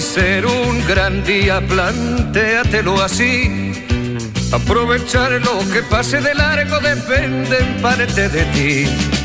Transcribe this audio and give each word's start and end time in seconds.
ser 0.00 0.46
un 0.46 0.86
gran 0.86 1.22
día, 1.24 1.60
plantéatelo 1.60 3.02
así. 3.02 3.72
Aprovechar 4.52 5.32
lo 5.32 5.58
que 5.72 5.82
pase 5.82 6.20
de 6.20 6.34
largo 6.34 6.78
depende 6.80 7.58
en 7.58 7.82
parte 7.82 8.28
de 8.28 8.44
ti. 8.46 9.21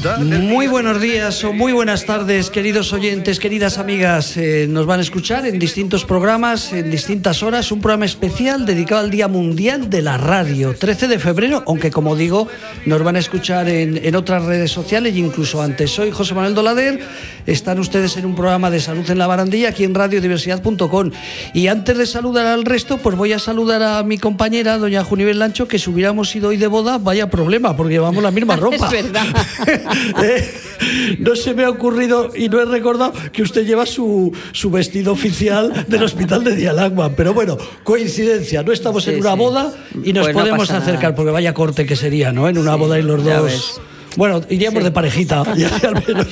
Muy 0.00 0.68
buenos 0.68 1.00
días 1.00 1.42
o 1.42 1.52
muy 1.52 1.72
buenas 1.72 2.06
tardes, 2.06 2.50
queridos 2.50 2.92
oyentes, 2.92 3.40
queridas 3.40 3.78
amigas. 3.78 4.36
Eh, 4.36 4.66
nos 4.68 4.86
van 4.86 5.00
a 5.00 5.02
escuchar 5.02 5.44
en 5.44 5.58
distintos 5.58 6.04
programas, 6.04 6.72
en 6.72 6.88
distintas 6.88 7.42
horas, 7.42 7.72
un 7.72 7.80
programa 7.80 8.04
especial 8.04 8.64
dedicado 8.64 9.00
al 9.00 9.10
Día 9.10 9.26
Mundial 9.26 9.90
de 9.90 10.02
la 10.02 10.16
Radio, 10.16 10.72
13 10.78 11.08
de 11.08 11.18
febrero, 11.18 11.64
aunque 11.66 11.90
como 11.90 12.14
digo, 12.14 12.46
nos 12.86 13.02
van 13.02 13.16
a 13.16 13.18
escuchar 13.18 13.68
en, 13.68 14.14
otras 14.14 14.44
redes 14.44 14.70
sociales 14.70 15.14
e 15.14 15.18
incluso 15.18 15.60
antes. 15.60 15.90
Soy 15.90 16.12
José 16.12 16.32
Manuel 16.32 16.54
Dolader, 16.54 17.00
están 17.44 17.80
ustedes 17.80 18.16
en 18.18 18.24
un 18.24 18.36
programa 18.36 18.70
de 18.70 18.78
salud 18.78 19.08
en 19.10 19.18
la 19.18 19.26
barandilla 19.26 19.70
aquí 19.70 19.82
en 19.82 19.96
radiodiversidad.com. 19.96 21.10
Y 21.54 21.66
antes 21.66 21.98
de 21.98 22.06
saludar 22.06 22.46
al 22.46 22.64
resto, 22.64 22.98
pues 22.98 23.16
voy 23.16 23.32
a 23.32 23.40
saludar 23.40 23.82
a 23.82 24.04
mi 24.04 24.16
compañera, 24.16 24.78
doña 24.78 25.02
Junivel 25.02 25.40
Lancho, 25.40 25.66
que 25.66 25.80
si 25.80 25.90
hubiéramos 25.90 26.34
ido 26.36 26.50
hoy 26.50 26.56
de 26.56 26.68
boda, 26.68 26.98
vaya 26.98 27.28
problema, 27.28 27.76
porque 27.76 27.94
llevamos 27.94 28.22
la 28.22 28.30
misma 28.30 28.54
ropa. 28.56 28.86
es 28.86 28.92
verdad. 28.92 29.26
Eh, 30.22 31.16
no 31.18 31.36
se 31.36 31.54
me 31.54 31.64
ha 31.64 31.70
ocurrido 31.70 32.30
y 32.34 32.48
no 32.48 32.60
he 32.60 32.64
recordado 32.64 33.12
que 33.32 33.42
usted 33.42 33.66
lleva 33.66 33.86
su, 33.86 34.32
su 34.52 34.70
vestido 34.70 35.12
oficial 35.12 35.86
del 35.88 36.02
hospital 36.02 36.44
de 36.44 36.56
Dialagman. 36.56 37.14
Pero 37.14 37.34
bueno, 37.34 37.56
coincidencia, 37.84 38.62
no 38.62 38.72
estamos 38.72 39.06
en 39.08 39.20
una 39.20 39.34
boda 39.34 39.72
y 40.04 40.12
nos 40.12 40.26
pues 40.26 40.34
podemos 40.34 40.70
acercar, 40.70 41.14
porque 41.14 41.30
vaya 41.30 41.54
corte 41.54 41.86
que 41.86 41.96
sería, 41.96 42.32
¿no? 42.32 42.48
En 42.48 42.58
una 42.58 42.74
boda 42.74 42.98
y 42.98 43.02
los 43.02 43.24
dos. 43.24 43.80
Bueno, 44.16 44.40
iríamos 44.48 44.82
de 44.82 44.90
parejita, 44.90 45.44
ya, 45.56 45.70
al 45.86 46.02
menos 46.06 46.26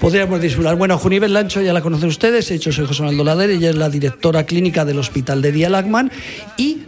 podríamos 0.00 0.40
disfrutar. 0.40 0.76
Bueno, 0.76 0.98
Junivel 0.98 1.32
Lancho 1.32 1.60
ya 1.62 1.72
la 1.72 1.80
conocen 1.80 2.08
ustedes, 2.08 2.48
de 2.48 2.56
hecho 2.56 2.72
soy 2.72 2.86
José 2.86 3.02
Manuel 3.02 3.18
Dolader, 3.18 3.50
ella 3.50 3.70
es 3.70 3.76
la 3.76 3.88
directora 3.88 4.44
clínica 4.44 4.84
del 4.84 4.98
Hospital 4.98 5.40
de 5.40 5.52
Dialagman 5.52 6.10
y 6.56 6.82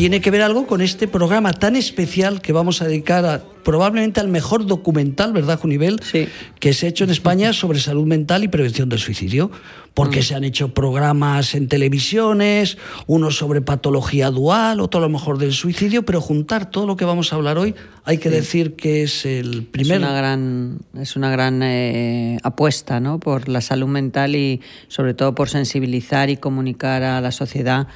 tiene 0.00 0.22
que 0.22 0.30
ver 0.30 0.40
algo 0.40 0.66
con 0.66 0.80
este 0.80 1.08
programa 1.08 1.52
tan 1.52 1.76
especial 1.76 2.40
que 2.40 2.54
vamos 2.54 2.80
a 2.80 2.86
dedicar 2.86 3.26
a, 3.26 3.42
probablemente 3.62 4.18
al 4.18 4.28
mejor 4.28 4.64
documental, 4.64 5.34
¿verdad, 5.34 5.58
Junivel? 5.60 6.00
Sí. 6.02 6.26
Que 6.58 6.72
se 6.72 6.86
ha 6.86 6.88
hecho 6.88 7.04
en 7.04 7.10
España 7.10 7.52
sobre 7.52 7.80
salud 7.80 8.06
mental 8.06 8.42
y 8.42 8.48
prevención 8.48 8.88
del 8.88 8.98
suicidio. 8.98 9.50
Porque 9.92 10.20
mm. 10.20 10.22
se 10.22 10.34
han 10.36 10.44
hecho 10.44 10.72
programas 10.72 11.54
en 11.54 11.68
televisiones, 11.68 12.78
uno 13.08 13.30
sobre 13.30 13.60
patología 13.60 14.30
dual, 14.30 14.80
otro 14.80 15.00
a 15.00 15.02
lo 15.02 15.10
mejor 15.10 15.36
del 15.36 15.52
suicidio, 15.52 16.02
pero 16.02 16.22
juntar 16.22 16.70
todo 16.70 16.86
lo 16.86 16.96
que 16.96 17.04
vamos 17.04 17.34
a 17.34 17.36
hablar 17.36 17.58
hoy, 17.58 17.74
hay 18.04 18.16
que 18.16 18.30
decir 18.30 18.76
que 18.76 19.02
es 19.02 19.26
el 19.26 19.64
primer. 19.64 19.98
Es 19.98 20.02
una 20.02 20.14
gran, 20.14 20.78
es 20.98 21.14
una 21.16 21.30
gran 21.30 21.62
eh, 21.62 22.38
apuesta 22.42 23.00
¿no? 23.00 23.20
por 23.20 23.50
la 23.50 23.60
salud 23.60 23.88
mental 23.88 24.34
y 24.34 24.62
sobre 24.88 25.12
todo 25.12 25.34
por 25.34 25.50
sensibilizar 25.50 26.30
y 26.30 26.38
comunicar 26.38 27.02
a 27.02 27.20
la 27.20 27.32
sociedad 27.32 27.86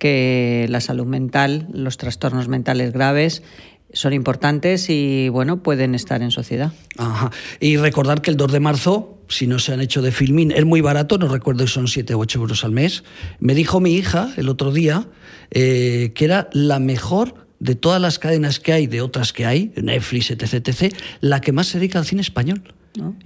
que 0.00 0.66
la 0.68 0.80
salud 0.80 1.06
mental, 1.06 1.68
los 1.72 1.98
trastornos 1.98 2.48
mentales 2.48 2.92
graves 2.92 3.44
son 3.92 4.12
importantes 4.12 4.88
y 4.88 5.28
bueno, 5.28 5.62
pueden 5.62 5.94
estar 5.94 6.22
en 6.22 6.30
sociedad. 6.30 6.72
Ajá. 6.96 7.30
Y 7.60 7.76
recordar 7.76 8.22
que 8.22 8.30
el 8.30 8.36
2 8.36 8.52
de 8.52 8.60
marzo, 8.60 9.18
si 9.28 9.46
no 9.46 9.58
se 9.58 9.72
han 9.72 9.80
hecho 9.80 10.00
de 10.00 10.10
filmín, 10.10 10.52
es 10.52 10.64
muy 10.64 10.80
barato, 10.80 11.18
no 11.18 11.28
recuerdo 11.28 11.66
si 11.66 11.74
son 11.74 11.86
7 11.86 12.14
o 12.14 12.18
8 12.20 12.40
euros 12.40 12.64
al 12.64 12.72
mes. 12.72 13.04
Me 13.38 13.54
dijo 13.54 13.78
mi 13.78 13.94
hija 13.94 14.32
el 14.36 14.48
otro 14.48 14.72
día 14.72 15.06
eh, 15.50 16.12
que 16.14 16.24
era 16.24 16.48
la 16.52 16.78
mejor 16.78 17.46
de 17.58 17.74
todas 17.74 18.00
las 18.00 18.18
cadenas 18.18 18.58
que 18.58 18.72
hay, 18.72 18.86
de 18.86 19.02
otras 19.02 19.32
que 19.32 19.44
hay, 19.44 19.72
Netflix, 19.76 20.30
etc., 20.30 20.66
etc., 20.66 20.94
la 21.20 21.40
que 21.42 21.52
más 21.52 21.66
se 21.66 21.78
dedica 21.78 21.98
al 21.98 22.06
cine 22.06 22.22
español. 22.22 22.62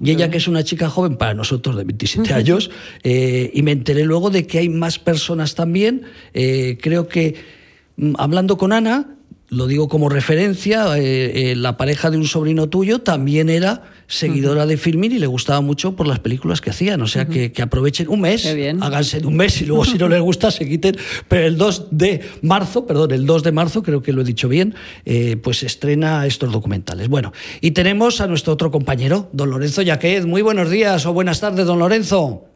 Y 0.00 0.10
ella, 0.10 0.30
que 0.30 0.36
es 0.36 0.46
una 0.46 0.62
chica 0.62 0.90
joven 0.90 1.16
para 1.16 1.34
nosotros 1.34 1.76
de 1.76 1.84
27 1.84 2.34
años, 2.34 2.70
eh, 3.02 3.50
y 3.54 3.62
me 3.62 3.72
enteré 3.72 4.04
luego 4.04 4.30
de 4.30 4.46
que 4.46 4.58
hay 4.58 4.68
más 4.68 4.98
personas 4.98 5.54
también. 5.54 6.02
Eh, 6.34 6.78
creo 6.80 7.08
que 7.08 7.34
mm, 7.96 8.14
hablando 8.18 8.58
con 8.58 8.72
Ana, 8.72 9.16
lo 9.54 9.66
digo 9.66 9.88
como 9.88 10.08
referencia, 10.08 10.98
eh, 10.98 11.52
eh, 11.52 11.56
la 11.56 11.76
pareja 11.76 12.10
de 12.10 12.16
un 12.16 12.26
sobrino 12.26 12.68
tuyo 12.68 13.00
también 13.00 13.48
era 13.48 13.82
seguidora 14.06 14.66
de 14.66 14.76
Filmin 14.76 15.12
y 15.12 15.18
le 15.18 15.26
gustaba 15.26 15.60
mucho 15.60 15.96
por 15.96 16.06
las 16.06 16.18
películas 16.18 16.60
que 16.60 16.70
hacían. 16.70 17.00
O 17.02 17.06
sea, 17.06 17.26
que, 17.26 17.52
aprovechen 17.62 18.08
un 18.08 18.20
mes, 18.20 18.46
háganse 18.80 19.24
un 19.24 19.36
mes 19.36 19.60
y 19.62 19.66
luego 19.66 19.84
si 19.84 19.96
no 19.96 20.08
les 20.08 20.20
gusta 20.20 20.50
se 20.50 20.68
quiten. 20.68 20.96
Pero 21.28 21.46
el 21.46 21.56
2 21.56 21.88
de 21.90 22.20
marzo, 22.42 22.86
perdón, 22.86 23.12
el 23.12 23.26
2 23.26 23.42
de 23.42 23.52
marzo, 23.52 23.82
creo 23.82 24.02
que 24.02 24.12
lo 24.12 24.22
he 24.22 24.24
dicho 24.24 24.48
bien, 24.48 24.74
eh, 25.04 25.36
pues 25.36 25.62
estrena 25.62 26.26
estos 26.26 26.52
documentales. 26.52 27.08
Bueno, 27.08 27.32
y 27.60 27.70
tenemos 27.70 28.20
a 28.20 28.26
nuestro 28.26 28.52
otro 28.52 28.70
compañero, 28.70 29.30
don 29.32 29.50
Lorenzo 29.50 29.82
Yaquez. 29.82 30.26
Muy 30.26 30.42
buenos 30.42 30.70
días 30.70 31.06
o 31.06 31.12
buenas 31.12 31.40
tardes, 31.40 31.66
don 31.66 31.78
Lorenzo. 31.78 32.53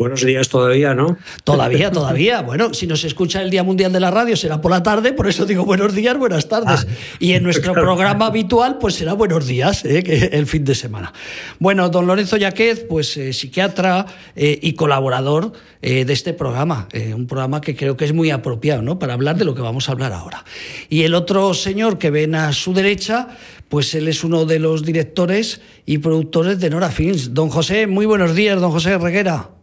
Buenos 0.00 0.24
días 0.24 0.48
todavía, 0.48 0.94
¿no? 0.94 1.18
Todavía, 1.44 1.92
todavía. 1.92 2.40
Bueno, 2.40 2.72
si 2.72 2.86
nos 2.86 3.04
escucha 3.04 3.42
el 3.42 3.50
Día 3.50 3.62
Mundial 3.62 3.92
de 3.92 4.00
la 4.00 4.10
Radio 4.10 4.34
será 4.34 4.58
por 4.62 4.70
la 4.70 4.82
tarde, 4.82 5.12
por 5.12 5.28
eso 5.28 5.44
digo 5.44 5.66
buenos 5.66 5.94
días, 5.94 6.16
buenas 6.16 6.48
tardes. 6.48 6.86
Ah, 6.88 6.92
y 7.18 7.32
en 7.32 7.42
nuestro 7.42 7.74
programa 7.74 8.24
habitual, 8.24 8.78
pues 8.78 8.94
será 8.94 9.12
buenos 9.12 9.46
días, 9.46 9.84
¿eh? 9.84 10.30
el 10.32 10.46
fin 10.46 10.64
de 10.64 10.74
semana. 10.74 11.12
Bueno, 11.58 11.90
don 11.90 12.06
Lorenzo 12.06 12.38
Yaquez, 12.38 12.86
pues 12.88 13.14
eh, 13.18 13.34
psiquiatra 13.34 14.06
eh, 14.34 14.58
y 14.62 14.72
colaborador 14.72 15.52
de 15.82 16.12
este 16.12 16.34
programa, 16.34 16.88
un 17.14 17.26
programa 17.26 17.62
que 17.62 17.74
creo 17.74 17.96
que 17.96 18.04
es 18.04 18.12
muy 18.12 18.30
apropiado, 18.30 18.82
¿no? 18.82 18.98
Para 18.98 19.14
hablar 19.14 19.36
de 19.36 19.46
lo 19.46 19.54
que 19.54 19.62
vamos 19.62 19.88
a 19.88 19.92
hablar 19.92 20.12
ahora. 20.12 20.44
Y 20.90 21.04
el 21.04 21.14
otro 21.14 21.54
señor 21.54 21.96
que 21.96 22.10
ven 22.10 22.34
a 22.34 22.52
su 22.52 22.74
derecha, 22.74 23.28
pues 23.68 23.94
él 23.94 24.08
es 24.08 24.22
uno 24.22 24.44
de 24.44 24.58
los 24.58 24.82
directores 24.82 25.62
y 25.86 25.98
productores 25.98 26.58
de 26.60 26.68
Nora 26.68 26.90
Films. 26.90 27.32
Don 27.32 27.48
José, 27.48 27.86
muy 27.86 28.04
buenos 28.04 28.34
días, 28.34 28.60
don 28.60 28.70
José 28.70 28.98
Reguera. 28.98 29.59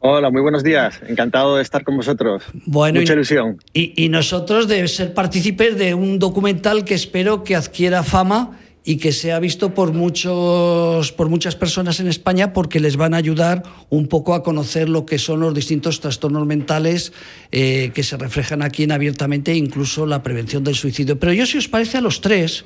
Hola, 0.00 0.30
muy 0.30 0.42
buenos 0.42 0.62
días. 0.62 1.00
Encantado 1.08 1.56
de 1.56 1.62
estar 1.62 1.82
con 1.82 1.96
vosotros. 1.96 2.44
Bueno, 2.66 3.00
Mucha 3.00 3.14
ilusión. 3.14 3.58
Y, 3.72 4.08
nosotros 4.08 4.68
de 4.68 4.86
ser 4.86 5.12
partícipes 5.12 5.76
de 5.76 5.94
un 5.94 6.20
documental 6.20 6.84
que 6.84 6.94
espero 6.94 7.42
que 7.42 7.56
adquiera 7.56 8.04
fama 8.04 8.56
y 8.84 8.98
que 8.98 9.10
sea 9.10 9.40
visto 9.40 9.74
por, 9.74 9.92
muchos, 9.92 11.10
por 11.10 11.28
muchas 11.28 11.56
personas 11.56 11.98
en 11.98 12.06
España 12.06 12.52
porque 12.52 12.78
les 12.78 12.96
van 12.96 13.12
a 13.12 13.16
ayudar 13.16 13.64
un 13.90 14.06
poco 14.06 14.34
a 14.34 14.44
conocer 14.44 14.88
lo 14.88 15.04
que 15.04 15.18
son 15.18 15.40
los 15.40 15.52
distintos 15.52 16.00
trastornos 16.00 16.46
mentales 16.46 17.12
eh, 17.50 17.90
que 17.92 18.04
se 18.04 18.16
reflejan 18.16 18.62
aquí 18.62 18.84
en 18.84 18.92
abiertamente, 18.92 19.52
incluso 19.56 20.06
la 20.06 20.22
prevención 20.22 20.62
del 20.62 20.76
suicidio. 20.76 21.18
Pero 21.18 21.32
yo, 21.32 21.44
si 21.44 21.58
os 21.58 21.66
parece, 21.66 21.98
a 21.98 22.00
los 22.00 22.20
tres, 22.20 22.64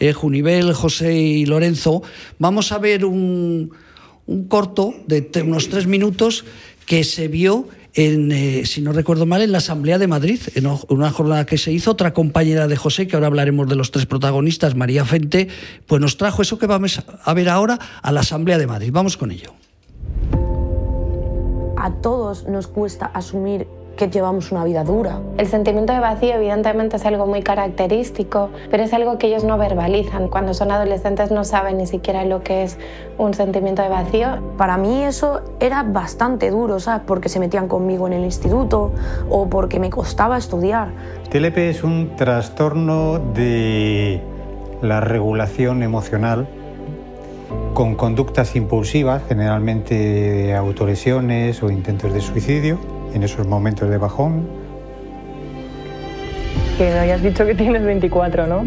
eh, 0.00 0.12
Junivel, 0.12 0.72
José 0.72 1.14
y 1.14 1.46
Lorenzo, 1.46 2.02
vamos 2.40 2.72
a 2.72 2.78
ver 2.78 3.04
un, 3.04 3.70
un 4.26 4.48
corto 4.48 4.94
de 5.06 5.30
unos 5.42 5.68
tres 5.68 5.86
minutos 5.86 6.44
que 6.86 7.04
se 7.04 7.28
vio 7.28 7.68
en, 7.94 8.32
eh, 8.32 8.62
si 8.64 8.80
no 8.80 8.92
recuerdo 8.92 9.26
mal, 9.26 9.42
en 9.42 9.52
la 9.52 9.58
Asamblea 9.58 9.98
de 9.98 10.06
Madrid, 10.06 10.40
en 10.54 10.66
una 10.88 11.10
jornada 11.10 11.44
que 11.44 11.58
se 11.58 11.72
hizo. 11.72 11.90
Otra 11.90 12.14
compañera 12.14 12.66
de 12.66 12.76
José, 12.76 13.06
que 13.06 13.16
ahora 13.16 13.26
hablaremos 13.26 13.68
de 13.68 13.76
los 13.76 13.90
tres 13.90 14.06
protagonistas, 14.06 14.74
María 14.74 15.04
Fente, 15.04 15.48
pues 15.86 16.00
nos 16.00 16.16
trajo 16.16 16.42
eso 16.42 16.58
que 16.58 16.66
vamos 16.66 17.02
a 17.22 17.34
ver 17.34 17.48
ahora 17.48 17.78
a 18.02 18.12
la 18.12 18.20
Asamblea 18.20 18.58
de 18.58 18.66
Madrid. 18.66 18.90
Vamos 18.92 19.16
con 19.16 19.30
ello. 19.30 19.52
A 21.76 21.90
todos 22.00 22.46
nos 22.46 22.68
cuesta 22.68 23.06
asumir 23.06 23.66
que 23.96 24.08
llevamos 24.08 24.52
una 24.52 24.64
vida 24.64 24.84
dura. 24.84 25.20
El 25.38 25.46
sentimiento 25.46 25.92
de 25.92 26.00
vacío 26.00 26.34
evidentemente 26.34 26.96
es 26.96 27.04
algo 27.04 27.26
muy 27.26 27.42
característico, 27.42 28.50
pero 28.70 28.82
es 28.82 28.92
algo 28.92 29.18
que 29.18 29.28
ellos 29.28 29.44
no 29.44 29.58
verbalizan. 29.58 30.28
Cuando 30.28 30.54
son 30.54 30.70
adolescentes 30.70 31.30
no 31.30 31.44
saben 31.44 31.78
ni 31.78 31.86
siquiera 31.86 32.24
lo 32.24 32.42
que 32.42 32.62
es 32.62 32.78
un 33.18 33.34
sentimiento 33.34 33.82
de 33.82 33.88
vacío. 33.88 34.38
Para 34.56 34.76
mí 34.76 35.02
eso 35.04 35.42
era 35.60 35.82
bastante 35.82 36.50
duro, 36.50 36.80
¿sabes? 36.80 37.02
Porque 37.06 37.28
se 37.28 37.38
metían 37.38 37.68
conmigo 37.68 38.06
en 38.06 38.14
el 38.14 38.24
instituto 38.24 38.92
o 39.28 39.48
porque 39.48 39.78
me 39.78 39.90
costaba 39.90 40.38
estudiar. 40.38 40.88
TLP 41.30 41.58
es 41.58 41.84
un 41.84 42.16
trastorno 42.16 43.18
de 43.18 44.22
la 44.80 45.00
regulación 45.00 45.82
emocional 45.82 46.48
con 47.74 47.94
conductas 47.94 48.54
impulsivas, 48.56 49.22
generalmente 49.28 50.54
autolesiones 50.54 51.62
o 51.62 51.70
intentos 51.70 52.12
de 52.12 52.20
suicidio 52.20 52.78
en 53.14 53.22
esos 53.22 53.46
momentos 53.46 53.88
de 53.88 53.98
bajón. 53.98 54.46
Que 56.78 56.84
me 56.84 56.98
habías 56.98 57.22
dicho 57.22 57.44
que 57.46 57.54
tienes 57.54 57.84
24, 57.84 58.46
¿no? 58.46 58.64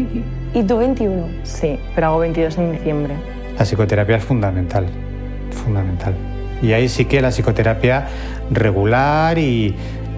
¿Y 0.54 0.62
tú 0.62 0.78
21? 0.78 1.26
Sí, 1.42 1.78
pero 1.94 2.08
hago 2.08 2.18
22 2.20 2.58
en 2.58 2.72
diciembre. 2.72 3.14
La 3.58 3.64
psicoterapia 3.64 4.16
es 4.16 4.24
fundamental, 4.24 4.86
fundamental. 5.50 6.14
Y 6.62 6.72
ahí 6.72 6.88
sí 6.88 7.04
que 7.04 7.20
la 7.20 7.30
psicoterapia 7.30 8.06
regular 8.50 9.38
y 9.38 9.74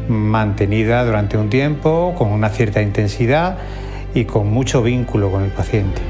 mantenida 0.09 1.05
durante 1.05 1.37
un 1.37 1.51
tiempo, 1.51 2.15
con 2.17 2.29
una 2.29 2.49
cierta 2.49 2.81
intensidad 2.83 3.57
y 4.15 4.25
con 4.25 4.51
mucho 4.51 4.83
vínculo 4.83 5.31
con 5.31 5.45
el 5.45 5.51
paciente. 5.51 6.01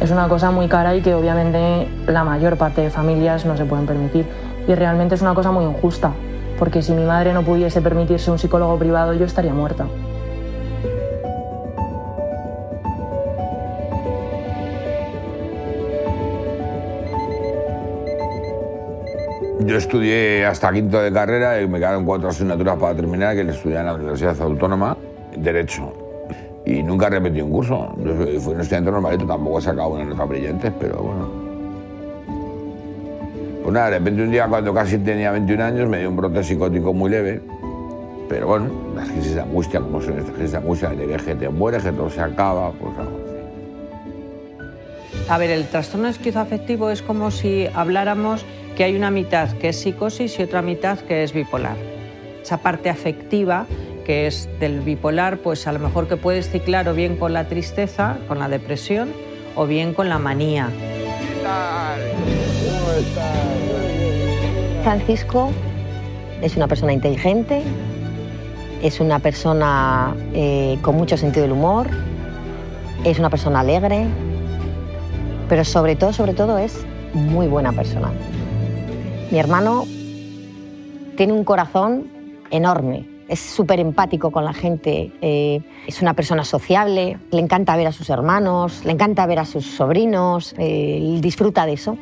Es 0.00 0.10
una 0.10 0.28
cosa 0.28 0.50
muy 0.50 0.66
cara 0.66 0.96
y 0.96 1.02
que 1.02 1.14
obviamente 1.14 1.86
la 2.06 2.24
mayor 2.24 2.56
parte 2.56 2.80
de 2.80 2.90
familias 2.90 3.44
no 3.44 3.56
se 3.56 3.64
pueden 3.64 3.86
permitir. 3.86 4.24
Y 4.66 4.74
realmente 4.74 5.14
es 5.14 5.22
una 5.22 5.34
cosa 5.34 5.52
muy 5.52 5.64
injusta, 5.64 6.12
porque 6.60 6.82
si 6.82 6.92
mi 6.92 7.04
madre 7.04 7.32
no 7.32 7.42
pudiese 7.42 7.80
permitirse 7.80 8.30
un 8.30 8.38
psicólogo 8.38 8.78
privado 8.78 9.14
yo 9.14 9.24
estaría 9.24 9.54
muerta. 9.54 9.86
Yo 19.60 19.76
estudié 19.76 20.44
hasta 20.44 20.70
quinto 20.70 21.00
de 21.00 21.10
carrera 21.10 21.62
y 21.62 21.66
me 21.66 21.78
quedaron 21.78 22.04
cuatro 22.04 22.28
asignaturas 22.28 22.76
para 22.76 22.94
terminar, 22.94 23.34
que 23.34 23.42
estudié 23.42 23.78
en 23.78 23.86
la 23.86 23.94
Universidad 23.94 24.38
Autónoma, 24.42 24.96
Derecho. 25.36 25.92
Y 26.66 26.82
nunca 26.82 27.08
repetí 27.08 27.40
un 27.40 27.50
curso. 27.50 27.94
Fui 28.40 28.54
un 28.54 28.60
estudiante 28.60 28.90
normalito, 28.90 29.26
tampoco 29.26 29.60
he 29.60 29.62
sacado 29.62 29.88
una 29.90 30.04
nota 30.04 30.24
brillante, 30.24 30.70
pero 30.78 30.98
bueno. 30.98 31.39
Pues 33.70 33.78
nada, 33.78 33.90
de 33.90 33.98
repente 34.00 34.22
un 34.24 34.32
día 34.32 34.48
cuando 34.48 34.74
casi 34.74 34.98
tenía 34.98 35.30
21 35.30 35.62
años 35.62 35.88
me 35.88 36.00
dio 36.00 36.08
un 36.08 36.16
brote 36.16 36.42
psicótico 36.42 36.92
muy 36.92 37.08
leve. 37.08 37.40
Pero 38.28 38.48
bueno, 38.48 38.68
las 38.96 39.08
crisis 39.08 39.36
de 39.36 39.42
angustia, 39.42 39.78
como 39.78 40.02
son 40.02 40.18
estas 40.18 40.34
crisis 40.34 40.50
de 40.50 40.58
angustia, 40.58 40.88
de 40.88 41.06
que 41.06 41.36
te 41.36 41.48
muere, 41.48 41.78
que 41.78 41.92
todo 41.92 42.10
se 42.10 42.20
acaba, 42.20 42.72
pues 42.72 42.92
A 45.28 45.38
ver, 45.38 45.50
el 45.50 45.68
trastorno 45.68 46.08
esquizoafectivo 46.08 46.90
es 46.90 47.00
como 47.00 47.30
si 47.30 47.68
habláramos 47.72 48.44
que 48.76 48.82
hay 48.82 48.96
una 48.96 49.12
mitad 49.12 49.52
que 49.52 49.68
es 49.68 49.76
psicosis 49.76 50.40
y 50.40 50.42
otra 50.42 50.62
mitad 50.62 50.98
que 50.98 51.22
es 51.22 51.32
bipolar. 51.32 51.76
Esa 52.42 52.56
parte 52.56 52.90
afectiva 52.90 53.66
que 54.04 54.26
es 54.26 54.48
del 54.58 54.80
bipolar, 54.80 55.38
pues 55.38 55.68
a 55.68 55.72
lo 55.72 55.78
mejor 55.78 56.08
que 56.08 56.16
puedes 56.16 56.50
ciclar 56.50 56.88
o 56.88 56.94
bien 56.94 57.16
con 57.16 57.32
la 57.32 57.46
tristeza, 57.46 58.18
con 58.26 58.40
la 58.40 58.48
depresión, 58.48 59.10
o 59.54 59.68
bien 59.68 59.94
con 59.94 60.08
la 60.08 60.18
manía. 60.18 60.70
Francisco 64.82 65.50
es 66.42 66.56
una 66.56 66.68
persona 66.68 66.92
inteligente, 66.92 67.62
es 68.82 69.00
una 69.00 69.18
persona 69.18 70.14
eh, 70.32 70.78
con 70.82 70.96
mucho 70.96 71.16
sentido 71.16 71.42
del 71.42 71.52
humor, 71.52 71.88
es 73.04 73.18
una 73.18 73.30
persona 73.30 73.60
alegre, 73.60 74.06
pero 75.48 75.64
sobre 75.64 75.96
todo, 75.96 76.12
sobre 76.12 76.34
todo 76.34 76.58
es 76.58 76.84
muy 77.12 77.46
buena 77.46 77.72
persona. 77.72 78.10
Mi 79.30 79.38
hermano 79.38 79.84
tiene 81.16 81.32
un 81.32 81.44
corazón 81.44 82.08
enorme, 82.50 83.06
es 83.28 83.38
súper 83.38 83.78
empático 83.78 84.30
con 84.30 84.44
la 84.44 84.52
gente, 84.52 85.12
eh, 85.20 85.60
es 85.86 86.02
una 86.02 86.14
persona 86.14 86.44
sociable, 86.44 87.18
le 87.30 87.40
encanta 87.40 87.76
ver 87.76 87.86
a 87.86 87.92
sus 87.92 88.10
hermanos, 88.10 88.84
le 88.84 88.92
encanta 88.92 89.24
ver 89.26 89.38
a 89.38 89.44
sus 89.44 89.66
sobrinos, 89.66 90.54
eh, 90.58 91.18
disfruta 91.20 91.64
de 91.66 91.74
eso. 91.74 91.96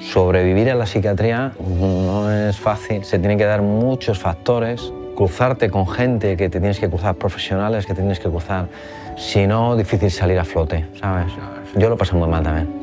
Sobrevivir 0.00 0.68
en 0.68 0.78
la 0.78 0.86
psiquiatría 0.86 1.52
no 1.58 2.32
es 2.32 2.58
fácil, 2.58 3.04
se 3.04 3.18
tienen 3.18 3.36
que 3.36 3.44
dar 3.44 3.60
muchos 3.60 4.18
factores, 4.18 4.92
cruzarte 5.14 5.68
con 5.68 5.86
gente 5.86 6.36
que 6.36 6.48
te 6.48 6.58
tienes 6.58 6.80
que 6.80 6.88
cruzar, 6.88 7.16
profesionales 7.16 7.84
que 7.84 7.94
tienes 7.94 8.18
que 8.18 8.30
cruzar, 8.30 8.68
si 9.16 9.46
no, 9.46 9.76
difícil 9.76 10.10
salir 10.10 10.38
a 10.38 10.44
flote, 10.44 10.86
¿sabes? 10.98 11.32
Yo 11.76 11.90
lo 11.90 11.98
paso 11.98 12.16
muy 12.16 12.28
mal 12.28 12.42
también. 12.42 12.80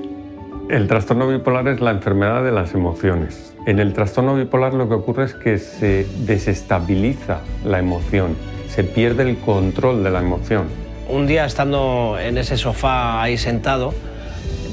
El 0.69 0.87
trastorno 0.87 1.27
bipolar 1.27 1.67
es 1.69 1.81
la 1.81 1.91
enfermedad 1.91 2.43
de 2.43 2.51
las 2.51 2.73
emociones. 2.73 3.55
En 3.65 3.79
el 3.79 3.93
trastorno 3.93 4.35
bipolar 4.35 4.73
lo 4.73 4.87
que 4.87 4.93
ocurre 4.93 5.25
es 5.25 5.33
que 5.33 5.57
se 5.57 6.05
desestabiliza 6.19 7.39
la 7.65 7.79
emoción, 7.79 8.35
se 8.69 8.83
pierde 8.83 9.23
el 9.23 9.37
control 9.37 10.03
de 10.03 10.11
la 10.11 10.19
emoción. 10.19 10.65
Un 11.09 11.25
día 11.25 11.45
estando 11.45 12.17
en 12.19 12.37
ese 12.37 12.57
sofá 12.57 13.23
ahí 13.23 13.37
sentado, 13.37 13.93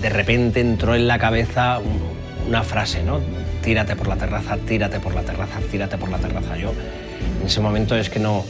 de 0.02 0.10
repente 0.10 0.60
entró 0.60 0.94
en 0.94 1.08
la 1.08 1.18
cabeza 1.18 1.80
una 2.46 2.62
frase, 2.62 3.02
¿no? 3.02 3.20
Tírate 3.62 3.96
por 3.96 4.08
la 4.08 4.16
terraza, 4.16 4.56
tírate 4.56 5.00
por 5.00 5.14
la 5.14 5.22
terraza, 5.22 5.60
tírate 5.70 5.96
por 5.96 6.10
la 6.10 6.18
terraza. 6.18 6.56
Yo 6.56 6.72
en 7.40 7.46
ese 7.46 7.60
momento 7.60 7.96
es 7.96 8.10
que 8.10 8.18
no, 8.18 8.44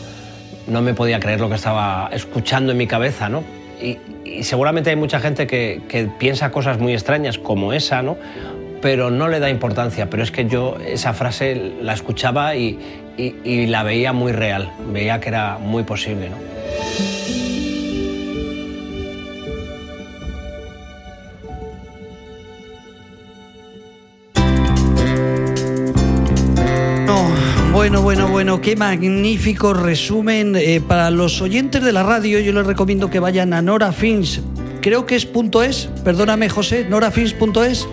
no 0.66 0.82
me 0.82 0.94
podía 0.94 1.20
creer 1.20 1.40
lo 1.40 1.48
que 1.48 1.54
estaba 1.56 2.10
escuchando 2.12 2.72
en 2.72 2.78
mi 2.78 2.86
cabeza, 2.86 3.28
¿no? 3.28 3.42
Y, 3.80 3.98
seguramente 4.42 4.90
hay 4.90 4.96
mucha 4.96 5.20
gente 5.20 5.46
que, 5.46 6.10
piensa 6.18 6.50
cosas 6.50 6.78
muy 6.78 6.92
extrañas 6.92 7.38
como 7.38 7.72
esa, 7.72 8.02
¿no? 8.02 8.16
pero 8.80 9.10
no 9.10 9.28
le 9.28 9.40
da 9.40 9.48
importancia. 9.48 10.10
Pero 10.10 10.22
es 10.22 10.30
que 10.30 10.46
yo 10.46 10.76
esa 10.84 11.14
frase 11.14 11.72
la 11.80 11.94
escuchaba 11.94 12.54
y, 12.54 12.78
y 13.16 13.66
la 13.66 13.82
veía 13.82 14.12
muy 14.12 14.32
real, 14.32 14.72
veía 14.92 15.20
que 15.20 15.28
era 15.30 15.56
muy 15.58 15.84
posible. 15.84 16.28
¿no? 16.28 17.43
Bueno, 27.84 28.00
bueno, 28.00 28.28
bueno, 28.28 28.60
qué 28.62 28.76
magnífico 28.76 29.74
resumen. 29.74 30.56
Eh, 30.56 30.80
para 30.80 31.10
los 31.10 31.42
oyentes 31.42 31.84
de 31.84 31.92
la 31.92 32.02
radio, 32.02 32.40
yo 32.40 32.50
les 32.54 32.64
recomiendo 32.66 33.10
que 33.10 33.20
vayan 33.20 33.52
a 33.52 33.60
Nora 33.60 33.92
Fins. 33.92 34.40
Creo 34.80 35.04
que 35.04 35.16
es 35.16 35.26
punto 35.26 35.62
.es, 35.62 35.90
perdóname 36.02 36.48
José, 36.48 36.86
norafins.es. 36.88 37.86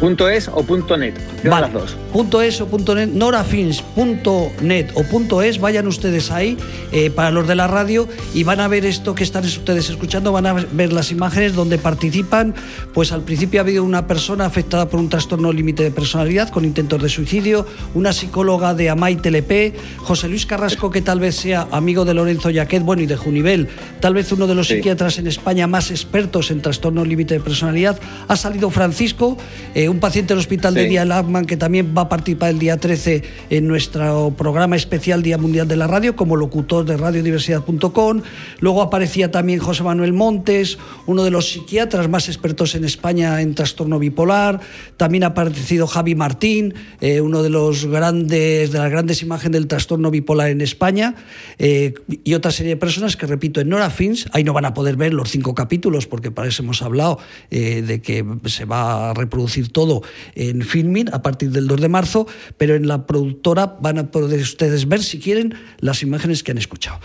Punto 0.00 0.28
.es 0.28 0.48
o 0.48 0.62
punto 0.62 0.96
.net, 0.96 1.14
vale. 1.42 1.62
las 1.62 1.72
dos. 1.72 1.96
Punto 2.12 2.42
.es 2.42 2.60
o 2.60 2.66
punto 2.66 2.94
.net, 2.94 3.08
norafins.net 3.08 4.90
o 4.94 5.02
punto 5.04 5.42
.es, 5.42 5.58
vayan 5.58 5.86
ustedes 5.86 6.30
ahí 6.30 6.58
eh, 6.92 7.10
para 7.10 7.30
los 7.30 7.48
de 7.48 7.54
la 7.54 7.66
radio 7.66 8.06
y 8.34 8.44
van 8.44 8.60
a 8.60 8.68
ver 8.68 8.84
esto 8.84 9.14
que 9.14 9.24
están 9.24 9.44
ustedes 9.44 9.88
escuchando, 9.88 10.32
van 10.32 10.46
a 10.46 10.52
ver 10.52 10.92
las 10.92 11.10
imágenes 11.12 11.54
donde 11.54 11.78
participan, 11.78 12.54
pues 12.92 13.10
al 13.12 13.22
principio 13.22 13.60
ha 13.60 13.62
habido 13.62 13.84
una 13.84 14.06
persona 14.06 14.44
afectada 14.44 14.88
por 14.88 15.00
un 15.00 15.08
trastorno 15.08 15.50
límite 15.52 15.82
de 15.82 15.90
personalidad 15.90 16.50
con 16.50 16.64
intentos 16.64 17.02
de 17.02 17.08
suicidio, 17.08 17.66
una 17.94 18.12
psicóloga 18.12 18.74
de 18.74 18.90
Amay 18.90 19.16
TLP, 19.16 19.74
José 19.98 20.28
Luis 20.28 20.44
Carrasco 20.44 20.90
que 20.90 21.00
tal 21.00 21.20
vez 21.20 21.36
sea 21.36 21.68
amigo 21.70 22.04
de 22.04 22.12
Lorenzo 22.12 22.50
Yaquet, 22.50 22.82
bueno 22.82 23.02
y 23.02 23.06
de 23.06 23.16
Junivel, 23.16 23.68
tal 24.00 24.12
vez 24.14 24.30
uno 24.32 24.46
de 24.46 24.54
los 24.54 24.68
psiquiatras 24.68 25.18
en 25.18 25.26
España 25.26 25.66
más 25.66 25.90
expertos 25.90 26.50
en 26.50 26.60
trastorno 26.60 27.04
límite 27.04 27.34
de 27.34 27.40
personalidad, 27.40 27.98
ha 28.28 28.36
salido 28.36 28.70
Francisco, 28.70 29.38
eh, 29.74 29.85
un 29.88 30.00
paciente 30.00 30.32
del 30.32 30.38
hospital 30.38 30.74
de 30.74 30.86
Día 30.86 31.04
Lagman 31.04 31.44
que 31.44 31.56
también 31.56 31.94
va 31.96 32.02
a 32.02 32.08
participar 32.08 32.50
el 32.50 32.58
día 32.58 32.76
13 32.76 33.22
en 33.50 33.66
nuestro 33.66 34.32
programa 34.36 34.76
especial 34.76 35.22
Día 35.22 35.38
Mundial 35.38 35.68
de 35.68 35.76
la 35.76 35.86
Radio 35.86 36.16
como 36.16 36.36
locutor 36.36 36.84
de 36.84 36.96
radiodiversidad.com. 36.96 38.22
Luego 38.60 38.82
aparecía 38.82 39.30
también 39.30 39.58
José 39.58 39.82
Manuel 39.82 40.12
Montes, 40.12 40.78
uno 41.06 41.24
de 41.24 41.30
los 41.30 41.50
psiquiatras 41.50 42.08
más 42.08 42.28
expertos 42.28 42.74
en 42.74 42.84
España 42.84 43.40
en 43.40 43.54
trastorno 43.54 43.98
bipolar. 43.98 44.60
También 44.96 45.24
ha 45.24 45.28
aparecido 45.28 45.86
Javi 45.86 46.14
Martín, 46.14 46.74
eh, 47.00 47.20
uno 47.20 47.42
de 47.42 47.50
los 47.50 47.86
grandes 47.86 48.72
de 48.72 48.78
las 48.78 48.90
grandes 48.90 49.22
imágenes 49.22 49.52
del 49.52 49.66
trastorno 49.66 50.10
bipolar 50.10 50.50
en 50.50 50.60
España 50.60 51.14
eh, 51.58 51.94
y 52.24 52.34
otra 52.34 52.50
serie 52.50 52.70
de 52.70 52.76
personas 52.76 53.16
que 53.16 53.26
repito 53.26 53.60
en 53.60 53.68
Nora 53.68 53.90
Fins. 53.90 54.26
Ahí 54.32 54.44
no 54.44 54.52
van 54.52 54.64
a 54.64 54.74
poder 54.74 54.96
ver 54.96 55.14
los 55.14 55.30
cinco 55.30 55.54
capítulos 55.54 56.06
porque 56.06 56.30
para 56.30 56.48
eso 56.48 56.62
hemos 56.62 56.82
hablado 56.82 57.18
eh, 57.50 57.82
de 57.82 58.00
que 58.00 58.24
se 58.46 58.64
va 58.64 59.10
a 59.10 59.14
reproducir 59.14 59.72
todo 59.76 60.00
en 60.34 60.62
filming 60.62 61.12
a 61.12 61.20
partir 61.20 61.50
del 61.50 61.68
2 61.68 61.82
de 61.82 61.90
marzo, 61.90 62.26
pero 62.56 62.74
en 62.74 62.88
la 62.88 63.04
productora 63.04 63.76
van 63.78 63.98
a 63.98 64.10
poder 64.10 64.40
ustedes 64.40 64.88
ver, 64.88 65.02
si 65.02 65.20
quieren, 65.20 65.52
las 65.80 66.02
imágenes 66.02 66.42
que 66.42 66.52
han 66.52 66.56
escuchado. 66.56 66.98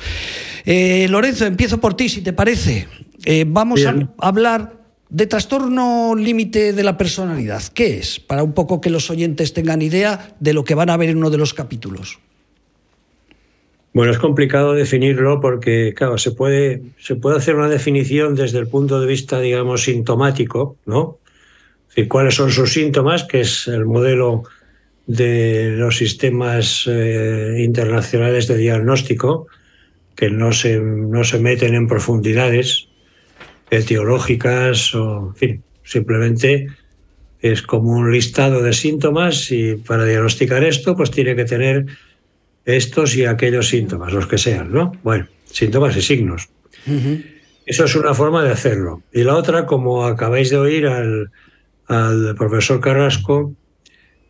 Eh, 0.63 1.05
Lorenzo, 1.09 1.45
empiezo 1.45 1.81
por 1.81 1.95
ti, 1.95 2.07
si 2.07 2.21
te 2.21 2.31
parece. 2.31 2.87
Eh, 3.25 3.43
vamos 3.45 3.85
a 3.85 3.93
hablar 4.19 4.79
de 5.09 5.27
trastorno 5.27 6.15
límite 6.15 6.71
de 6.71 6.83
la 6.83 6.95
personalidad. 6.97 7.61
¿Qué 7.73 7.97
es? 7.97 8.21
Para 8.21 8.41
un 8.41 8.53
poco 8.53 8.79
que 8.79 8.89
los 8.89 9.09
oyentes 9.09 9.51
tengan 9.51 9.81
idea 9.81 10.33
de 10.39 10.53
lo 10.53 10.63
que 10.63 10.73
van 10.73 10.89
a 10.89 10.95
ver 10.95 11.09
en 11.09 11.17
uno 11.17 11.29
de 11.29 11.39
los 11.39 11.53
capítulos. 11.53 12.19
Bueno, 13.93 14.13
es 14.13 14.19
complicado 14.19 14.71
definirlo 14.71 15.41
porque, 15.41 15.93
claro, 15.93 16.17
se 16.17 16.31
puede, 16.31 16.83
se 16.97 17.15
puede 17.15 17.35
hacer 17.35 17.55
una 17.57 17.67
definición 17.67 18.35
desde 18.35 18.59
el 18.59 18.67
punto 18.67 19.01
de 19.01 19.07
vista, 19.07 19.41
digamos, 19.41 19.83
sintomático, 19.83 20.77
¿no? 20.85 21.17
Cuáles 22.07 22.35
son 22.35 22.51
sus 22.51 22.73
síntomas, 22.73 23.23
que 23.23 23.41
es 23.41 23.67
el 23.67 23.85
modelo 23.85 24.43
de 25.07 25.71
los 25.77 25.97
sistemas 25.97 26.85
eh, 26.87 27.55
internacionales 27.59 28.47
de 28.47 28.57
diagnóstico, 28.57 29.47
que 30.15 30.29
no 30.29 30.53
se, 30.53 30.79
no 30.79 31.23
se 31.23 31.39
meten 31.39 31.73
en 31.73 31.87
profundidades 31.87 32.87
etiológicas 33.69 34.93
o, 34.95 35.29
en 35.29 35.35
fin, 35.35 35.63
simplemente 35.83 36.67
es 37.41 37.61
como 37.61 37.91
un 37.91 38.11
listado 38.11 38.61
de 38.61 38.73
síntomas 38.73 39.51
y 39.51 39.75
para 39.75 40.05
diagnosticar 40.05 40.63
esto, 40.63 40.95
pues 40.95 41.11
tiene 41.11 41.35
que 41.35 41.45
tener 41.45 41.85
estos 42.65 43.15
y 43.15 43.25
aquellos 43.25 43.67
síntomas, 43.69 44.13
los 44.13 44.27
que 44.27 44.37
sean, 44.37 44.71
¿no? 44.71 44.91
Bueno, 45.03 45.27
síntomas 45.45 45.97
y 45.97 46.01
signos. 46.01 46.49
Eso 47.65 47.85
es 47.85 47.95
una 47.95 48.13
forma 48.13 48.43
de 48.43 48.51
hacerlo. 48.51 49.01
Y 49.11 49.23
la 49.23 49.35
otra, 49.35 49.65
como 49.65 50.05
acabáis 50.05 50.51
de 50.51 50.57
oír 50.57 50.85
al, 50.85 51.31
al 51.91 52.35
profesor 52.35 52.79
Carrasco 52.79 53.53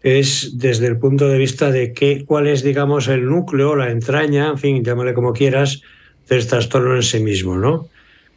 es 0.02 0.58
desde 0.58 0.88
el 0.88 0.98
punto 0.98 1.28
de 1.28 1.38
vista 1.38 1.72
de 1.72 1.94
qué, 1.94 2.26
cuál 2.26 2.48
es, 2.48 2.64
digamos, 2.64 3.08
el 3.08 3.26
núcleo, 3.26 3.76
la 3.76 3.92
entraña, 3.92 4.50
en 4.50 4.58
fin, 4.58 4.84
llámale 4.84 5.14
como 5.14 5.32
quieras, 5.32 5.84
del 6.28 6.48
trastorno 6.48 6.96
en 6.96 7.04
sí 7.04 7.20
mismo, 7.20 7.58
¿no? 7.58 7.88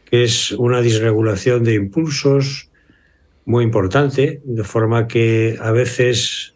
Que 0.05 0.25
es 0.25 0.53
una 0.53 0.83
disregulación 0.83 1.65
de 1.65 1.75
impulsos 1.75 2.69
muy 3.47 3.65
importante, 3.65 4.43
de 4.45 4.65
forma 4.65 5.09
que 5.09 5.57
a 5.59 5.73
veces, 5.73 6.55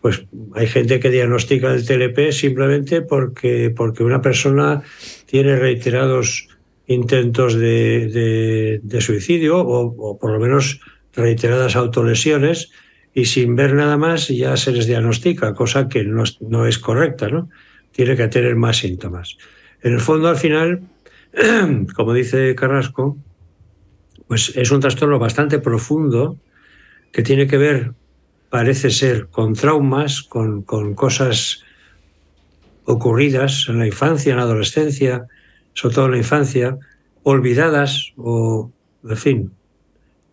pues 0.00 0.24
hay 0.54 0.68
gente 0.68 1.00
que 1.00 1.10
diagnostica 1.10 1.74
el 1.74 1.84
TLP 1.84 2.30
simplemente 2.30 3.02
porque, 3.02 3.72
porque 3.74 4.04
una 4.04 4.22
persona 4.22 4.82
tiene 5.26 5.56
reiterados 5.56 6.46
intentos 6.86 7.54
de, 7.54 8.80
de, 8.80 9.00
suicidio 9.00 9.58
o, 9.58 9.94
o 9.96 10.18
por 10.18 10.32
lo 10.32 10.38
menos 10.38 10.80
reiteradas 11.14 11.76
autolesiones 11.76 12.70
y 13.14 13.24
sin 13.24 13.56
ver 13.56 13.74
nada 13.74 13.96
más 13.96 14.28
ya 14.28 14.56
se 14.56 14.72
les 14.72 14.86
diagnostica, 14.86 15.54
cosa 15.54 15.88
que 15.88 16.04
no, 16.04 16.24
no 16.40 16.66
es 16.66 16.78
correcta, 16.78 17.28
¿no? 17.28 17.48
Tiene 17.92 18.16
que 18.16 18.28
tener 18.28 18.54
más 18.56 18.78
síntomas. 18.78 19.36
En 19.82 19.94
el 19.94 20.00
fondo, 20.00 20.28
al 20.28 20.36
final, 20.36 20.82
como 21.94 22.12
dice 22.12 22.54
Carrasco, 22.54 23.16
pues 24.28 24.52
es 24.54 24.70
un 24.70 24.80
trastorno 24.80 25.18
bastante 25.18 25.58
profundo 25.58 26.38
que 27.12 27.22
tiene 27.22 27.48
que 27.48 27.58
ver, 27.58 27.92
parece 28.48 28.90
ser, 28.90 29.26
con 29.28 29.54
traumas, 29.54 30.22
con, 30.22 30.62
con 30.62 30.94
cosas 30.94 31.64
ocurridas 32.84 33.66
en 33.68 33.78
la 33.78 33.86
infancia, 33.86 34.30
en 34.30 34.36
la 34.36 34.44
adolescencia, 34.44 35.26
sobre 35.74 35.94
todo 35.94 36.06
en 36.06 36.12
la 36.12 36.18
infancia, 36.18 36.78
olvidadas 37.22 38.12
o, 38.16 38.70
en 39.04 39.16
fin, 39.16 39.52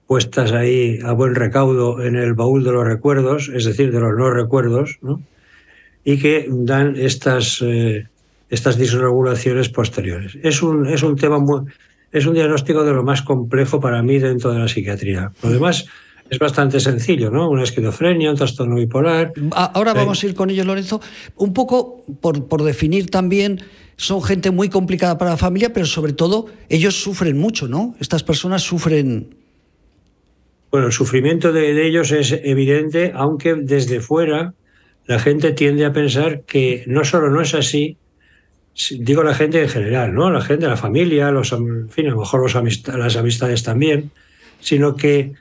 puestas 0.07 0.53
ahí 0.53 0.99
a 1.03 1.11
buen 1.11 1.35
recaudo 1.35 2.01
en 2.01 2.15
el 2.15 2.33
baúl 2.33 2.63
de 2.63 2.71
los 2.71 2.85
recuerdos, 2.85 3.49
es 3.53 3.65
decir, 3.65 3.91
de 3.91 3.99
los 3.99 4.15
no 4.17 4.31
recuerdos, 4.31 4.97
¿no? 5.01 5.21
y 6.07 6.17
que 6.17 6.47
dan 6.49 6.95
estas, 6.95 7.61
eh, 7.61 8.07
estas 8.49 8.77
disregulaciones 8.77 9.67
posteriores. 9.67 10.37
Es 10.41 10.63
un, 10.63 10.87
es 10.87 11.03
un 11.03 11.17
tema 11.17 11.37
muy, 11.37 11.63
es 12.13 12.25
un 12.25 12.33
diagnóstico 12.33 12.85
de 12.85 12.93
lo 12.93 13.03
más 13.03 13.21
complejo 13.21 13.81
para 13.81 14.01
mí 14.01 14.17
dentro 14.17 14.53
de 14.53 14.59
la 14.59 14.69
psiquiatría. 14.69 15.33
Lo 15.43 15.49
demás 15.49 15.85
es 16.29 16.39
bastante 16.39 16.79
sencillo, 16.79 17.29
¿no? 17.29 17.49
Una 17.49 17.63
esquizofrenia, 17.63 18.31
un 18.31 18.37
trastorno 18.37 18.75
bipolar. 18.75 19.33
Ahora 19.51 19.93
vamos 19.93 20.23
a 20.23 20.27
ir 20.27 20.33
con 20.33 20.49
ellos, 20.49 20.65
Lorenzo. 20.65 21.01
Un 21.35 21.51
poco 21.51 22.05
por, 22.21 22.47
por 22.47 22.63
definir 22.63 23.09
también, 23.09 23.61
son 23.97 24.23
gente 24.23 24.49
muy 24.51 24.69
complicada 24.69 25.17
para 25.17 25.31
la 25.31 25.37
familia, 25.37 25.73
pero 25.73 25.85
sobre 25.85 26.13
todo 26.13 26.45
ellos 26.69 26.95
sufren 26.95 27.37
mucho, 27.37 27.67
¿no? 27.67 27.95
Estas 27.99 28.23
personas 28.23 28.61
sufren 28.61 29.36
bueno, 30.71 30.87
el 30.87 30.93
sufrimiento 30.93 31.53
de, 31.53 31.87
ellos 31.87 32.11
es 32.11 32.31
evidente, 32.31 33.11
aunque 33.15 33.55
desde 33.55 34.01
fuera 34.01 34.53
la 35.05 35.19
gente 35.19 35.53
tiende 35.53 35.85
a 35.85 35.93
pensar 35.93 36.41
que 36.41 36.83
no 36.87 37.05
solo 37.05 37.29
no 37.29 37.41
es 37.41 37.53
así, 37.53 37.97
digo 38.99 39.23
la 39.23 39.33
gente 39.33 39.61
en 39.61 39.69
general, 39.69 40.13
¿no? 40.13 40.29
La 40.29 40.41
gente, 40.41 40.67
la 40.67 40.75
familia, 40.75 41.31
los, 41.31 41.53
en 41.53 41.89
fin, 41.89 42.07
a 42.07 42.11
lo 42.11 42.19
mejor 42.19 42.43
las 42.43 43.15
amistades 43.15 43.63
también, 43.63 44.11
sino 44.59 44.95
que 44.95 45.33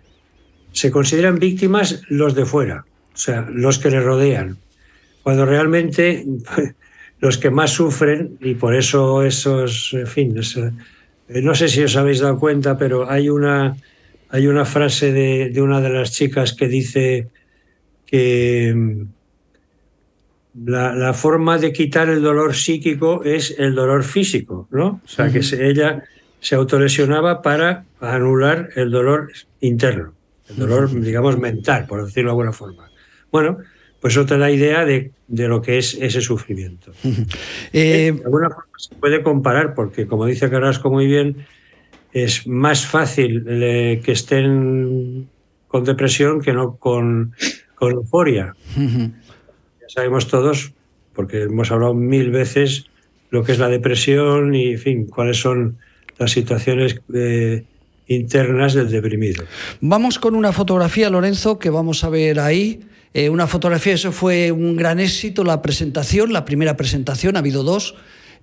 se 0.72 0.90
consideran 0.90 1.38
víctimas 1.38 2.02
los 2.08 2.34
de 2.34 2.46
fuera, 2.46 2.84
o 3.12 3.16
sea, 3.16 3.46
los 3.50 3.78
que 3.78 3.90
les 3.90 4.04
rodean, 4.04 4.58
cuando 5.24 5.44
realmente 5.44 6.24
los 7.20 7.38
que 7.38 7.50
más 7.50 7.72
sufren, 7.72 8.38
y 8.40 8.54
por 8.54 8.74
eso 8.76 9.24
esos, 9.24 9.92
en 9.94 10.06
fin, 10.06 10.34
no 11.28 11.54
sé 11.56 11.68
si 11.68 11.82
os 11.82 11.96
habéis 11.96 12.20
dado 12.20 12.38
cuenta, 12.38 12.78
pero 12.78 13.10
hay 13.10 13.28
una 13.28 13.76
hay 14.36 14.48
una 14.48 14.66
frase 14.66 15.12
de, 15.12 15.62
una 15.62 15.80
de 15.80 15.88
las 15.88 16.12
chicas 16.12 16.52
que 16.52 16.68
dice 16.68 17.28
que 18.04 18.70
mm, 18.76 19.02
la, 20.66 21.14
forma 21.14 21.56
de 21.56 21.72
quitar 21.72 22.10
el 22.10 22.20
dolor 22.20 22.54
psíquico 22.54 23.24
es 23.24 23.54
el 23.58 23.74
dolor 23.74 24.04
físico, 24.04 24.68
¿no? 24.70 25.00
O 25.02 25.08
sea, 25.08 25.32
que 25.32 25.38
ella 25.38 26.04
se 26.38 26.54
autolesionaba 26.54 27.40
para 27.40 27.86
anular 27.98 28.68
el 28.76 28.90
dolor 28.90 29.32
interno, 29.60 30.12
el 30.50 30.56
dolor, 30.56 31.00
digamos, 31.00 31.38
mental, 31.38 31.86
por 31.86 32.04
decirlo 32.04 32.28
de 32.28 32.32
alguna 32.32 32.52
forma. 32.52 32.90
Bueno, 33.32 33.56
pues 34.02 34.12
eso 34.12 34.26
te 34.26 34.36
da 34.36 34.50
idea 34.50 34.84
de, 34.84 35.12
lo 35.28 35.62
que 35.62 35.78
es 35.78 35.94
ese 35.94 36.20
sufrimiento. 36.20 36.92
Eh, 37.72 38.12
de 38.12 38.22
alguna 38.24 38.50
forma 38.50 38.72
se 38.76 38.94
puede 38.96 39.22
comparar, 39.22 39.74
porque 39.74 40.06
como 40.06 40.26
dice 40.26 40.50
Carrasco 40.50 40.90
muy 40.90 41.06
bien, 41.06 41.46
es 42.24 42.46
más 42.46 42.86
fácil 42.86 43.44
eh, 43.46 44.00
que 44.02 44.12
estén 44.12 45.28
con 45.68 45.84
depresión 45.84 46.40
que 46.40 46.54
no 46.54 46.76
con, 46.76 47.34
con 47.74 47.92
euforia. 47.92 48.54
Ya 48.74 49.88
sabemos 49.88 50.26
todos, 50.26 50.72
porque 51.12 51.42
hemos 51.42 51.70
hablado 51.70 51.92
mil 51.92 52.30
veces, 52.30 52.86
lo 53.28 53.44
que 53.44 53.52
es 53.52 53.58
la 53.58 53.68
depresión 53.68 54.54
y, 54.54 54.72
en 54.72 54.78
fin, 54.78 55.06
cuáles 55.06 55.38
son 55.38 55.76
las 56.16 56.30
situaciones 56.30 57.02
eh, 57.12 57.64
internas 58.06 58.72
del 58.72 58.90
deprimido. 58.90 59.44
Vamos 59.82 60.18
con 60.18 60.34
una 60.34 60.52
fotografía, 60.52 61.10
Lorenzo, 61.10 61.58
que 61.58 61.68
vamos 61.68 62.02
a 62.02 62.08
ver 62.08 62.40
ahí. 62.40 62.80
Eh, 63.12 63.28
una 63.28 63.46
fotografía, 63.46 63.92
eso 63.92 64.10
fue 64.10 64.52
un 64.52 64.74
gran 64.76 65.00
éxito, 65.00 65.44
la 65.44 65.60
presentación, 65.60 66.32
la 66.32 66.46
primera 66.46 66.78
presentación, 66.78 67.36
ha 67.36 67.40
habido 67.40 67.62
dos 67.62 67.94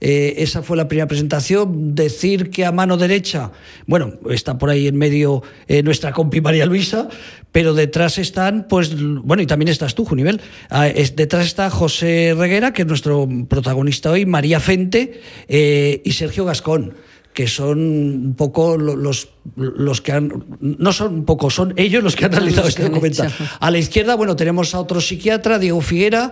eh, 0.05 0.43
esa 0.43 0.61
fue 0.61 0.75
la 0.75 0.89
primera 0.89 1.07
presentación. 1.07 1.95
Decir 1.95 2.49
que 2.49 2.65
a 2.65 2.73
mano 2.73 2.97
derecha, 2.97 3.51
bueno, 3.87 4.15
está 4.29 4.57
por 4.57 4.69
ahí 4.69 4.87
en 4.87 4.97
medio 4.97 5.43
eh, 5.69 5.81
nuestra 5.81 6.11
compi 6.11 6.41
María 6.41 6.65
Luisa, 6.65 7.07
pero 7.53 7.73
detrás 7.73 8.17
están, 8.17 8.67
pues, 8.67 8.93
bueno, 8.99 9.41
y 9.41 9.47
también 9.47 9.69
estás 9.69 9.95
tú, 9.95 10.03
Junivel. 10.03 10.41
Ah, 10.69 10.87
detrás 10.87 11.45
está 11.45 11.69
José 11.69 12.35
Reguera, 12.37 12.73
que 12.73 12.81
es 12.81 12.87
nuestro 12.87 13.29
protagonista 13.47 14.11
hoy, 14.11 14.25
María 14.25 14.59
Fente 14.59 15.21
eh, 15.47 16.01
y 16.03 16.11
Sergio 16.11 16.43
Gascón 16.43 16.95
que 17.33 17.47
son 17.47 17.79
un 17.79 18.35
poco 18.35 18.77
los, 18.77 19.29
los 19.55 20.01
que 20.01 20.11
han, 20.11 20.45
no 20.59 20.93
son 20.93 21.15
un 21.15 21.25
poco, 21.25 21.49
son 21.49 21.73
ellos 21.77 22.03
los 22.03 22.15
que 22.15 22.25
han 22.25 22.31
realizado 22.31 22.67
este 22.67 22.83
documental. 22.83 23.33
A 23.59 23.71
la 23.71 23.79
izquierda, 23.79 24.13
bueno, 24.13 24.35
tenemos 24.35 24.75
a 24.75 24.79
otro 24.79 25.01
psiquiatra, 25.01 25.57
Diego 25.57 25.81
Figuera, 25.81 26.31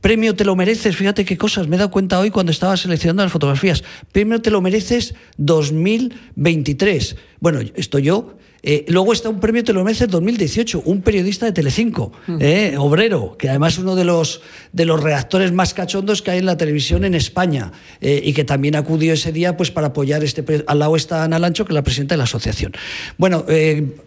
Premio 0.00 0.34
Te 0.34 0.44
lo 0.44 0.56
mereces, 0.56 0.96
fíjate 0.96 1.24
qué 1.24 1.36
cosas, 1.36 1.68
me 1.68 1.76
he 1.76 1.78
dado 1.78 1.90
cuenta 1.90 2.18
hoy 2.18 2.30
cuando 2.30 2.52
estaba 2.52 2.76
seleccionando 2.76 3.22
las 3.22 3.32
fotografías. 3.32 3.84
Premio 4.12 4.40
Te 4.40 4.50
lo 4.50 4.60
mereces 4.60 5.14
2023. 5.36 7.16
Bueno, 7.40 7.60
esto 7.74 7.98
yo 7.98 8.36
eh, 8.68 8.84
luego 8.88 9.12
está 9.12 9.28
un 9.28 9.38
premio 9.38 9.62
Te 9.62 9.72
lo 9.72 9.84
mereces 9.84 10.08
2018, 10.08 10.82
un 10.84 11.00
periodista 11.00 11.46
de 11.46 11.52
Telecinco, 11.52 12.12
mm. 12.26 12.38
eh, 12.40 12.74
obrero, 12.76 13.36
que 13.38 13.48
además 13.48 13.74
es 13.74 13.78
uno 13.78 13.94
de 13.94 14.04
los, 14.04 14.40
de 14.72 14.84
los 14.84 15.00
redactores 15.00 15.52
más 15.52 15.72
cachondos 15.72 16.20
que 16.20 16.32
hay 16.32 16.38
en 16.40 16.46
la 16.46 16.56
televisión 16.56 17.04
en 17.04 17.14
España 17.14 17.70
eh, 18.00 18.20
y 18.24 18.32
que 18.32 18.42
también 18.42 18.74
acudió 18.74 19.12
ese 19.12 19.30
día 19.30 19.56
pues, 19.56 19.70
para 19.70 19.88
apoyar 19.88 20.24
este... 20.24 20.44
Al 20.66 20.80
lado 20.80 20.96
está 20.96 21.22
Ana 21.22 21.38
Lancho, 21.38 21.64
que 21.64 21.72
es 21.72 21.74
la 21.74 21.84
presidenta 21.84 22.14
de 22.14 22.18
la 22.18 22.24
asociación. 22.24 22.72
Bueno, 23.18 23.44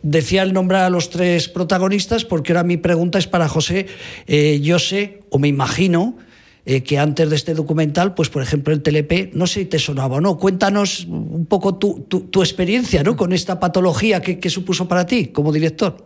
decía 0.04 0.44
el 0.44 0.52
nombrar 0.52 0.84
a 0.84 0.90
los 0.90 1.10
tres 1.10 1.48
protagonistas 1.48 2.26
porque 2.26 2.52
ahora 2.52 2.64
mi 2.64 2.76
pregunta 2.76 3.18
es 3.18 3.28
para 3.28 3.48
José. 3.48 3.88
yo 4.62 4.78
sé, 4.78 5.22
o 5.30 5.40
me 5.40 5.48
imagino, 5.48 6.18
eh, 6.66 6.84
que 6.84 7.00
antes 7.00 7.30
de 7.30 7.36
este 7.36 7.54
documental, 7.54 8.14
pues 8.14 8.30
por 8.30 8.44
ejemplo 8.44 8.74
el 8.74 8.84
TLP, 8.84 9.34
no 9.34 9.48
sé 9.48 9.62
si 9.62 9.66
te 9.66 9.80
sonaba 9.80 10.18
o 10.18 10.22
no. 10.22 10.38
Cuéntanos 10.38 11.06
un 11.06 11.46
poco 11.48 11.80
tu, 11.80 12.02
tu, 12.02 12.42
experiencia 12.44 13.02
¿no? 13.02 13.16
con 13.16 13.34
esta 13.34 13.60
patología 13.60 14.22
que, 14.22 14.50
supuso 14.50 14.88
para 14.88 15.06
ti 15.06 15.28
como 15.28 15.52
director. 15.52 15.98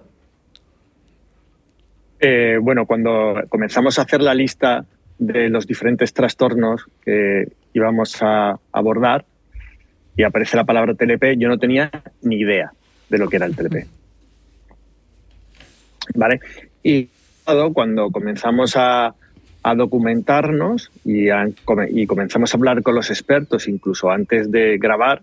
Eh, 2.19 2.57
bueno, 2.61 2.85
cuando 2.85 3.43
comenzamos 3.49 3.99
a 3.99 4.03
hacer 4.03 4.21
la 4.21 4.33
lista 4.33 4.85
de 5.17 5.49
los 5.49 5.67
diferentes 5.67 6.13
trastornos 6.13 6.85
que 7.03 7.47
íbamos 7.73 8.21
a 8.21 8.57
abordar 8.71 9.25
y 10.15 10.23
aparece 10.23 10.55
la 10.55 10.63
palabra 10.63 10.93
TLP, 10.93 11.37
yo 11.37 11.49
no 11.49 11.57
tenía 11.57 11.91
ni 12.21 12.37
idea 12.37 12.71
de 13.09 13.17
lo 13.17 13.27
que 13.27 13.35
era 13.35 13.47
el 13.47 13.55
TLP. 13.55 13.85
¿Vale? 16.15 16.39
Y 16.83 17.09
cuando 17.73 18.09
comenzamos 18.11 18.75
a, 18.75 19.15
documentarnos 19.75 20.91
y, 21.05 21.27
comenzamos 22.05 22.53
a 22.53 22.57
hablar 22.57 22.83
con 22.83 22.95
los 22.95 23.09
expertos 23.09 23.67
incluso 23.67 24.11
antes 24.11 24.51
de 24.51 24.77
grabar, 24.77 25.21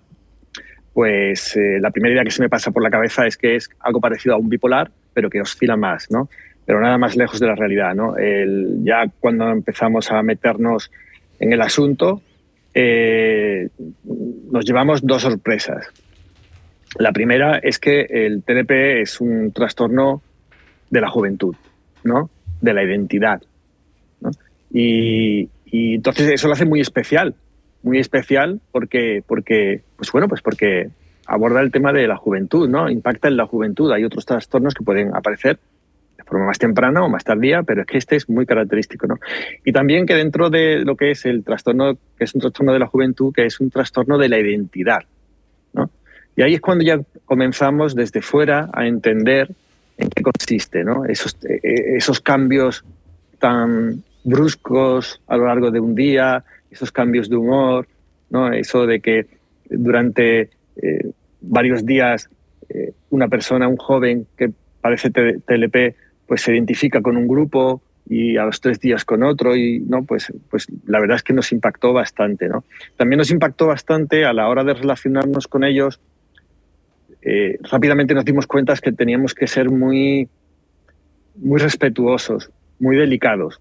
pues 0.94 1.56
eh, 1.56 1.78
la 1.78 1.90
primera 1.90 2.14
idea 2.14 2.24
que 2.24 2.30
se 2.30 2.42
me 2.42 2.48
pasa 2.48 2.70
por 2.70 2.82
la 2.82 2.90
cabeza 2.90 3.26
es 3.26 3.36
que 3.36 3.56
es 3.56 3.68
algo 3.80 4.00
parecido 4.00 4.34
a 4.34 4.38
un 4.38 4.48
bipolar, 4.48 4.90
pero 5.12 5.28
que 5.28 5.40
oscila 5.40 5.76
más, 5.76 6.10
¿no? 6.10 6.28
Pero 6.64 6.80
nada 6.80 6.96
más 6.96 7.16
lejos 7.16 7.38
de 7.38 7.46
la 7.48 7.54
realidad, 7.54 7.94
¿no? 7.94 8.14
ya 8.84 9.04
cuando 9.18 9.50
empezamos 9.50 10.10
a 10.10 10.22
meternos 10.22 10.90
en 11.38 11.52
el 11.52 11.60
asunto, 11.62 12.22
eh, 12.74 13.68
nos 14.52 14.64
llevamos 14.64 15.04
dos 15.04 15.22
sorpresas. 15.22 15.88
La 16.98 17.12
primera 17.12 17.58
es 17.58 17.78
que 17.78 18.02
el 18.02 18.42
TDP 18.42 19.02
es 19.02 19.20
un 19.20 19.52
trastorno 19.52 20.22
de 20.90 21.00
la 21.00 21.08
juventud, 21.08 21.54
¿no? 22.04 22.30
De 22.60 22.74
la 22.74 22.84
identidad. 22.84 23.42
Y, 24.72 25.48
entonces 25.72 26.30
eso 26.30 26.48
lo 26.48 26.54
hace 26.54 26.64
muy 26.64 26.80
especial, 26.80 27.34
muy 27.82 27.98
especial 27.98 28.60
porque, 28.72 29.22
porque, 29.26 29.82
pues 29.96 30.10
bueno, 30.12 30.28
pues 30.28 30.42
porque 30.42 30.90
aborda 31.26 31.60
el 31.60 31.70
tema 31.70 31.92
de 31.92 32.06
la 32.06 32.16
juventud, 32.16 32.68
¿no? 32.68 32.88
Impacta 32.88 33.28
en 33.28 33.36
la 33.36 33.46
juventud. 33.46 33.92
Hay 33.92 34.04
otros 34.04 34.26
trastornos 34.26 34.74
que 34.74 34.84
pueden 34.84 35.14
aparecer 35.14 35.58
de 36.18 36.24
forma 36.24 36.46
más 36.46 36.58
temprana 36.58 37.04
o 37.04 37.08
más 37.08 37.24
tardía, 37.24 37.62
pero 37.62 37.82
es 37.82 37.86
que 37.86 37.98
este 37.98 38.16
es 38.16 38.28
muy 38.28 38.46
característico, 38.46 39.06
¿no? 39.06 39.16
Y 39.64 39.72
también 39.72 40.06
que 40.06 40.14
dentro 40.14 40.50
de 40.50 40.84
lo 40.84 40.96
que 40.96 41.12
es 41.12 41.24
el 41.26 41.44
trastorno, 41.44 41.94
que 42.16 42.24
es 42.24 42.34
un 42.34 42.40
trastorno 42.40 42.72
de 42.72 42.78
la 42.78 42.86
juventud, 42.86 43.32
que 43.32 43.46
es 43.46 43.60
un 43.60 43.70
trastorno 43.70 44.18
de 44.18 44.28
la 44.28 44.38
identidad, 44.38 45.04
¿no? 45.72 45.90
Y 46.36 46.42
ahí 46.42 46.54
es 46.54 46.60
cuando 46.60 46.84
ya 46.84 47.00
comenzamos 47.24 47.94
desde 47.94 48.22
fuera 48.22 48.68
a 48.72 48.86
entender 48.86 49.50
en 50.00 50.08
qué 50.08 50.22
consiste. 50.22 50.84
Esos, 51.08 51.36
eh, 51.44 51.96
esos 51.96 52.20
cambios 52.20 52.84
tan 53.38 54.02
bruscos 54.24 55.20
a 55.26 55.36
lo 55.36 55.46
largo 55.46 55.70
de 55.70 55.80
un 55.80 55.94
día, 55.94 56.44
esos 56.70 56.92
cambios 56.92 57.28
de 57.28 57.36
humor, 57.36 57.88
eso 58.52 58.86
de 58.86 59.00
que 59.00 59.26
durante 59.68 60.50
varios 61.40 61.84
días 61.84 62.28
una 63.10 63.28
persona, 63.28 63.66
un 63.66 63.76
joven 63.76 64.26
que 64.36 64.52
parece 64.80 65.10
TLP, 65.10 65.96
pues 66.26 66.42
se 66.42 66.52
identifica 66.52 67.02
con 67.02 67.16
un 67.16 67.26
grupo 67.26 67.82
y 68.08 68.36
a 68.36 68.44
los 68.44 68.60
tres 68.60 68.80
días 68.80 69.04
con 69.04 69.22
otro 69.22 69.54
y 69.56 69.78
no 69.80 70.04
pues 70.04 70.32
pues 70.50 70.66
la 70.86 71.00
verdad 71.00 71.16
es 71.16 71.22
que 71.22 71.32
nos 71.32 71.52
impactó 71.52 71.92
bastante 71.92 72.48
no 72.48 72.64
también 72.96 73.18
nos 73.18 73.30
impactó 73.30 73.66
bastante 73.66 74.24
a 74.24 74.32
la 74.32 74.48
hora 74.48 74.64
de 74.64 74.74
relacionarnos 74.74 75.46
con 75.46 75.64
ellos 75.64 76.00
eh, 77.22 77.58
rápidamente 77.70 78.14
nos 78.14 78.24
dimos 78.24 78.46
cuenta 78.46 78.74
que 78.76 78.92
teníamos 78.92 79.34
que 79.34 79.46
ser 79.46 79.70
muy 79.70 80.28
muy 81.36 81.60
respetuosos 81.60 82.50
muy 82.78 82.96
delicados 82.96 83.60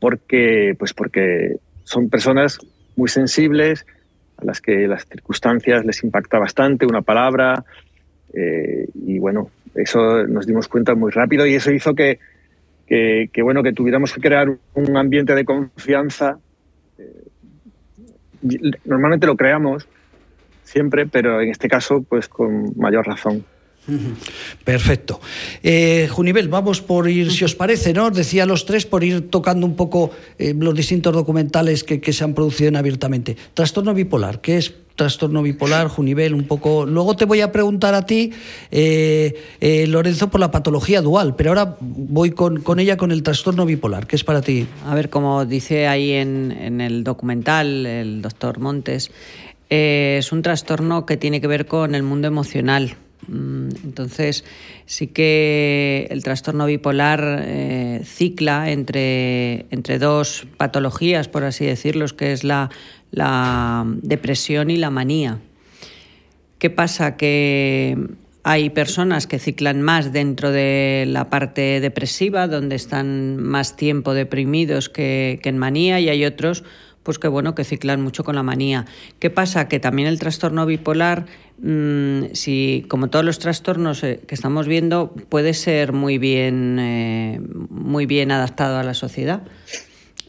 porque 0.00 0.74
pues 0.78 0.92
porque 0.92 1.56
son 1.84 2.08
personas 2.08 2.58
muy 2.96 3.08
sensibles 3.08 3.86
a 4.36 4.44
las 4.44 4.60
que 4.60 4.86
las 4.86 5.06
circunstancias 5.06 5.84
les 5.84 6.02
impacta 6.04 6.38
bastante 6.38 6.86
una 6.86 7.02
palabra 7.02 7.64
eh, 8.34 8.86
y 8.94 9.18
bueno 9.18 9.50
eso 9.74 10.26
nos 10.26 10.46
dimos 10.46 10.68
cuenta 10.68 10.94
muy 10.94 11.10
rápido 11.10 11.46
y 11.46 11.54
eso 11.54 11.70
hizo 11.72 11.94
que 11.94 12.18
que, 12.90 13.42
bueno, 13.42 13.62
que 13.62 13.72
tuviéramos 13.72 14.12
que 14.12 14.20
crear 14.20 14.48
un 14.74 14.96
ambiente 14.96 15.34
de 15.36 15.44
confianza. 15.44 16.38
Eh, 16.98 18.72
normalmente 18.84 19.26
lo 19.28 19.36
creamos 19.36 19.86
siempre, 20.70 21.06
pero 21.06 21.40
en 21.40 21.50
este 21.50 21.68
caso, 21.68 22.02
pues 22.02 22.28
con 22.28 22.72
mayor 22.76 23.06
razón. 23.06 23.44
Perfecto. 24.64 25.20
Eh, 25.62 26.08
Junivel, 26.10 26.48
vamos 26.48 26.80
por 26.80 27.08
ir, 27.08 27.30
si 27.32 27.44
os 27.44 27.54
parece, 27.54 27.92
¿no? 27.92 28.10
decía 28.10 28.46
los 28.46 28.66
tres, 28.66 28.86
por 28.86 29.02
ir 29.04 29.30
tocando 29.30 29.66
un 29.66 29.76
poco 29.76 30.10
eh, 30.38 30.54
los 30.56 30.74
distintos 30.74 31.14
documentales 31.14 31.84
que, 31.84 32.00
que, 32.00 32.12
se 32.12 32.24
han 32.24 32.34
producido 32.34 32.68
en 32.68 32.76
abiertamente. 32.76 33.36
Trastorno 33.54 33.94
bipolar, 33.94 34.40
¿qué 34.40 34.58
es 34.58 34.74
trastorno 35.00 35.42
bipolar, 35.42 35.88
Junivel, 35.88 36.34
un 36.34 36.44
poco. 36.44 36.84
Luego 36.84 37.16
te 37.16 37.24
voy 37.24 37.40
a 37.40 37.50
preguntar 37.50 37.94
a 37.94 38.04
ti, 38.04 38.32
eh, 38.70 39.34
eh, 39.58 39.86
Lorenzo, 39.86 40.28
por 40.28 40.40
la 40.40 40.50
patología 40.50 41.00
dual, 41.00 41.36
pero 41.36 41.50
ahora 41.50 41.76
voy 41.80 42.32
con, 42.32 42.60
ella 42.78 42.98
con 42.98 43.10
el 43.10 43.22
trastorno 43.22 43.64
bipolar. 43.64 44.06
¿Qué 44.06 44.16
es 44.16 44.24
para 44.24 44.42
ti? 44.42 44.66
A 44.86 44.94
ver, 44.94 45.08
como 45.08 45.46
dice 45.46 45.88
ahí 45.88 46.12
en, 46.12 46.82
el 46.82 47.02
documental 47.02 47.86
el 47.86 48.20
doctor 48.20 48.58
Montes, 48.58 49.10
eh, 49.70 50.16
es 50.18 50.32
un 50.32 50.42
trastorno 50.42 51.06
que 51.06 51.16
tiene 51.16 51.40
que 51.40 51.46
ver 51.46 51.66
con 51.66 51.94
el 51.94 52.02
mundo 52.02 52.28
emocional. 52.28 52.96
Mm, 53.26 53.68
entonces, 53.84 54.44
sí 54.84 55.06
que 55.06 56.06
el 56.10 56.22
trastorno 56.22 56.66
bipolar 56.66 57.44
cicla 58.04 58.70
entre, 58.70 59.66
entre 59.70 59.98
dos 59.98 60.46
patologías, 60.56 61.28
por 61.28 61.44
así 61.44 61.64
decirlo, 61.64 62.06
que 62.08 62.32
es 62.32 62.44
la 62.44 62.68
depresión 64.02 64.70
y 64.70 64.76
la 64.76 64.90
manía. 64.90 65.38
¿Qué 66.60 66.68
pasa? 66.68 67.16
Que 67.16 67.96
hay 68.42 68.70
personas 68.70 69.26
que 69.26 69.38
ciclan 69.38 69.82
más 69.82 70.12
dentro 70.12 70.50
de 70.50 71.04
la 71.06 71.28
parte 71.30 71.80
depresiva, 71.80 72.48
donde 72.48 72.76
están 72.76 73.36
más 73.36 73.76
tiempo 73.76 74.14
deprimidos 74.14 74.88
que, 74.88 75.40
en 75.42 75.58
manía, 75.58 76.00
y 76.00 76.08
hay 76.08 76.24
otros 76.24 76.64
pues 77.02 77.18
que 77.18 77.28
bueno, 77.28 77.54
que 77.54 77.64
ciclan 77.64 78.00
mucho 78.00 78.24
con 78.24 78.36
la 78.36 78.42
manía. 78.42 78.86
¿Qué 79.18 79.30
pasa? 79.30 79.68
Que 79.68 79.80
también 79.80 80.08
el 80.08 80.18
trastorno 80.18 80.66
bipolar, 80.66 81.26
mm, 81.58 82.32
si 82.34 82.84
como 82.88 83.08
todos 83.08 83.24
los 83.24 83.38
trastornos 83.38 84.02
eh, 84.04 84.20
que 84.26 84.34
estamos 84.34 84.66
viendo, 84.66 85.14
puede 85.28 85.54
ser 85.54 85.92
muy 85.92 86.18
bien, 86.18 86.78
eh, 86.78 87.40
muy 87.70 88.06
bien 88.06 88.32
adaptado 88.32 88.78
a 88.78 88.82
la 88.82 88.94
sociedad 88.94 89.42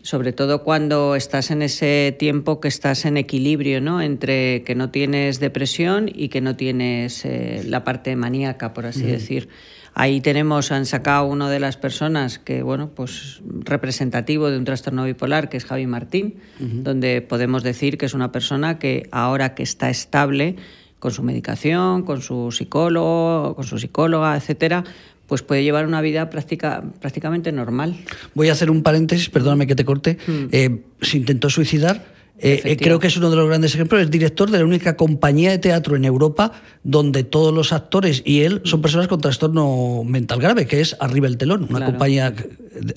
sobre 0.03 0.33
todo 0.33 0.63
cuando 0.63 1.15
estás 1.15 1.51
en 1.51 1.61
ese 1.61 2.15
tiempo 2.17 2.59
que 2.59 2.67
estás 2.67 3.05
en 3.05 3.17
equilibrio, 3.17 3.81
¿no? 3.81 4.01
Entre 4.01 4.63
que 4.63 4.75
no 4.75 4.89
tienes 4.89 5.39
depresión 5.39 6.09
y 6.13 6.29
que 6.29 6.41
no 6.41 6.55
tienes 6.55 7.23
eh, 7.25 7.61
la 7.65 7.83
parte 7.83 8.15
maníaca, 8.15 8.73
por 8.73 8.85
así 8.85 9.03
decir. 9.03 9.49
Ahí 9.93 10.21
tenemos, 10.21 10.71
han 10.71 10.85
sacado 10.85 11.25
una 11.25 11.49
de 11.49 11.59
las 11.59 11.75
personas 11.75 12.39
que, 12.39 12.63
bueno, 12.63 12.89
pues 12.95 13.41
representativo 13.43 14.49
de 14.49 14.57
un 14.57 14.63
trastorno 14.63 15.03
bipolar, 15.03 15.49
que 15.49 15.57
es 15.57 15.65
Javi 15.65 15.85
Martín, 15.85 16.35
donde 16.59 17.21
podemos 17.21 17.61
decir 17.61 17.97
que 17.97 18.05
es 18.05 18.13
una 18.13 18.31
persona 18.31 18.79
que 18.79 19.09
ahora 19.11 19.53
que 19.53 19.63
está 19.63 19.89
estable 19.89 20.55
con 20.99 21.11
su 21.11 21.23
medicación, 21.23 22.03
con 22.03 22.21
su 22.21 22.51
psicólogo, 22.51 23.55
con 23.55 23.65
su 23.65 23.79
psicóloga, 23.79 24.37
etcétera, 24.37 24.83
pues 25.27 25.41
puede 25.41 25.63
llevar 25.63 25.87
una 25.87 25.99
vida 25.99 26.29
práctica, 26.29 26.83
prácticamente 26.99 27.51
normal. 27.51 27.97
Voy 28.33 28.49
a 28.49 28.51
hacer 28.51 28.69
un 28.69 28.83
paréntesis, 28.83 29.29
perdóname 29.29 29.65
que 29.65 29.75
te 29.75 29.83
corte. 29.83 30.17
Mm. 30.27 30.45
Eh, 30.51 30.81
se 31.01 31.17
intentó 31.17 31.49
suicidar 31.49 32.05
eh, 32.41 32.61
eh, 32.65 32.77
creo 32.77 32.99
que 32.99 33.07
es 33.07 33.17
uno 33.17 33.29
de 33.29 33.35
los 33.35 33.47
grandes 33.47 33.75
ejemplos. 33.75 34.01
Es 34.01 34.09
director 34.09 34.49
de 34.49 34.59
la 34.59 34.65
única 34.65 34.97
compañía 34.97 35.51
de 35.51 35.59
teatro 35.59 35.95
en 35.95 36.05
Europa 36.05 36.51
donde 36.83 37.23
todos 37.23 37.53
los 37.53 37.71
actores 37.71 38.23
y 38.25 38.41
él 38.41 38.61
son 38.65 38.81
personas 38.81 39.07
con 39.07 39.21
trastorno 39.21 40.03
mental 40.03 40.39
grave, 40.39 40.65
que 40.65 40.81
es 40.81 40.95
Arriba 40.99 41.27
el 41.27 41.37
Telón, 41.37 41.67
una 41.69 41.85
compañía 41.85 42.33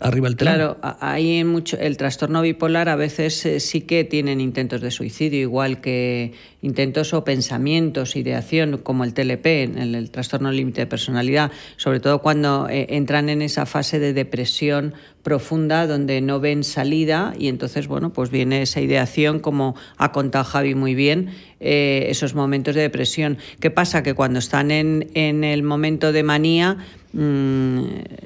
Arriba 0.00 0.28
el 0.28 0.36
Telón. 0.36 0.54
Claro, 0.54 0.78
hay 1.00 1.44
mucho, 1.44 1.76
el 1.78 1.96
trastorno 1.96 2.40
bipolar 2.40 2.88
a 2.88 2.96
veces 2.96 3.44
eh, 3.44 3.60
sí 3.60 3.82
que 3.82 4.04
tienen 4.04 4.40
intentos 4.40 4.80
de 4.80 4.90
suicidio, 4.90 5.40
igual 5.40 5.80
que 5.80 6.32
intentos 6.64 7.12
o 7.12 7.24
pensamientos, 7.24 8.16
ideación, 8.16 8.78
como 8.78 9.04
el 9.04 9.12
TLP, 9.14 9.46
el, 9.46 9.94
el 9.94 10.10
trastorno 10.10 10.50
límite 10.50 10.80
de 10.80 10.86
personalidad, 10.86 11.52
sobre 11.76 12.00
todo 12.00 12.22
cuando 12.22 12.66
entran 12.70 13.28
en 13.28 13.42
esa 13.42 13.66
fase 13.66 13.98
de 13.98 14.12
depresión 14.12 14.94
profunda 15.22 15.86
donde 15.86 16.20
no 16.20 16.38
ven 16.38 16.62
salida 16.62 17.34
y 17.36 17.48
entonces, 17.48 17.88
bueno, 17.88 18.12
pues 18.12 18.30
viene 18.30 18.62
esa 18.62 18.80
ideación, 18.80 19.40
como 19.40 19.74
ha 19.96 20.12
contado 20.12 20.44
Javi 20.44 20.74
muy 20.74 20.94
bien, 20.94 21.30
eh, 21.60 22.06
esos 22.10 22.34
momentos 22.34 22.74
de 22.74 22.82
depresión. 22.82 23.38
¿Qué 23.58 23.70
pasa? 23.70 24.02
Que 24.02 24.14
cuando 24.14 24.38
están 24.38 24.70
en, 24.70 25.10
en 25.14 25.42
el 25.42 25.62
momento 25.62 26.12
de 26.12 26.22
manía, 26.22 26.78
mm, 27.14 27.78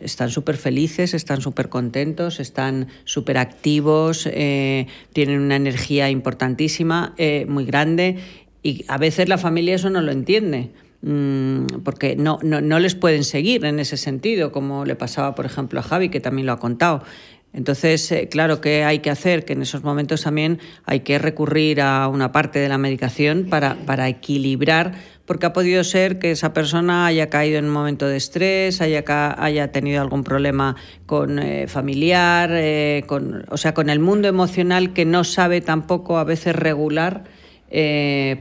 están 0.03 0.31
súper 0.31 0.57
felices, 0.57 1.14
están 1.14 1.40
súper 1.40 1.68
contentos, 1.68 2.40
están 2.40 2.88
súper 3.05 3.38
activos, 3.38 4.29
eh, 4.31 4.87
tienen 5.12 5.40
una 5.40 5.57
energía 5.57 6.11
importantísima, 6.11 7.14
eh, 7.18 7.46
muy 7.48 7.64
grande 7.64 8.16
y 8.62 8.85
a 8.88 8.98
veces 8.98 9.29
la 9.29 9.38
familia 9.38 9.77
eso 9.77 9.90
no 9.90 10.01
lo 10.01 10.11
entiende. 10.11 10.70
Mm, 11.01 11.83
porque 11.85 12.16
no, 12.16 12.40
no, 12.42 12.79
les 12.81 12.96
pueden 12.96 13.22
seguir 13.22 13.64
en 13.64 13.79
ese 13.79 13.96
sentido, 13.96 14.51
como 14.51 14.85
le 14.85 14.96
pasaba, 14.96 15.37
por 15.37 15.46
ejemplo, 15.46 15.79
a 15.79 15.83
Javi, 15.85 16.09
que 16.09 16.18
también 16.18 16.46
lo 16.46 16.53
ha 16.53 16.59
contado. 16.59 17.05
Entonces, 17.53 18.11
eh, 18.12 18.29
claro, 18.29 18.61
¿qué 18.61 18.85
hay 18.85 18.98
que 18.98 19.11
hacer? 19.11 19.44
Que 19.44 19.55
en 19.55 19.62
esos 19.62 19.83
momentos 19.83 20.22
también 20.22 20.59
hay 20.85 21.01
que 21.01 21.18
recurrir 21.18 21.81
a 21.81 22.09
una 22.09 22.33
parte 22.33 22.59
de 22.59 22.68
la 22.68 22.79
medicación 22.79 23.46
para, 23.48 23.77
para 23.87 24.09
equilibrar, 24.09 24.94
porque 25.28 25.46
ha 25.46 25.52
podido 25.52 25.84
ser 25.84 26.18
que 26.18 26.32
esa 26.32 26.52
persona 26.52 27.06
haya 27.06 27.30
caído 27.30 27.60
en 27.60 27.66
un 27.66 27.70
momento 27.70 28.08
de 28.08 28.16
estrés, 28.16 28.80
haya, 28.80 29.04
haya 29.38 29.70
tenido 29.70 30.02
algún 30.02 30.24
problema 30.24 30.74
con 31.06 31.38
eh, 31.38 31.68
familiar, 31.68 32.50
eh, 32.52 33.04
con, 33.06 33.44
o 33.48 33.56
sea, 33.56 33.74
con 33.74 33.90
el 33.90 34.00
mundo 34.00 34.26
emocional 34.26 34.92
que 34.92 35.04
no 35.04 35.22
sabe 35.22 35.60
tampoco 35.60 36.18
a 36.18 36.24
veces 36.24 36.56
regular 36.56 37.24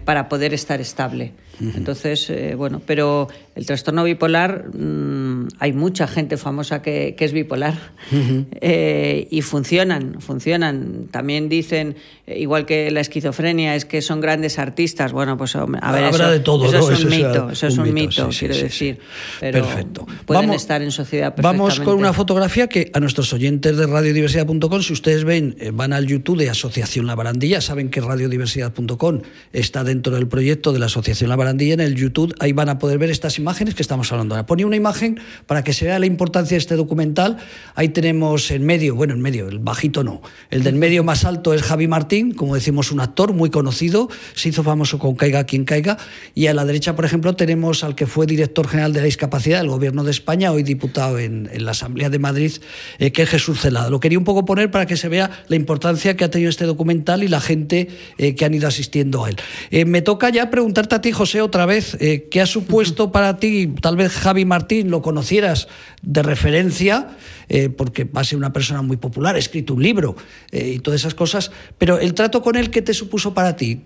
para 0.05 0.29
poder 0.29 0.53
estar 0.53 0.79
estable. 0.79 1.33
Entonces, 1.59 2.29
eh, 2.29 2.53
bueno, 2.55 2.81
pero 2.85 3.27
el 3.55 3.65
trastorno 3.65 4.03
bipolar, 4.03 4.69
mm, 4.75 5.47
hay 5.59 5.73
mucha 5.73 6.07
gente 6.07 6.37
famosa 6.37 6.81
que, 6.81 7.15
es 7.17 7.31
bipolar 7.33 7.75
eh, 8.61 9.27
y 9.31 9.41
funcionan, 9.41 10.21
funcionan. 10.21 11.07
También 11.09 11.49
dicen, 11.49 11.95
eh, 12.27 12.39
igual 12.39 12.65
que 12.65 12.91
la 12.91 13.01
esquizofrenia, 13.01 13.75
es 13.75 13.85
que 13.85 14.01
son 14.01 14.21
grandes 14.21 14.59
artistas. 14.59 15.11
Bueno, 15.11 15.37
pues 15.37 15.55
a 15.55 15.65
ver, 15.65 16.03
eso, 16.03 16.29
de 16.29 16.39
todo, 16.39 16.65
eso 16.65 16.91
es 16.91 17.03
un 17.03 17.09
mito, 17.09 17.49
eso 17.49 17.67
es 17.67 17.77
un 17.77 17.93
mito, 17.93 18.29
quiero 18.37 18.55
decir. 18.55 18.99
Pero 19.39 19.63
Perfecto. 19.63 20.05
Pueden 20.25 20.53
estar 20.53 20.81
en 20.81 20.91
sociedad 20.91 21.33
Vamos 21.41 21.79
con 21.79 21.97
una 21.97 22.13
fotografía 22.13 22.67
que 22.67 22.91
a 22.93 22.99
nuestros 22.99 23.33
oyentes 23.33 23.77
de 23.77 23.87
radiodiversidad.com, 23.87 24.81
si 24.81 24.93
ustedes 24.93 25.23
ven, 25.23 25.57
van 25.73 25.93
al 25.93 26.05
YouTube 26.05 26.37
de 26.37 26.49
Asociación 26.49 27.07
La 27.07 27.15
Barandilla, 27.15 27.61
saben 27.61 27.89
que 27.89 28.01
radiodiversidad.com 28.01 29.21
está 29.53 29.83
dentro 29.83 30.13
del 30.13 30.27
proyecto 30.27 30.71
de 30.71 30.79
la 30.79 30.85
Asociación 30.85 31.29
La 31.29 31.35
Barandilla 31.35 31.46
en 31.49 31.79
el 31.79 31.95
YouTube, 31.95 32.35
ahí 32.39 32.51
van 32.51 32.69
a 32.69 32.79
poder 32.79 32.97
ver 32.97 33.09
estas 33.09 33.37
imágenes 33.37 33.75
que 33.75 33.81
estamos 33.81 34.11
hablando 34.11 34.35
ahora. 34.35 34.45
Ponía 34.45 34.67
una 34.67 34.75
imagen 34.75 35.19
para 35.45 35.63
que 35.63 35.73
se 35.73 35.85
vea 35.85 35.99
la 35.99 36.05
importancia 36.05 36.55
de 36.55 36.59
este 36.59 36.75
documental. 36.75 37.37
Ahí 37.75 37.89
tenemos 37.89 38.51
en 38.51 38.65
medio, 38.65 38.95
bueno, 38.95 39.13
en 39.13 39.21
medio, 39.21 39.47
el 39.47 39.59
bajito 39.59 40.03
no, 40.03 40.21
el 40.49 40.63
del 40.63 40.75
medio 40.75 41.03
más 41.03 41.25
alto 41.25 41.53
es 41.53 41.61
Javi 41.61 41.87
Martín, 41.87 42.33
como 42.33 42.55
decimos, 42.55 42.91
un 42.91 42.99
actor 42.99 43.33
muy 43.33 43.49
conocido, 43.49 44.09
se 44.33 44.49
hizo 44.49 44.63
famoso 44.63 44.99
con 44.99 45.15
Caiga 45.15 45.45
quien 45.45 45.65
caiga, 45.65 45.97
y 46.35 46.47
a 46.47 46.53
la 46.53 46.65
derecha, 46.65 46.95
por 46.95 47.05
ejemplo, 47.05 47.35
tenemos 47.35 47.83
al 47.83 47.95
que 47.95 48.07
fue 48.07 48.25
director 48.25 48.67
general 48.67 48.93
de 48.93 48.99
la 48.99 49.05
discapacidad 49.05 49.59
del 49.59 49.69
Gobierno 49.69 50.03
de 50.03 50.11
España, 50.11 50.51
hoy 50.51 50.63
diputado 50.63 51.19
en, 51.19 51.49
la 51.57 51.71
Asamblea 51.71 52.09
de 52.09 52.19
Madrid, 52.19 52.51
eh, 52.99 53.11
que 53.11 53.23
es 53.23 53.29
Jesús 53.29 53.59
Celada. 53.59 53.89
Lo 53.89 53.99
quería 53.99 54.17
un 54.17 54.23
poco 54.23 54.45
poner 54.45 54.69
para 54.71 54.85
que 54.85 54.97
se 54.97 55.09
vea 55.09 55.31
la 55.47 55.55
importancia 55.55 56.15
que 56.15 56.23
ha 56.23 56.29
tenido 56.29 56.49
este 56.49 56.65
documental 56.65 57.23
y 57.23 57.27
la 57.27 57.39
gente 57.39 57.87
eh, 58.17 58.35
que 58.35 58.45
han 58.45 58.53
ido 58.53 58.67
asistiendo 58.67 59.25
a 59.25 59.29
él. 59.29 59.37
Eh, 59.71 59.85
me 59.85 60.01
toca 60.01 60.29
ya 60.29 60.49
preguntarte 60.49 60.95
a 60.95 61.01
ti, 61.01 61.11
José, 61.11 61.36
otra 61.41 61.65
vez, 61.65 61.97
eh, 61.99 62.27
¿qué 62.29 62.41
ha 62.41 62.45
supuesto 62.45 63.11
para 63.11 63.37
ti, 63.37 63.73
tal 63.81 63.95
vez 63.95 64.13
Javi 64.13 64.45
Martín 64.45 64.89
lo 64.89 65.01
conocieras 65.01 65.67
de 66.01 66.23
referencia, 66.23 67.09
eh, 67.49 67.69
porque 67.69 68.03
va 68.03 68.21
a 68.21 68.23
ser 68.23 68.37
una 68.37 68.53
persona 68.53 68.81
muy 68.81 68.97
popular, 68.97 69.35
ha 69.35 69.39
escrito 69.39 69.73
un 69.73 69.83
libro 69.83 70.15
eh, 70.51 70.73
y 70.75 70.79
todas 70.79 71.01
esas 71.01 71.15
cosas, 71.15 71.51
pero 71.77 71.99
el 71.99 72.13
trato 72.13 72.41
con 72.41 72.55
él, 72.55 72.69
¿qué 72.69 72.81
te 72.81 72.93
supuso 72.93 73.33
para 73.33 73.55
ti? 73.55 73.81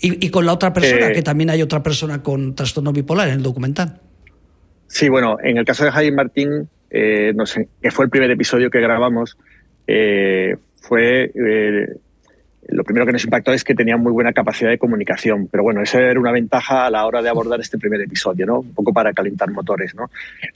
Y, 0.00 0.28
con 0.30 0.44
la 0.44 0.52
otra 0.52 0.72
persona, 0.72 1.12
que 1.12 1.22
también 1.22 1.48
hay 1.48 1.62
otra 1.62 1.82
persona 1.82 2.22
con 2.22 2.54
trastorno 2.54 2.92
bipolar 2.92 3.28
en 3.28 3.34
el 3.34 3.42
documental. 3.42 4.00
Sí, 4.86 5.08
bueno, 5.08 5.38
en 5.42 5.56
el 5.56 5.64
caso 5.64 5.84
de 5.84 5.92
Jaime 5.92 6.16
Martín, 6.16 6.68
eh, 6.90 7.32
no 7.34 7.46
sé, 7.46 7.68
que 7.80 7.90
fue 7.90 8.04
el 8.04 8.10
primer 8.10 8.30
episodio 8.30 8.70
que 8.70 8.80
grabamos, 8.80 9.38
eh, 9.86 10.56
fue 10.76 11.32
eh, 11.34 11.96
lo 12.68 12.84
primero 12.84 13.06
que 13.06 13.12
nos 13.12 13.24
impactó 13.24 13.52
es 13.52 13.64
que 13.64 13.74
tenía 13.74 13.96
muy 13.96 14.12
buena 14.12 14.32
capacidad 14.32 14.70
de 14.70 14.78
comunicación, 14.78 15.48
pero 15.50 15.62
bueno, 15.62 15.82
esa 15.82 16.00
era 16.00 16.18
una 16.18 16.32
ventaja 16.32 16.86
a 16.86 16.90
la 16.90 17.06
hora 17.06 17.22
de 17.22 17.28
abordar 17.28 17.60
este 17.60 17.78
primer 17.78 18.00
episodio, 18.00 18.46
¿no? 18.46 18.60
Un 18.60 18.74
poco 18.74 18.92
para 18.92 19.12
calentar 19.12 19.50
motores, 19.50 19.94
¿no? 19.94 20.10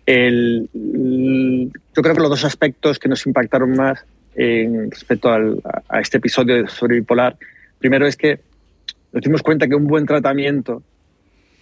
El, 0.06 0.68
yo 0.72 2.02
creo 2.02 2.14
que 2.14 2.20
los 2.20 2.30
dos 2.30 2.44
aspectos 2.44 2.98
que 2.98 3.08
nos 3.08 3.26
impactaron 3.26 3.72
más 3.72 4.04
en, 4.34 4.90
respecto 4.90 5.30
al, 5.30 5.60
a 5.88 6.00
este 6.00 6.18
episodio 6.18 6.66
sobre 6.68 6.96
bipolar, 6.96 7.36
primero 7.78 8.06
es 8.06 8.16
que 8.16 8.40
nos 9.12 9.22
dimos 9.22 9.42
cuenta 9.42 9.66
que 9.66 9.74
un 9.74 9.86
buen 9.86 10.06
tratamiento 10.06 10.82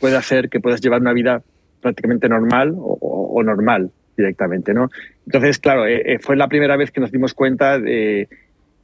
puede 0.01 0.17
hacer 0.17 0.49
que 0.49 0.61
puedas 0.61 0.81
llevar 0.81 1.01
una 1.01 1.13
vida 1.13 1.43
prácticamente 1.81 2.29
normal 2.29 2.75
o, 2.77 2.99
o 3.01 3.43
normal 3.43 3.91
directamente, 4.17 4.73
¿no? 4.73 4.91
Entonces, 5.27 5.59
claro, 5.59 5.87
eh, 5.87 6.03
eh, 6.15 6.19
fue 6.19 6.37
la 6.37 6.49
primera 6.49 6.77
vez 6.77 6.91
que 6.91 7.01
nos 7.01 7.13
dimos 7.13 7.35
cuenta 7.35 7.79
de 7.79 8.29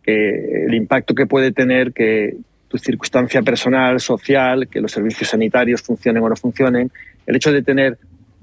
que 0.02 0.64
el 0.66 0.74
impacto 0.74 1.14
que 1.14 1.26
puede 1.26 1.52
tener 1.52 1.92
que 1.92 2.36
tu 2.68 2.78
circunstancia 2.78 3.42
personal, 3.42 4.00
social, 4.00 4.68
que 4.68 4.80
los 4.80 4.92
servicios 4.92 5.30
sanitarios 5.30 5.82
funcionen 5.82 6.22
o 6.22 6.28
no 6.28 6.36
funcionen, 6.36 6.90
el 7.26 7.36
hecho 7.36 7.52
de 7.52 7.62
tener 7.62 7.98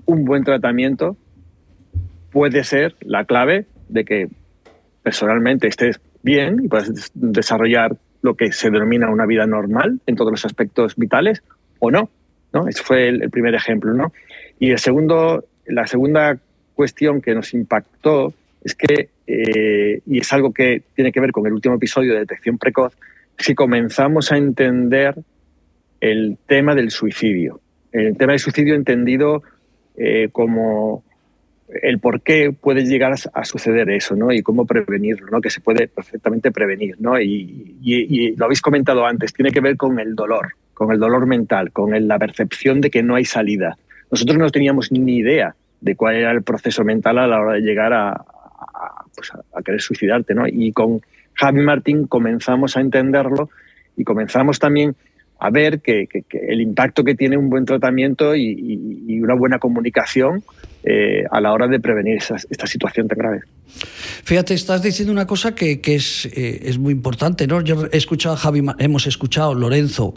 un 0.05 0.23
buen 0.25 0.43
tratamiento 0.43 1.17
puede 2.31 2.63
ser 2.63 2.95
la 3.01 3.25
clave 3.25 3.65
de 3.87 4.05
que 4.05 4.27
personalmente 5.03 5.67
estés 5.67 5.99
bien 6.21 6.63
y 6.63 6.67
puedas 6.67 7.11
desarrollar 7.13 7.97
lo 8.21 8.35
que 8.35 8.51
se 8.51 8.69
denomina 8.69 9.09
una 9.09 9.25
vida 9.25 9.45
normal 9.45 9.99
en 10.05 10.15
todos 10.15 10.31
los 10.31 10.45
aspectos 10.45 10.95
vitales 10.95 11.41
o 11.79 11.91
no. 11.91 12.09
¿no? 12.53 12.67
Ese 12.67 12.83
fue 12.83 13.07
el, 13.07 13.29
primer 13.29 13.55
ejemplo. 13.55 13.93
¿no? 13.93 14.11
Y 14.59 14.71
el 14.71 14.79
segundo, 14.79 15.45
la 15.65 15.87
segunda 15.87 16.37
cuestión 16.75 17.21
que 17.21 17.33
nos 17.33 17.53
impactó 17.53 18.33
es 18.63 18.75
que, 18.75 19.09
eh, 19.27 20.01
y 20.05 20.19
es 20.19 20.33
algo 20.33 20.53
que 20.53 20.83
tiene 20.95 21.11
que 21.11 21.19
ver 21.19 21.31
con 21.31 21.45
el 21.47 21.53
último 21.53 21.75
episodio 21.75 22.13
de 22.13 22.19
detección 22.19 22.57
precoz, 22.57 22.97
si 23.37 23.55
comenzamos 23.55 24.31
a 24.31 24.37
entender 24.37 25.15
el 26.01 26.37
tema 26.45 26.75
del 26.75 26.91
suicidio. 26.91 27.61
El 27.91 28.17
tema 28.17 28.33
del 28.33 28.39
suicidio 28.39 28.75
entendido 28.75 29.43
eh, 29.97 30.29
como 30.31 31.03
el 31.81 31.99
por 31.99 32.21
qué 32.21 32.51
puede 32.51 32.83
llegar 32.83 33.13
a 33.33 33.45
suceder 33.45 33.89
eso, 33.91 34.15
¿no? 34.15 34.31
Y 34.31 34.41
cómo 34.41 34.65
prevenirlo, 34.65 35.27
¿no? 35.31 35.39
Que 35.39 35.49
se 35.49 35.61
puede 35.61 35.87
perfectamente 35.87 36.51
prevenir, 36.51 36.95
¿no? 36.99 37.19
Y, 37.19 37.75
y, 37.81 38.35
lo 38.35 38.45
habéis 38.45 38.61
comentado 38.61 39.05
antes, 39.05 39.33
tiene 39.33 39.51
que 39.51 39.61
ver 39.61 39.77
con 39.77 39.99
el 39.99 40.15
dolor, 40.15 40.53
con 40.73 40.91
el 40.91 40.99
dolor 40.99 41.27
mental, 41.27 41.71
con 41.71 42.07
la 42.07 42.17
percepción 42.17 42.81
de 42.81 42.89
que 42.89 43.03
no 43.03 43.15
hay 43.15 43.25
salida. 43.25 43.77
Nosotros 44.09 44.37
no 44.37 44.49
teníamos 44.49 44.91
ni 44.91 45.17
idea 45.17 45.55
de 45.79 45.95
cuál 45.95 46.15
era 46.15 46.31
el 46.31 46.41
proceso 46.41 46.83
mental 46.83 47.19
a 47.19 47.27
la 47.27 47.39
hora 47.39 47.53
de 47.53 47.61
llegar 47.61 47.93
a, 47.93 48.25
pues 49.19 49.31
a, 49.33 49.61
querer 49.61 49.81
suicidarte, 49.81 50.33
¿no? 50.33 50.47
Y 50.47 50.71
con 50.71 51.01
Javi 51.33 51.61
Martín 51.61 52.07
comenzamos 52.07 52.77
a 52.77 52.81
entenderlo 52.81 53.49
y 53.97 54.03
comenzamos 54.05 54.59
también 54.59 54.95
a 55.39 55.49
ver 55.49 55.81
que, 55.81 56.07
el 56.31 56.61
impacto 56.61 57.03
que 57.03 57.15
tiene 57.15 57.37
un 57.37 57.49
buen 57.49 57.65
tratamiento 57.65 58.35
y, 58.35 59.19
una 59.21 59.35
buena 59.35 59.59
comunicación 59.59 60.43
eh, 60.83 61.23
a 61.29 61.41
la 61.41 61.51
hora 61.53 61.67
de 61.67 61.79
prevenir 61.79 62.17
esta 62.17 62.67
situación 62.67 63.07
tan 63.07 63.17
grave. 63.17 63.41
Fíjate, 64.23 64.53
estás 64.53 64.81
diciendo 64.81 65.11
una 65.11 65.27
cosa 65.27 65.55
que, 65.55 65.79
es, 65.83 66.25
eh, 66.25 66.61
es, 66.63 66.77
muy 66.77 66.93
importante, 66.93 67.47
¿no? 67.47 67.61
Yo 67.61 67.85
he 67.91 67.97
escuchado 67.97 68.35
a 68.35 68.37
Javi, 68.37 68.63
hemos 68.79 69.07
escuchado 69.07 69.53
Lorenzo, 69.53 70.15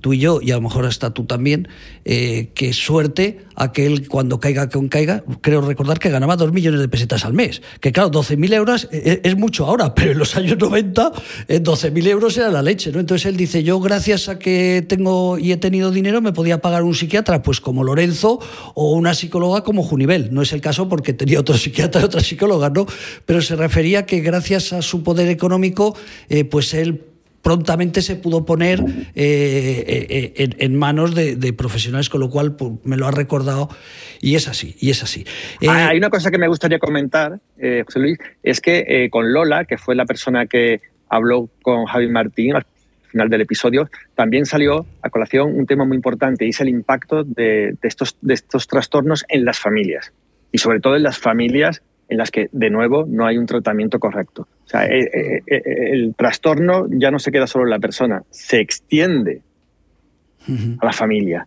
tú 0.00 0.12
y 0.12 0.18
yo, 0.18 0.40
y 0.42 0.50
a 0.50 0.56
lo 0.56 0.60
mejor 0.60 0.84
hasta 0.84 1.14
tú 1.14 1.24
también, 1.24 1.68
eh, 2.04 2.50
que 2.54 2.74
suerte 2.74 3.40
aquel 3.56 4.06
cuando 4.06 4.38
caiga 4.38 4.68
con 4.68 4.88
caiga, 4.88 5.24
creo 5.40 5.62
recordar 5.62 5.98
que 5.98 6.10
ganaba 6.10 6.36
dos 6.36 6.52
millones 6.52 6.80
de 6.80 6.88
pesetas 6.88 7.24
al 7.24 7.32
mes. 7.32 7.62
Que 7.80 7.92
claro, 7.92 8.10
12.000 8.10 8.52
euros 8.52 8.88
es, 8.90 9.36
mucho 9.36 9.64
ahora, 9.64 9.94
pero 9.94 10.12
en 10.12 10.18
los 10.18 10.36
años 10.36 10.58
90 10.58 11.12
12.000 11.48 12.06
euros 12.08 12.36
era 12.36 12.50
la 12.50 12.60
leche, 12.60 12.92
¿no? 12.92 13.00
Entonces 13.00 13.26
él 13.26 13.36
dice, 13.36 13.62
yo 13.62 13.80
gracias 13.80 14.28
a 14.28 14.38
que 14.38 14.84
tengo 14.86 15.38
y 15.38 15.52
he 15.52 15.56
tenido 15.56 15.90
dinero 15.90 16.20
me 16.20 16.32
podía 16.32 16.60
pagar 16.60 16.82
un 16.82 16.94
psiquiatra, 16.94 17.42
pues 17.42 17.60
como 17.60 17.82
Lorenzo, 17.82 18.40
o 18.74 18.92
una 18.92 19.14
psicóloga 19.14 19.62
como 19.62 19.82
No 20.06 20.42
es 20.42 20.52
el 20.52 20.60
caso 20.60 20.88
porque 20.88 21.12
tenía 21.12 21.40
otro 21.40 21.56
psiquiatra 21.56 22.00
y 22.00 22.04
otra 22.04 22.20
psicóloga, 22.20 22.70
¿no? 22.70 22.86
pero 23.26 23.40
se 23.40 23.56
refería 23.56 24.06
que 24.06 24.20
gracias 24.20 24.72
a 24.72 24.82
su 24.82 25.02
poder 25.02 25.28
económico, 25.28 25.96
eh, 26.28 26.44
pues 26.44 26.74
él 26.74 27.02
prontamente 27.42 28.00
se 28.00 28.16
pudo 28.16 28.46
poner 28.46 28.80
eh, 29.14 30.32
eh, 30.36 30.50
en, 30.58 30.76
manos 30.76 31.14
de, 31.14 31.52
profesionales, 31.52 32.08
con 32.08 32.20
lo 32.20 32.30
cual 32.30 32.56
pues, 32.56 32.72
me 32.84 32.96
lo 32.96 33.06
ha 33.06 33.10
recordado 33.10 33.68
y 34.20 34.34
es 34.34 34.48
así, 34.48 34.76
y 34.80 34.90
es 34.90 35.02
así. 35.02 35.24
Ah, 35.66 35.88
hay 35.88 35.98
una 35.98 36.08
cosa 36.08 36.30
que 36.30 36.38
me 36.38 36.48
gustaría 36.48 36.78
comentar, 36.78 37.40
José 37.56 37.98
Luis, 37.98 38.18
es 38.42 38.60
que 38.60 39.08
con 39.10 39.32
Lola, 39.32 39.66
que 39.66 39.76
fue 39.76 39.94
la 39.94 40.06
persona 40.06 40.46
que 40.46 40.80
habló 41.10 41.50
con 41.62 41.84
Javi 41.84 42.08
Martín 42.08 42.54
final 43.14 43.30
del 43.30 43.42
episodio, 43.42 43.88
también 44.16 44.44
salió 44.44 44.86
a 45.00 45.08
colación 45.08 45.56
un 45.56 45.66
tema 45.66 45.84
muy 45.84 45.96
importante 45.96 46.44
y 46.44 46.48
es 46.48 46.60
el 46.60 46.68
impacto 46.68 47.22
de, 47.22 47.76
estos, 47.82 48.16
de 48.20 48.34
estos 48.34 48.66
trastornos 48.66 49.24
en 49.28 49.44
las 49.44 49.60
familias 49.60 50.12
y 50.50 50.58
sobre 50.58 50.80
todo 50.80 50.96
en 50.96 51.04
las 51.04 51.18
familias 51.18 51.80
en 52.08 52.18
las 52.18 52.32
que, 52.32 52.48
de 52.50 52.70
nuevo, 52.70 53.06
no 53.08 53.24
hay 53.24 53.38
un 53.38 53.46
tratamiento 53.46 54.00
correcto. 54.00 54.48
O 54.66 54.68
sea, 54.68 54.86
eh, 54.86 55.08
eh, 55.14 55.42
eh, 55.46 55.62
el 55.92 56.14
trastorno 56.16 56.86
ya 56.90 57.10
no 57.12 57.20
se 57.20 57.30
queda 57.30 57.46
solo 57.46 57.64
en 57.64 57.70
la 57.70 57.78
persona, 57.78 58.22
se 58.30 58.60
extiende 58.60 59.42
a 60.80 60.84
la 60.84 60.92
familia, 60.92 61.46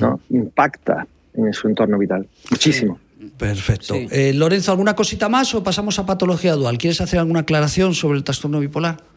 ¿no? 0.00 0.20
impacta 0.30 1.06
en 1.32 1.52
su 1.52 1.68
entorno 1.68 1.96
vital. 1.96 2.26
Muchísimo. 2.50 2.98
Perfecto. 3.38 3.94
Lorenzo, 4.34 4.72
¿alguna 4.72 4.94
cosita 4.94 5.28
más 5.30 5.54
o 5.54 5.62
pasamos 5.62 5.98
a 5.98 6.04
patología 6.04 6.54
dual? 6.54 6.76
¿Quieres 6.76 7.00
hacer 7.00 7.20
alguna 7.20 7.40
aclaración 7.40 7.94
sobre 7.94 8.18
el 8.18 8.24
trastorno 8.24 8.60
bipolar? 8.60 9.13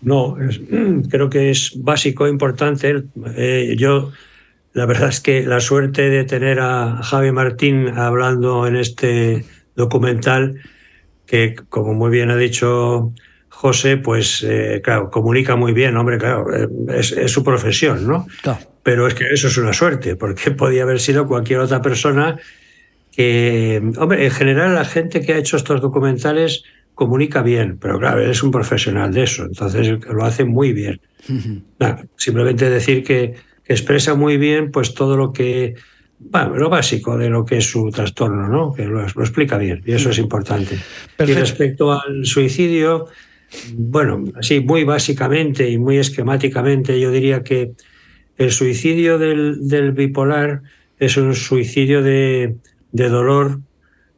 No, 0.00 0.36
creo 1.10 1.30
que 1.30 1.50
es 1.50 1.72
básico, 1.76 2.28
importante. 2.28 3.04
yo 3.76 4.12
la 4.72 4.84
verdad 4.84 5.08
es 5.08 5.20
que 5.20 5.46
la 5.46 5.60
suerte 5.60 6.10
de 6.10 6.24
tener 6.24 6.60
a 6.60 7.00
Javi 7.02 7.32
Martín 7.32 7.88
hablando 7.96 8.66
en 8.66 8.76
este 8.76 9.44
documental 9.74 10.60
que, 11.26 11.56
como 11.70 11.94
muy 11.94 12.10
bien 12.10 12.30
ha 12.30 12.36
dicho 12.36 13.12
José, 13.48 13.96
pues 13.96 14.44
eh, 14.46 14.82
claro, 14.84 15.10
comunica 15.10 15.56
muy 15.56 15.72
bien, 15.72 15.96
hombre, 15.96 16.18
claro, 16.18 16.54
eh, 16.54 16.68
es, 16.94 17.32
su 17.32 17.42
profesión, 17.42 18.06
¿no? 18.06 18.26
Pero 18.82 19.06
es 19.06 19.14
que 19.14 19.24
eso 19.32 19.48
es 19.48 19.56
una 19.56 19.72
suerte, 19.72 20.14
porque 20.14 20.50
podía 20.52 20.82
haber 20.82 21.00
sido 21.00 21.26
cualquier 21.26 21.60
otra 21.60 21.80
persona 21.80 22.38
que, 23.12 23.82
hombre, 23.96 24.26
en 24.26 24.30
general 24.30 24.74
la 24.74 24.84
gente 24.84 25.22
que 25.22 25.32
ha 25.32 25.38
hecho 25.38 25.56
estos 25.56 25.80
documentales 25.80 26.64
comunica 26.96 27.42
bien, 27.42 27.76
pero 27.78 27.98
claro, 27.98 28.22
él 28.22 28.30
es 28.30 28.42
un 28.42 28.50
profesional 28.50 29.12
de 29.12 29.24
eso, 29.24 29.44
entonces 29.44 29.98
lo 30.10 30.24
hace 30.24 30.44
muy 30.44 30.72
bien. 30.72 31.00
simplemente 32.16 32.70
decir 32.70 33.04
que 33.04 33.34
expresa 33.66 34.14
muy 34.14 34.38
bien 34.38 34.70
pues 34.70 34.94
todo 34.94 35.16
lo 35.16 35.32
que 35.32 35.74
bueno, 36.18 36.56
lo 36.56 36.70
básico 36.70 37.18
de 37.18 37.28
lo 37.28 37.44
que 37.44 37.58
es 37.58 37.66
su 37.70 37.90
trastorno, 37.90 38.48
¿no? 38.48 38.72
que 38.72 38.86
lo, 38.86 39.02
explica 39.04 39.58
bien 39.58 39.82
y 39.84 39.92
eso 39.92 40.08
es 40.08 40.18
importante. 40.18 40.78
Y 41.18 41.32
respecto 41.34 41.92
al 41.92 42.24
suicidio, 42.24 43.08
bueno, 43.74 44.24
así 44.34 44.60
muy 44.60 44.84
básicamente 44.84 45.68
y 45.68 45.76
muy 45.76 45.98
esquemáticamente, 45.98 46.98
yo 46.98 47.10
diría 47.10 47.42
que 47.42 47.72
el 48.38 48.50
suicidio 48.50 49.18
del, 49.18 49.92
bipolar 49.92 50.62
es 50.98 51.18
un 51.18 51.34
suicidio 51.34 52.02
de, 52.02 52.56
dolor, 52.92 53.60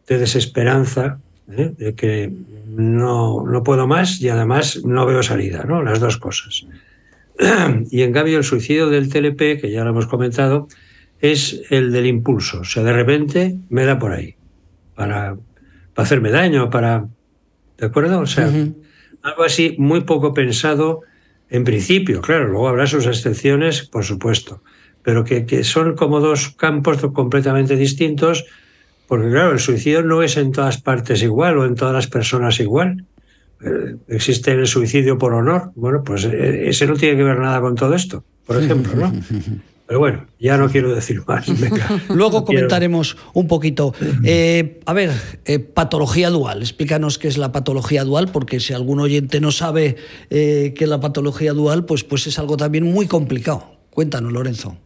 de 0.07 0.19
desesperanza, 0.19 1.19
¿eh? 1.51 1.73
de 1.77 1.95
que 1.97 2.31
no, 2.79 3.45
no 3.45 3.65
puedo 3.65 3.89
más 3.89 4.21
y 4.21 4.29
además 4.29 4.85
no 4.85 5.05
veo 5.05 5.21
salida, 5.25 5.65
¿no? 5.65 5.83
las 5.83 5.99
dos 5.99 6.17
cosas. 6.17 6.65
Y 7.91 8.03
en 8.03 8.13
cambio 8.13 8.39
el 8.39 8.45
suicidio 8.45 8.89
del 8.89 9.09
TLP, 9.09 9.61
que 9.61 9.71
ya 9.71 9.85
lo 9.85 9.91
hemos 9.91 10.07
comentado, 10.07 10.69
es 11.21 11.61
el 11.71 11.93
del 11.93 12.07
impulso. 12.07 12.61
O 12.61 12.65
sea, 12.65 12.85
de 12.85 12.93
repente 12.93 13.57
me 13.69 13.85
da 13.85 13.99
por 13.99 14.13
ahí, 14.13 14.37
para, 14.95 15.37
para 15.95 16.05
hacerme 16.07 16.31
daño, 16.31 16.71
para... 16.71 17.09
¿De 17.77 17.87
acuerdo? 17.87 18.21
O 18.21 18.27
sea, 18.27 18.49
algo 19.23 19.45
así 19.45 19.75
muy 19.79 20.03
poco 20.03 20.33
pensado 20.33 21.03
en 21.51 21.65
principio, 21.65 22.21
claro, 22.21 22.49
luego 22.49 22.69
habrá 22.69 22.87
sus 22.87 23.07
excepciones, 23.07 23.83
por 23.89 24.05
supuesto, 24.05 24.63
pero 25.03 25.25
que, 25.25 25.47
que 25.47 25.65
son 25.65 25.97
como 25.97 26.21
dos 26.21 26.51
campos 26.51 26.99
completamente 27.13 27.77
distintos, 27.77 28.45
porque 29.09 29.31
claro, 29.31 29.53
el 29.53 29.59
suicidio 29.59 30.03
no 30.03 30.23
es 30.23 30.37
en 30.37 30.53
todas 30.53 30.81
partes 30.81 31.23
igual 31.23 31.59
o 31.59 31.67
en 31.67 31.75
todas 31.75 31.95
las 31.95 32.07
personas 32.07 32.61
igual. 32.61 33.05
Eh, 33.65 33.97
existe 34.07 34.53
el 34.53 34.67
suicidio 34.69 35.19
por 35.19 35.35
honor. 35.35 35.73
Bueno, 35.75 36.05
pues 36.05 36.25
eh, 36.25 36.69
ese 36.69 36.87
no 36.87 36.95
tiene 36.95 37.17
que 37.17 37.25
ver 37.25 37.39
nada 37.39 37.61
con 37.61 37.75
todo 37.75 37.95
esto, 37.95 38.23
por 38.47 38.57
ejemplo, 38.63 38.95
¿no? 38.95 39.13
Pero 39.89 40.01
bueno, 40.01 40.27
ya 40.39 40.59
no 40.59 40.69
quiero 40.69 40.95
decir 40.95 41.23
más. 41.27 41.47
Luego 42.15 42.45
comentaremos 42.45 43.17
un 43.33 43.49
poquito. 43.49 43.95
Eh, 44.23 44.81
a 44.85 44.93
ver, 44.93 45.11
eh, 45.47 45.61
patología 45.61 46.29
dual. 46.29 46.61
Explícanos 46.61 47.17
qué 47.17 47.27
es 47.27 47.39
la 47.39 47.53
patología 47.53 48.05
dual, 48.05 48.29
porque 48.31 48.61
si 48.61 48.75
algún 48.75 49.01
oyente 49.01 49.41
no 49.41 49.51
sabe 49.51 49.97
eh, 50.29 50.75
qué 50.77 50.85
es 50.85 50.91
la 50.91 51.01
patología 51.01 51.55
dual, 51.55 51.87
pues, 51.87 52.05
pues 52.05 52.27
es 52.27 52.39
algo 52.39 52.59
también 52.59 52.85
muy 52.85 53.07
complicado. 53.07 53.79
Cuéntanos, 53.89 54.31
Lorenzo. 54.31 54.77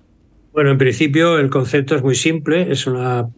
Bueno, 0.53 0.71
en 0.71 0.79
principio 0.79 1.37
el 1.37 1.51
concepto 1.51 1.97
es 1.97 2.03
muy 2.05 2.15
simple. 2.15 2.71
Es 2.71 2.87
una 2.87 3.29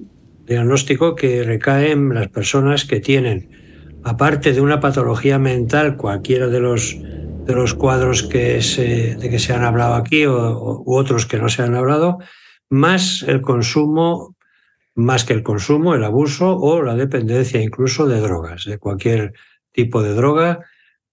diagnóstico 0.47 1.15
que 1.15 1.43
recae 1.43 1.93
en 1.93 2.15
las 2.15 2.29
personas 2.29 2.85
que 2.85 3.01
tienen, 3.01 3.51
aparte 4.05 4.53
de 4.53 4.61
una 4.61 4.81
patología 4.81 5.39
mental, 5.39 5.97
cualquiera 5.97 6.49
de 6.49 6.61
los, 6.61 6.97
de 7.01 7.55
los 7.55 7.75
cuadros 7.75 8.23
que 8.23 8.61
se, 8.63 9.17
de 9.17 9.31
que 9.31 9.39
se 9.39 9.53
han 9.53 9.65
hablado 9.65 9.95
aquí 9.95 10.27
o, 10.27 10.83
u 10.85 10.95
otros 10.97 11.27
que 11.27 11.39
no 11.39 11.49
se 11.49 11.63
han 11.63 11.75
hablado, 11.75 12.19
más 12.69 13.25
el 13.27 13.41
consumo, 13.41 14.37
más 14.95 15.25
que 15.25 15.33
el 15.33 15.43
consumo, 15.43 15.95
el 15.95 16.05
abuso 16.05 16.57
o 16.57 16.83
la 16.83 16.95
dependencia 16.95 17.61
incluso 17.61 18.07
de 18.07 18.21
drogas, 18.21 18.65
de 18.65 18.79
cualquier 18.79 19.33
tipo 19.73 20.03
de 20.03 20.15
droga, 20.15 20.61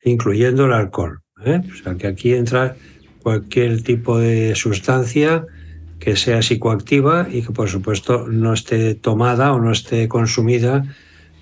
incluyendo 0.03 0.65
el 0.65 0.73
alcohol. 0.73 1.21
¿eh? 1.45 1.61
O 1.71 1.75
sea 1.75 1.95
que 1.95 2.07
aquí 2.07 2.33
entra 2.33 2.75
cualquier 3.21 3.81
tipo 3.83 4.17
de 4.17 4.55
sustancia 4.55 5.45
que 6.01 6.15
sea 6.15 6.41
psicoactiva 6.41 7.27
y 7.31 7.43
que 7.43 7.53
por 7.53 7.69
supuesto 7.69 8.25
no 8.27 8.53
esté 8.53 8.95
tomada 8.95 9.53
o 9.53 9.61
no 9.61 9.71
esté 9.71 10.07
consumida 10.07 10.83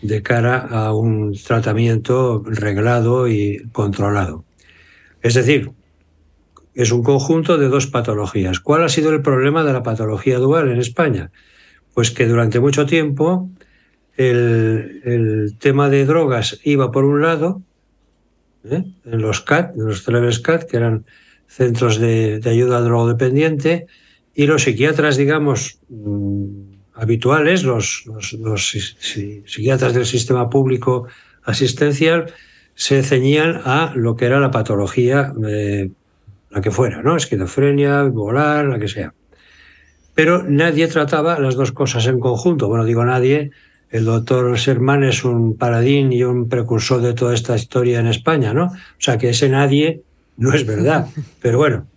de 0.01 0.21
cara 0.21 0.57
a 0.57 0.93
un 0.93 1.33
tratamiento 1.33 2.43
reglado 2.45 3.29
y 3.29 3.63
controlado. 3.71 4.43
Es 5.21 5.33
decir, 5.33 5.71
es 6.75 6.91
un 6.91 7.03
conjunto 7.03 7.57
de 7.57 7.69
dos 7.69 7.87
patologías. 7.87 8.59
¿Cuál 8.59 8.83
ha 8.83 8.89
sido 8.89 9.11
el 9.13 9.21
problema 9.21 9.63
de 9.63 9.71
la 9.71 9.81
patología 9.81 10.39
dual 10.39 10.69
en 10.69 10.79
España? 10.79 11.31
Pues 11.93 12.11
que 12.11 12.27
durante 12.27 12.59
mucho 12.59 12.85
tiempo 12.85 13.49
el, 14.17 15.55
tema 15.59 15.89
de 15.89 16.05
drogas 16.05 16.59
iba 16.65 16.91
por 16.91 17.05
un 17.05 17.21
lado, 17.21 17.61
¿eh? 18.65 18.83
en 19.05 19.21
los 19.21 19.39
CAT, 19.39 19.73
en 19.77 19.85
los 19.85 20.03
célebres 20.03 20.39
CAT, 20.39 20.65
que 20.69 20.75
eran 20.75 21.05
centros 21.47 21.97
de, 21.97 22.39
de 22.39 22.49
ayuda 22.49 22.81
drogodependiente, 22.81 23.87
y 24.35 24.45
los 24.45 24.63
psiquiatras, 24.63 25.17
digamos, 25.17 25.79
mm, 25.89 26.69
habituales, 26.93 27.63
los, 27.63 28.03
los, 28.05 28.69
psiquiatras 29.45 29.93
del 29.93 30.05
sistema 30.05 30.49
público 30.49 31.07
asistencial, 31.43 32.33
se 32.75 33.03
ceñían 33.03 33.61
a 33.65 33.93
lo 33.95 34.15
que 34.15 34.25
era 34.25 34.39
la 34.39 34.51
patología, 34.51 35.33
eh, 35.47 35.89
la 36.49 36.61
que 36.61 36.71
fuera, 36.71 37.01
¿no? 37.01 37.15
Esquizofrenia, 37.15 38.03
bipolar, 38.03 38.65
la 38.65 38.79
que 38.79 38.87
sea. 38.87 39.13
Pero 40.15 40.43
nadie 40.43 40.87
trataba 40.87 41.39
las 41.39 41.55
dos 41.55 41.71
cosas 41.71 42.05
en 42.07 42.19
conjunto. 42.19 42.67
Bueno, 42.67 42.85
digo 42.85 43.05
nadie, 43.05 43.51
el 43.89 44.05
doctor 44.05 44.57
Sermán 44.59 45.03
es 45.03 45.23
un 45.23 45.57
paradín 45.57 46.11
y 46.11 46.23
un 46.23 46.49
precursor 46.49 47.01
de 47.01 47.13
toda 47.13 47.33
esta 47.33 47.55
historia 47.55 47.99
en 47.99 48.07
España, 48.07 48.53
¿no? 48.53 48.65
O 48.65 48.99
sea 48.99 49.17
que 49.17 49.29
ese 49.29 49.49
nadie 49.49 50.01
no 50.37 50.53
es 50.53 50.65
verdad. 50.65 51.07
Pero 51.41 51.57
bueno, 51.57 51.87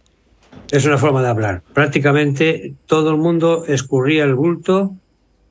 es 0.73 0.87
una 0.87 0.97
forma 0.97 1.23
de 1.23 1.29
hablar. 1.29 1.63
Prácticamente 1.75 2.75
todo 2.87 3.11
el 3.11 3.19
mundo 3.19 3.67
escurría 3.69 4.25
el 4.25 4.35
bulto 4.35 4.97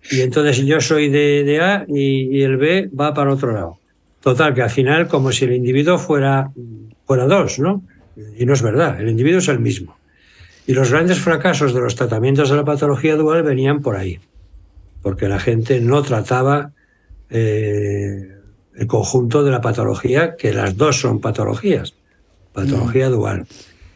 y 0.10 0.22
entonces 0.22 0.58
yo 0.66 0.82
soy 0.82 1.10
de, 1.10 1.60
A 1.62 1.86
y, 1.88 2.42
el 2.42 2.58
B 2.58 2.90
va 3.00 3.14
para 3.14 3.32
otro 3.32 3.54
lado. 3.54 3.78
Total, 4.20 4.56
que 4.56 4.64
al 4.64 4.72
final 4.72 5.08
como 5.08 5.32
si 5.32 5.46
el 5.46 5.54
individuo 5.54 6.00
fuera, 6.00 6.52
fuera 7.06 7.28
dos, 7.28 7.60
¿no? 7.60 7.84
Y 8.36 8.48
no 8.48 8.54
es 8.54 8.64
verdad, 8.64 9.00
el 9.00 9.10
individuo 9.10 9.38
es 9.38 9.48
el 9.48 9.60
mismo. 9.60 9.96
Y 10.66 10.74
los 10.74 10.92
grandes 10.92 11.20
fracasos 11.20 11.76
de 11.76 11.82
los 11.82 11.96
tratamientos 11.96 12.50
de 12.50 12.56
la 12.56 12.66
patología 12.66 13.16
dual 13.16 13.44
venían 13.44 13.84
por 13.84 13.98
ahí, 13.98 14.20
porque 15.04 15.28
la 15.28 15.40
gente 15.40 15.82
no 15.82 16.02
trataba 16.02 16.72
eh, 17.30 18.38
el 18.76 18.88
conjunto 18.88 19.44
de 19.44 19.52
la 19.52 19.62
patología, 19.62 20.36
que 20.36 20.52
las 20.52 20.78
dos 20.78 21.00
son 21.00 21.22
patologías, 21.22 21.94
patología 22.54 23.10
mm. 23.10 23.12
dual. 23.12 23.48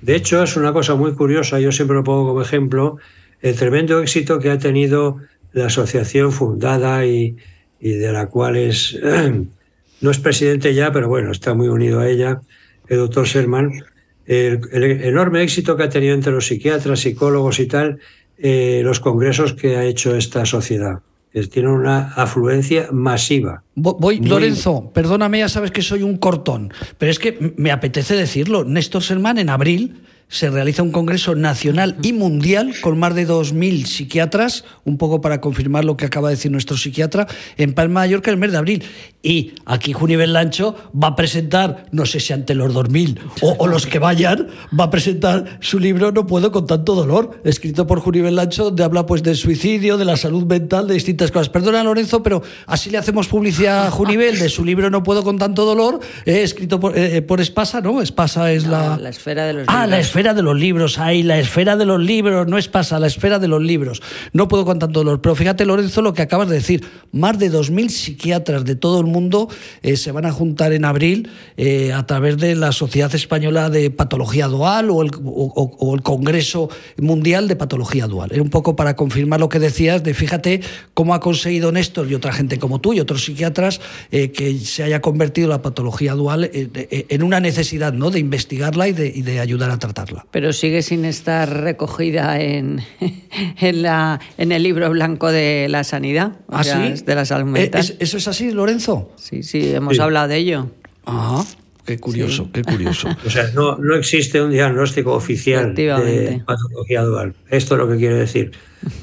De 0.05 0.15
hecho, 0.15 0.43
es 0.43 0.55
una 0.55 0.71
cosa 0.71 0.93
muy 0.93 1.15
curiosa, 1.15 1.59
yo 1.59 1.71
siempre 1.71 1.95
lo 1.95 2.03
pongo 2.03 2.27
como 2.27 2.41
ejemplo, 2.43 2.97
el 3.41 3.55
tremendo 3.55 3.99
éxito 3.99 4.37
que 4.37 4.51
ha 4.51 4.59
tenido 4.59 5.17
la 5.51 5.65
asociación 5.65 6.31
fundada 6.31 7.07
y, 7.07 7.37
de 7.79 8.11
la 8.11 8.27
cual 8.27 8.55
es, 8.55 8.99
no 10.01 10.11
es 10.11 10.19
presidente 10.19 10.75
ya, 10.75 10.91
pero 10.91 11.07
bueno, 11.07 11.31
está 11.31 11.55
muy 11.55 11.69
unido 11.69 12.01
a 12.01 12.07
ella, 12.07 12.39
el 12.87 12.97
doctor 12.99 13.25
Sherman, 13.25 13.83
el, 14.27 14.61
enorme 15.01 15.41
éxito 15.41 15.75
que 15.75 15.81
ha 15.81 15.89
tenido 15.89 16.13
entre 16.13 16.33
los 16.33 16.45
psiquiatras, 16.45 16.99
psicólogos 16.99 17.59
y 17.59 17.65
tal, 17.65 17.97
eh, 18.37 18.81
los 18.83 18.99
congresos 18.99 19.53
que 19.53 19.75
ha 19.75 19.85
hecho 19.85 20.15
esta 20.15 20.45
sociedad 20.45 20.99
tiene 21.43 21.69
una 21.69 22.13
afluencia 22.15 22.87
masiva. 22.91 23.63
Voy, 23.75 24.19
Lorenzo, 24.19 24.91
perdóname, 24.93 25.39
ya 25.39 25.49
sabes 25.49 25.71
que 25.71 25.81
soy 25.81 26.01
un 26.01 26.17
cortón, 26.17 26.73
pero 26.97 27.11
es 27.11 27.19
que 27.19 27.53
me 27.57 27.71
apetece 27.71 28.15
decirlo. 28.15 28.63
Néstor 28.63 29.03
Sermán 29.03 29.37
en 29.37 29.49
abril 29.49 30.01
se 30.27 30.49
realiza 30.49 30.83
un 30.83 30.91
congreso 30.91 31.35
nacional 31.35 31.97
y 32.01 32.13
mundial 32.13 32.73
con 32.81 32.97
más 32.99 33.15
de 33.15 33.27
2.000 33.27 33.85
psiquiatras, 33.85 34.65
un 34.83 34.97
poco 34.97 35.21
para 35.21 35.39
confirmar 35.41 35.85
lo 35.85 35.97
que 35.97 36.05
acaba 36.05 36.29
de 36.29 36.35
decir 36.35 36.51
nuestro 36.51 36.77
psiquiatra, 36.77 37.27
en 37.57 37.73
Palma 37.73 38.01
de 38.01 38.07
Mallorca 38.07 38.31
el 38.31 38.37
mes 38.37 38.51
de 38.51 38.57
abril. 38.57 38.83
Y 39.23 39.53
aquí 39.65 39.93
Junivel 39.93 40.33
Lancho 40.33 40.75
va 41.01 41.09
a 41.09 41.15
presentar, 41.15 41.85
no 41.91 42.05
sé 42.05 42.19
si 42.19 42.33
ante 42.33 42.53
los 42.53 42.73
2.000 42.73 43.17
o, 43.41 43.55
o, 43.57 43.67
los 43.67 43.87
que 43.87 43.97
vayan, 43.97 44.47
va 44.77 44.85
a 44.85 44.89
presentar 44.89 45.57
su 45.61 45.79
libro 45.79 46.11
No 46.11 46.27
puedo 46.27 46.51
con 46.51 46.67
tanto 46.67 46.93
dolor, 46.93 47.41
escrito 47.43 47.87
por 47.87 47.99
Junivel 47.99 48.35
Lancho, 48.35 48.65
donde 48.65 48.83
habla 48.83 49.05
pues 49.05 49.23
del 49.23 49.35
suicidio, 49.35 49.97
de 49.97 50.05
la 50.05 50.17
salud 50.17 50.45
mental, 50.45 50.87
de 50.87 50.93
distintas 50.93 51.31
cosas. 51.31 51.49
Perdona 51.49 51.83
Lorenzo, 51.83 52.21
pero 52.21 52.43
así 52.67 52.89
le 52.89 52.97
hacemos 52.97 53.27
publicidad 53.27 53.87
a 53.87 53.91
Junivel 53.91 54.37
de 54.37 54.49
su 54.49 54.63
libro 54.63 54.89
No 54.89 55.03
puedo 55.03 55.23
con 55.23 55.37
tanto 55.37 55.65
dolor, 55.65 55.99
eh, 56.25 56.43
escrito 56.43 56.79
por, 56.79 56.97
eh, 56.97 57.21
por, 57.21 57.41
Espasa, 57.41 57.81
¿no? 57.81 58.01
Espasa 58.01 58.51
es 58.51 58.67
la... 58.67 58.97
La 58.97 59.09
esfera 59.09 59.45
de 59.45 59.53
los 59.53 59.65
ah, 59.67 59.87
la 59.87 59.99
esfera 60.15 60.33
de 60.33 60.43
los 60.43 60.57
libros, 60.57 60.97
ahí 60.97 61.23
la 61.23 61.37
esfera 61.37 61.75
de 61.75 61.83
los 61.83 61.99
libros, 61.99 62.47
no 62.47 62.57
es 62.57 62.69
pasa, 62.69 62.99
la 62.99 63.07
esfera 63.07 63.37
de 63.37 63.49
los 63.49 63.61
libros. 63.61 64.01
No 64.31 64.47
puedo 64.47 64.63
con 64.63 64.79
tanto 64.79 65.01
dolor. 65.01 65.19
Pero 65.19 65.35
fíjate, 65.35 65.65
Lorenzo, 65.65 66.01
lo 66.01 66.13
que 66.13 66.21
acabas 66.21 66.47
de 66.47 66.55
decir. 66.55 66.85
Más 67.11 67.37
de 67.37 67.51
2.000 67.51 67.89
psiquiatras 67.89 68.63
de 68.63 68.77
todo 68.77 69.01
el 69.01 69.07
mundo 69.07 69.49
eh, 69.83 69.97
se 69.97 70.13
van 70.13 70.25
a 70.25 70.31
juntar 70.31 70.71
en 70.71 70.85
abril 70.85 71.29
eh, 71.57 71.91
a 71.91 72.05
través 72.05 72.37
de 72.37 72.55
la 72.55 72.71
Sociedad 72.71 73.13
Española 73.13 73.69
de 73.69 73.91
Patología 73.91 74.47
Dual 74.47 74.89
o 74.89 75.01
el, 75.01 76.01
Congreso 76.01 76.69
Mundial 76.97 77.49
de 77.49 77.57
Patología 77.57 78.07
Dual. 78.07 78.29
Era 78.31 78.41
un 78.41 78.49
poco 78.49 78.77
para 78.77 78.95
confirmar 78.95 79.41
lo 79.41 79.49
que 79.49 79.59
decías 79.59 80.01
de 80.03 80.13
fíjate 80.13 80.61
cómo 80.93 81.13
ha 81.13 81.19
conseguido 81.19 81.73
Néstor 81.73 82.09
y 82.09 82.15
otra 82.15 82.31
gente 82.31 82.57
como 82.57 82.79
tú 82.79 82.93
y 82.93 83.01
otros 83.01 83.25
psiquiatras 83.25 83.81
eh, 84.11 84.31
que 84.31 84.59
se 84.59 84.83
haya 84.83 85.01
convertido 85.01 85.49
la 85.49 85.61
patología 85.61 86.13
dual 86.13 86.49
en 86.53 87.23
una 87.23 87.41
necesidad 87.41 87.91
¿no? 87.91 88.11
de 88.11 88.19
investigarla 88.19 88.87
y 88.87 88.93
de, 88.93 89.07
y 89.07 89.21
de 89.21 89.39
ayudar 89.39 89.71
a 89.71 89.77
tratarla 89.77 90.04
pero 90.31 90.53
sigue 90.53 90.81
sin 90.81 91.05
estar 91.05 91.61
recogida 91.61 92.39
en, 92.39 92.81
en, 93.59 93.81
la, 93.81 94.19
en 94.37 94.51
el 94.51 94.63
libro 94.63 94.89
blanco 94.89 95.31
de 95.31 95.67
la 95.69 95.83
sanidad, 95.83 96.33
¿Ah, 96.49 96.63
de 96.63 97.15
la 97.15 97.25
salud 97.25 97.49
mental. 97.49 97.85
¿Eso 97.99 98.17
es 98.17 98.27
así, 98.27 98.51
Lorenzo? 98.51 99.11
Sí, 99.15 99.43
sí, 99.43 99.73
hemos 99.73 99.99
hablado 99.99 100.27
de 100.27 100.37
ello. 100.37 100.69
Ah, 101.05 101.43
qué 101.85 101.99
curioso, 101.99 102.49
qué 102.51 102.63
curioso. 102.63 103.09
O 103.25 103.29
sea, 103.29 103.49
no, 103.53 103.77
no 103.77 103.95
existe 103.95 104.41
un 104.41 104.51
diagnóstico 104.51 105.13
oficial 105.13 105.73
de 105.75 106.41
patología 106.45 107.03
dual. 107.03 107.33
Esto 107.49 107.75
es 107.75 107.79
lo 107.79 107.89
que 107.89 107.97
quiere 107.97 108.15
decir. 108.15 108.51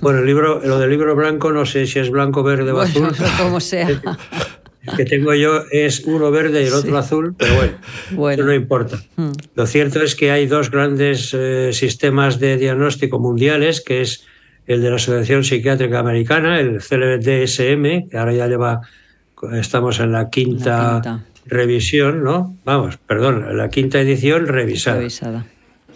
Bueno, 0.01 0.21
el 0.21 0.27
libro, 0.27 0.61
lo 0.65 0.79
del 0.79 0.91
libro 0.91 1.15
blanco 1.17 1.53
no 1.53 1.67
sé 1.67 1.87
si 1.87 1.99
es 1.99 2.11
blanco, 2.11 2.43
verde 2.43 2.73
o 2.73 2.81
azul. 2.81 3.13
como 3.39 3.61
sea. 3.61 3.89
Que 4.97 5.05
tengo 5.05 5.33
yo 5.35 5.63
es 5.71 6.01
uno 6.01 6.31
verde 6.31 6.63
y 6.63 6.67
el 6.67 6.73
otro 6.73 6.99
azul, 6.99 7.35
pero 7.39 7.55
bueno, 7.55 8.33
eso 8.33 8.43
no 8.45 8.53
importa. 8.53 8.99
Hmm. 9.17 9.33
Lo 9.55 9.67
cierto 9.67 10.03
es 10.03 10.17
que 10.17 10.31
hay 10.33 10.47
dos 10.47 10.71
grandes 10.71 11.33
eh, 11.35 11.71
sistemas 11.73 12.41
de 12.41 12.57
diagnóstico 12.57 13.21
mundiales, 13.21 13.81
que 13.81 14.01
es 14.01 14.25
el 14.67 14.83
de 14.83 14.91
la 14.91 14.97
Asociación 14.97 15.45
Psiquiátrica 15.45 15.99
Americana, 15.99 16.59
el 16.59 16.79
CLDSM, 16.79 18.09
que 18.11 18.19
ahora 18.19 18.33
ya 18.33 18.47
lleva, 18.49 18.81
estamos 19.53 20.01
en 20.01 20.13
la 20.13 20.31
quinta, 20.31 21.23
revisión, 21.47 22.23
¿no? 22.23 22.57
Vamos, 22.65 22.99
perdón, 22.99 23.57
la 23.57 23.69
quinta 23.69 24.01
edición 24.01 24.47
revisada. 24.47 24.99
revisada. 24.99 25.47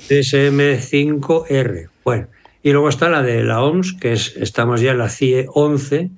DSM-5R. 0.09 1.89
Bueno, 2.05 2.27
y 2.63 2.73
luego 2.73 2.89
está 2.89 3.09
la 3.09 3.23
de 3.23 3.43
la 3.45 3.63
OMS, 3.63 3.95
que 3.95 4.13
es, 4.13 4.37
estamos 4.37 4.81
ya 4.81 4.93
en 4.93 4.99
la 4.99 5.09
CIE 5.09 5.47
11, 5.49 6.11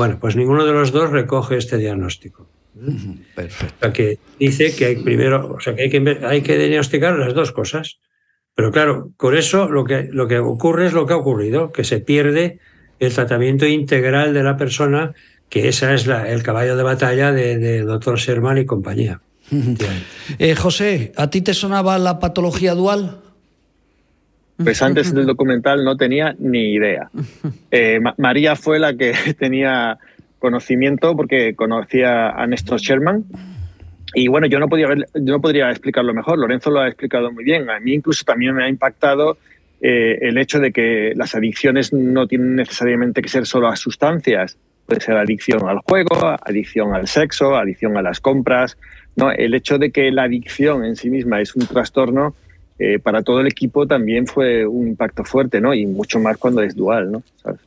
bueno, 0.00 0.18
pues 0.18 0.34
ninguno 0.34 0.64
de 0.64 0.72
los 0.72 0.92
dos 0.92 1.10
recoge 1.10 1.58
este 1.58 1.76
diagnóstico. 1.76 2.48
Perfecto. 3.34 3.74
O 3.76 3.80
sea, 3.80 3.92
que 3.92 4.18
dice 4.38 4.74
que 4.74 4.86
hay 4.86 4.96
primero, 4.96 5.56
o 5.56 5.60
sea, 5.60 5.74
que 5.74 5.82
hay 5.82 5.90
que, 5.90 6.18
hay 6.24 6.40
que 6.40 6.56
diagnosticar 6.56 7.18
las 7.18 7.34
dos 7.34 7.52
cosas. 7.52 7.98
Pero 8.54 8.72
claro, 8.72 9.12
con 9.18 9.36
eso 9.36 9.68
lo 9.68 9.84
que, 9.84 10.08
lo 10.10 10.26
que 10.26 10.38
ocurre 10.38 10.86
es 10.86 10.94
lo 10.94 11.04
que 11.04 11.12
ha 11.12 11.18
ocurrido, 11.18 11.70
que 11.70 11.84
se 11.84 12.00
pierde 12.00 12.60
el 12.98 13.12
tratamiento 13.12 13.66
integral 13.66 14.32
de 14.32 14.42
la 14.42 14.56
persona, 14.56 15.12
que 15.50 15.68
esa 15.68 15.92
es 15.92 16.06
la, 16.06 16.30
el 16.30 16.42
caballo 16.42 16.78
de 16.78 16.82
batalla 16.82 17.30
del 17.32 17.60
de 17.60 17.82
doctor 17.82 18.18
Sherman 18.18 18.56
y 18.56 18.64
compañía. 18.64 19.20
Eh, 20.38 20.54
José, 20.54 21.12
¿a 21.16 21.28
ti 21.28 21.42
te 21.42 21.52
sonaba 21.52 21.98
la 21.98 22.20
patología 22.20 22.74
dual? 22.74 23.20
Pues 24.62 24.82
antes 24.82 25.14
del 25.14 25.26
documental 25.26 25.84
no 25.84 25.96
tenía 25.96 26.34
ni 26.38 26.72
idea. 26.72 27.10
Eh, 27.72 28.00
María 28.16 28.56
fue 28.56 28.80
la 28.80 28.94
que 28.94 29.14
tenía 29.38 29.96
conocimiento 30.40 31.14
porque 31.14 31.54
conocía 31.54 32.30
a 32.30 32.44
Néstor 32.48 32.80
Sherman. 32.80 33.24
Y 34.12 34.26
bueno, 34.26 34.48
yo 34.48 34.58
no, 34.58 34.66
podía 34.66 34.88
yo 34.88 35.32
no 35.34 35.40
podría 35.40 35.70
explicarlo 35.70 36.12
mejor, 36.12 36.36
Lorenzo 36.36 36.70
lo 36.70 36.80
ha 36.80 36.88
explicado 36.88 37.30
muy 37.30 37.44
bien. 37.44 37.70
A 37.70 37.78
mí 37.78 37.94
incluso 37.94 38.24
también 38.24 38.56
me 38.56 38.64
ha 38.64 38.68
impactado 38.68 39.38
eh, 39.80 40.18
el 40.22 40.36
hecho 40.36 40.58
de 40.58 40.72
que 40.72 41.12
las 41.14 41.36
adicciones 41.36 41.92
no 41.92 42.26
tienen 42.26 42.56
necesariamente 42.56 43.22
que 43.22 43.28
ser 43.28 43.46
solo 43.46 43.68
a 43.68 43.76
sustancias, 43.76 44.58
puede 44.84 45.00
ser 45.00 45.16
adicción 45.16 45.68
al 45.68 45.78
juego, 45.78 46.36
adicción 46.44 46.92
al 46.92 47.06
sexo, 47.06 47.54
adicción 47.54 47.96
a 47.96 48.02
las 48.02 48.18
compras. 48.18 48.76
¿no? 49.14 49.30
El 49.30 49.54
hecho 49.54 49.78
de 49.78 49.92
que 49.92 50.10
la 50.10 50.24
adicción 50.24 50.84
en 50.84 50.96
sí 50.96 51.08
misma 51.08 51.40
es 51.40 51.54
un 51.54 51.66
trastorno, 51.66 52.34
eh, 52.82 52.98
para 52.98 53.22
todo 53.22 53.40
el 53.40 53.46
equipo 53.46 53.86
también 53.86 54.26
fue 54.26 54.66
un 54.66 54.88
impacto 54.88 55.22
fuerte, 55.22 55.60
¿no? 55.60 55.74
Y 55.74 55.84
mucho 55.84 56.18
más 56.18 56.38
cuando 56.38 56.62
es 56.62 56.74
dual, 56.74 57.12
¿no? 57.12 57.22
¿Sabes? 57.36 57.60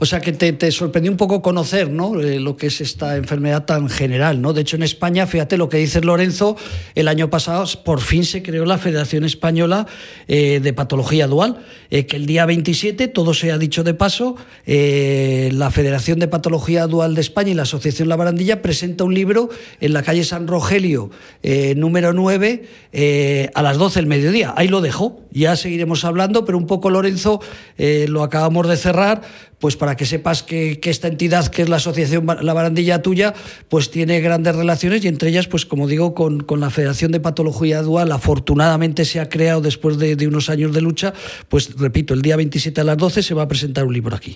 O 0.00 0.04
sea 0.04 0.20
que 0.20 0.32
te, 0.32 0.70
sorprendió 0.72 1.12
un 1.12 1.16
poco 1.16 1.40
conocer 1.40 1.90
¿no? 1.90 2.20
Eh, 2.20 2.40
lo 2.40 2.56
que 2.56 2.66
es 2.66 2.80
esta 2.80 3.16
enfermedad 3.16 3.64
tan 3.64 3.88
general. 3.88 4.42
¿no? 4.42 4.52
De 4.52 4.62
hecho, 4.62 4.74
en 4.76 4.82
España, 4.82 5.26
fíjate 5.26 5.56
lo 5.56 5.68
que 5.68 5.76
dice 5.76 6.00
Lorenzo, 6.00 6.56
el 6.96 7.06
año 7.06 7.30
pasado 7.30 7.64
por 7.84 8.00
fin 8.00 8.24
se 8.24 8.42
creó 8.42 8.64
la 8.64 8.78
Federación 8.78 9.24
Española 9.24 9.86
eh, 10.26 10.58
de 10.60 10.72
Patología 10.72 11.28
Dual, 11.28 11.64
eh, 11.90 12.06
que 12.06 12.16
el 12.16 12.26
día 12.26 12.46
27, 12.46 13.06
todo 13.06 13.32
se 13.32 13.52
ha 13.52 13.58
dicho 13.58 13.84
de 13.84 13.94
paso, 13.94 14.36
la 14.66 15.70
Federación 15.70 16.18
de 16.18 16.26
Patología 16.26 16.86
Dual 16.86 17.14
de 17.14 17.20
España 17.20 17.50
y 17.50 17.54
la 17.54 17.62
Asociación 17.62 18.08
La 18.08 18.16
Barandilla 18.16 18.60
presenta 18.60 19.04
un 19.04 19.14
libro 19.14 19.48
en 19.80 19.92
la 19.92 20.02
calle 20.02 20.24
San 20.24 20.48
Rogelio, 20.48 21.10
número 21.76 22.12
9, 22.12 23.50
a 23.54 23.62
las 23.62 23.78
12 23.78 24.00
del 24.00 24.06
mediodía. 24.06 24.54
Ahí 24.56 24.68
lo 24.68 24.80
dejo, 24.80 25.20
ya 25.30 25.54
seguiremos 25.56 26.04
hablando, 26.04 26.44
pero 26.44 26.58
un 26.58 26.66
poco, 26.66 26.90
Lorenzo, 26.90 27.40
lo 27.78 28.22
acabamos 28.22 28.68
de 28.68 28.76
cerrar 28.76 28.95
pues 29.58 29.76
para 29.76 29.96
que 29.96 30.04
sepas 30.04 30.42
que, 30.42 30.78
esta 30.82 31.08
entidad, 31.08 31.46
que 31.48 31.62
es 31.62 31.68
la 31.68 31.76
Asociación 31.76 32.26
La 32.42 32.52
Barandilla 32.52 33.02
Tuya, 33.02 33.34
pues 33.68 33.90
tiene 33.90 34.20
grandes 34.20 34.54
relaciones 34.54 35.04
y 35.04 35.08
entre 35.08 35.30
ellas, 35.30 35.46
pues 35.46 35.64
como 35.64 35.86
digo, 35.86 36.14
con, 36.14 36.44
la 36.60 36.70
Federación 36.70 37.12
de 37.12 37.20
Patología 37.20 37.82
Dual, 37.82 38.12
afortunadamente 38.12 39.04
se 39.04 39.20
ha 39.20 39.28
creado 39.28 39.60
después 39.60 39.98
de, 39.98 40.26
unos 40.26 40.50
años 40.50 40.72
de 40.72 40.80
lucha, 40.80 41.14
pues 41.48 41.74
repito, 41.76 42.14
el 42.14 42.22
día 42.22 42.36
27 42.36 42.80
a 42.80 42.84
las 42.84 42.96
12 42.96 43.22
se 43.22 43.34
va 43.34 43.42
a 43.42 43.48
presentar 43.48 43.84
un 43.84 43.92
libro 43.92 44.14
aquí. 44.16 44.34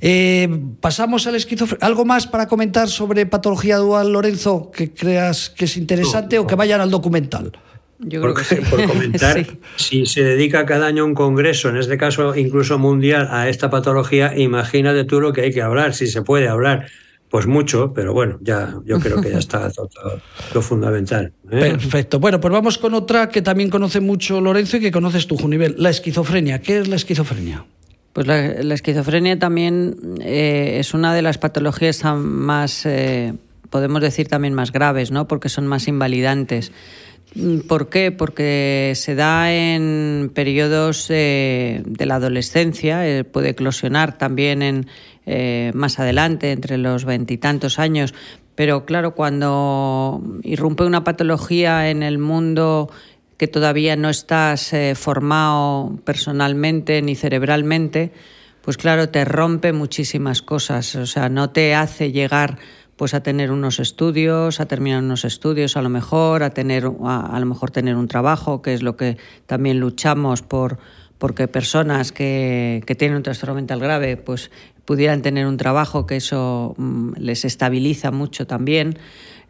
Eh, 0.00 0.48
pasamos 0.80 1.26
al 1.26 1.34
esquizofrenia. 1.34 1.86
¿Algo 1.86 2.04
más 2.04 2.26
para 2.26 2.46
comentar 2.46 2.88
sobre 2.88 3.26
patología 3.26 3.76
dual, 3.76 4.12
Lorenzo, 4.12 4.70
que 4.70 4.92
creas 4.92 5.50
que 5.50 5.64
es 5.64 5.76
interesante 5.76 6.38
o 6.38 6.46
que 6.46 6.54
vayan 6.54 6.80
al 6.80 6.90
documental? 6.90 7.52
Yo 8.00 8.20
creo 8.20 8.34
por, 8.34 8.42
que 8.42 8.54
sí. 8.56 8.62
por 8.70 8.84
comentar, 8.86 9.46
si 9.76 10.06
se 10.06 10.22
dedica 10.22 10.66
cada 10.66 10.86
año 10.86 11.04
un 11.04 11.14
congreso, 11.14 11.68
en 11.68 11.76
este 11.76 11.98
caso 11.98 12.34
incluso 12.36 12.78
mundial, 12.78 13.28
a 13.30 13.48
esta 13.48 13.70
patología, 13.70 14.36
imagínate 14.36 15.04
tú 15.04 15.20
lo 15.20 15.32
que 15.32 15.42
hay 15.42 15.52
que 15.52 15.62
hablar, 15.62 15.94
si 15.94 16.06
se 16.06 16.22
puede 16.22 16.48
hablar. 16.48 16.86
Pues 17.28 17.46
mucho, 17.46 17.92
pero 17.94 18.12
bueno, 18.12 18.40
ya 18.40 18.74
yo 18.84 18.98
creo 18.98 19.20
que 19.20 19.30
ya 19.30 19.38
está 19.38 19.70
todo, 19.72 19.88
lo 20.52 20.62
fundamental. 20.62 21.32
¿eh? 21.48 21.60
Perfecto. 21.60 22.18
Bueno, 22.18 22.40
pues 22.40 22.50
vamos 22.50 22.76
con 22.76 22.92
otra 22.92 23.28
que 23.28 23.40
también 23.40 23.70
conoce 23.70 24.00
mucho 24.00 24.40
Lorenzo 24.40 24.78
y 24.78 24.80
que 24.80 24.90
conoces 24.90 25.28
tú, 25.28 25.36
Junivel, 25.36 25.76
la 25.78 25.90
esquizofrenia. 25.90 26.60
¿Qué 26.60 26.78
es 26.78 26.88
la 26.88 26.96
esquizofrenia? 26.96 27.64
Pues 28.12 28.26
la, 28.26 28.74
esquizofrenia 28.74 29.38
también 29.38 29.94
eh, 30.20 30.78
es 30.80 30.92
una 30.92 31.14
de 31.14 31.22
las 31.22 31.38
patologías 31.38 32.02
más, 32.16 32.84
eh, 32.84 33.34
podemos 33.70 34.02
decir 34.02 34.26
también 34.26 34.52
más 34.52 34.72
graves, 34.72 35.12
¿no? 35.12 35.28
Porque 35.28 35.48
son 35.48 35.68
más 35.68 35.86
invalidantes. 35.86 36.72
¿Por 37.68 37.88
qué? 37.88 38.10
Porque 38.10 38.92
se 38.96 39.14
da 39.14 39.52
en 39.52 40.32
periodos 40.34 41.06
de 41.06 42.04
la 42.04 42.16
adolescencia, 42.16 43.06
eh, 43.06 43.22
puede 43.22 43.50
eclosionar 43.50 44.18
también 44.18 44.62
en, 44.62 44.86
eh, 45.26 45.70
más 45.74 46.00
adelante, 46.00 46.50
entre 46.50 46.76
los 46.76 47.04
veintitantos 47.04 47.78
años, 47.78 48.14
pero 48.56 48.84
claro, 48.84 49.14
cuando 49.14 50.22
irrumpe 50.42 50.82
una 50.82 51.04
patología 51.04 51.88
en 51.88 52.02
el 52.02 52.18
mundo 52.18 52.90
que 53.36 53.46
todavía 53.46 53.94
no 53.94 54.10
estás 54.10 54.72
eh, 54.72 54.94
formado 54.96 56.00
personalmente 56.04 57.00
ni 57.00 57.14
cerebralmente, 57.14 58.12
pues 58.60 58.76
claro, 58.76 59.08
te 59.08 59.24
rompe 59.24 59.72
muchísimas 59.72 60.42
cosas, 60.42 60.94
o 60.96 61.06
sea, 61.06 61.28
no 61.28 61.50
te 61.50 61.74
hace 61.74 62.12
llegar 62.12 62.58
pues 63.00 63.14
a 63.14 63.22
tener 63.22 63.50
unos 63.50 63.80
estudios, 63.80 64.60
a 64.60 64.66
terminar 64.66 65.02
unos 65.02 65.24
estudios 65.24 65.78
a 65.78 65.80
lo 65.80 65.88
mejor, 65.88 66.42
a 66.42 66.50
tener 66.50 66.84
a, 66.84 67.40
lo 67.40 67.46
mejor 67.46 67.70
tener 67.70 67.96
un 67.96 68.08
trabajo, 68.08 68.60
que 68.60 68.74
es 68.74 68.82
lo 68.82 68.98
que 68.98 69.16
también 69.46 69.80
luchamos 69.80 70.42
por 70.42 70.76
porque 71.16 71.48
personas 71.48 72.12
que, 72.12 72.82
que 72.84 72.94
tienen 72.94 73.16
un 73.16 73.22
trastorno 73.22 73.54
mental 73.54 73.80
grave 73.80 74.18
pues 74.18 74.50
pudieran 74.84 75.22
tener 75.22 75.46
un 75.46 75.56
trabajo 75.56 76.04
que 76.04 76.16
eso 76.16 76.74
mm, 76.76 77.12
les 77.16 77.46
estabiliza 77.46 78.10
mucho 78.10 78.46
también. 78.46 78.98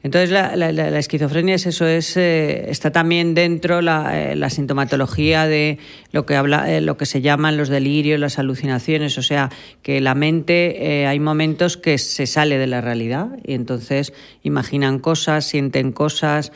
Entonces 0.03 0.31
la, 0.31 0.99
esquizofrenia 0.99 1.57
es 1.57 1.67
eso, 1.67 1.87
es 1.87 2.17
eh, 2.17 2.71
está 2.71 2.91
también 2.91 3.35
dentro 3.35 3.83
la, 3.83 4.33
eh, 4.33 4.35
la, 4.35 4.49
sintomatología 4.49 5.47
de 5.47 5.79
lo 6.11 6.25
que 6.25 6.37
habla, 6.37 6.73
eh, 6.73 6.81
lo 6.81 6.97
que 6.97 7.05
se 7.05 7.21
llaman 7.21 7.59
los 7.59 7.69
delirios, 7.69 8.19
las 8.19 8.39
alucinaciones, 8.39 9.19
o 9.19 9.23
sea 9.23 9.51
que 9.83 10.01
la 10.01 10.15
mente 10.15 11.07
hay 11.07 11.21
momentos 11.21 11.77
que 11.77 11.99
se 11.99 12.27
sale 12.27 12.57
de 12.57 12.67
la 12.67 12.81
realidad 12.81 13.29
y 13.45 13.53
entonces 13.53 14.15
imaginan 14.43 15.01
cosas, 15.01 15.45
sienten 15.45 15.93
cosas, 15.93 16.53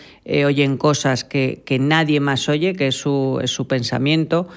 oyen 0.46 0.78
cosas 0.78 1.24
que, 1.24 1.60
que 1.66 1.78
nadie 1.78 2.20
más 2.20 2.48
oye, 2.48 2.74
que 2.74 2.88
es 2.88 2.96
su, 2.96 3.40
es 3.42 3.50
su 3.50 3.66
pensamiento. 3.66 4.48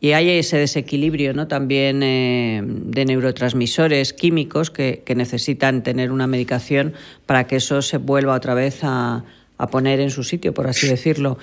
Y 0.00 0.12
hay 0.12 0.30
ese 0.30 0.56
desequilibrio 0.56 1.34
¿no? 1.34 1.46
también 1.46 2.02
eh, 2.02 2.62
de 2.64 3.04
neurotransmisores 3.04 4.14
químicos 4.14 4.70
que, 4.70 5.02
necesitan 5.14 5.82
tener 5.82 6.10
una 6.10 6.26
medicación 6.26 6.94
para 7.26 7.46
que 7.46 7.56
eso 7.56 7.82
se 7.82 7.98
vuelva 7.98 8.34
otra 8.34 8.54
vez 8.54 8.80
a, 8.82 9.24
poner 9.70 10.00
en 10.00 10.08
su 10.08 10.24
sitio, 10.24 10.54
por 10.54 10.66
así 10.66 10.88
decirlo. 10.88 11.36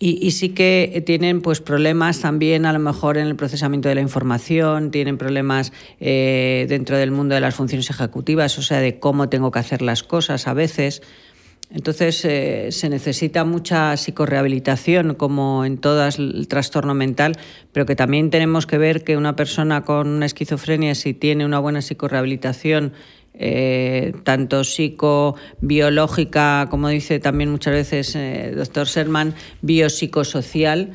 Y, 0.00 0.30
sí 0.32 0.48
que 0.48 1.04
tienen 1.06 1.40
pues 1.40 1.60
problemas 1.60 2.20
también 2.20 2.66
a 2.66 2.72
lo 2.72 2.80
mejor 2.80 3.16
en 3.16 3.28
el 3.28 3.36
procesamiento 3.36 3.88
de 3.88 3.94
la 3.94 4.00
información, 4.00 4.90
tienen 4.90 5.18
problemas 5.18 5.72
eh, 6.00 6.66
dentro 6.68 6.96
del 6.96 7.12
mundo 7.12 7.36
de 7.36 7.40
las 7.42 7.54
funciones 7.54 7.90
ejecutivas, 7.90 8.58
o 8.58 8.62
sea, 8.62 8.80
de 8.80 8.98
cómo 8.98 9.28
tengo 9.28 9.52
que 9.52 9.60
hacer 9.60 9.82
las 9.82 10.02
cosas 10.02 10.48
a 10.48 10.54
veces. 10.54 11.02
Entonces 11.72 12.24
eh, 12.24 12.72
se 12.72 12.88
necesita 12.88 13.44
mucha 13.44 13.96
psicorrehabilitación, 13.96 15.14
como 15.14 15.64
en 15.64 15.78
todo 15.78 16.04
el 16.04 16.48
trastorno 16.48 16.94
mental, 16.94 17.36
pero 17.72 17.86
que 17.86 17.94
también 17.94 18.30
tenemos 18.30 18.66
que 18.66 18.76
ver 18.76 19.04
que 19.04 19.16
una 19.16 19.36
persona 19.36 19.84
con 19.84 20.08
una 20.08 20.26
esquizofrenia, 20.26 20.96
si 20.96 21.14
tiene 21.14 21.46
una 21.46 21.60
buena 21.60 21.80
psicorrehabilitación, 21.80 22.92
eh, 23.42 24.12
tanto 24.24 24.64
psicobiológica, 24.64 26.66
como 26.70 26.88
dice 26.88 27.20
también 27.20 27.50
muchas 27.50 27.74
veces 27.74 28.16
el 28.16 28.22
eh, 28.22 28.52
doctor 28.56 28.88
Serman, 28.88 29.34
biopsicosocial, 29.62 30.90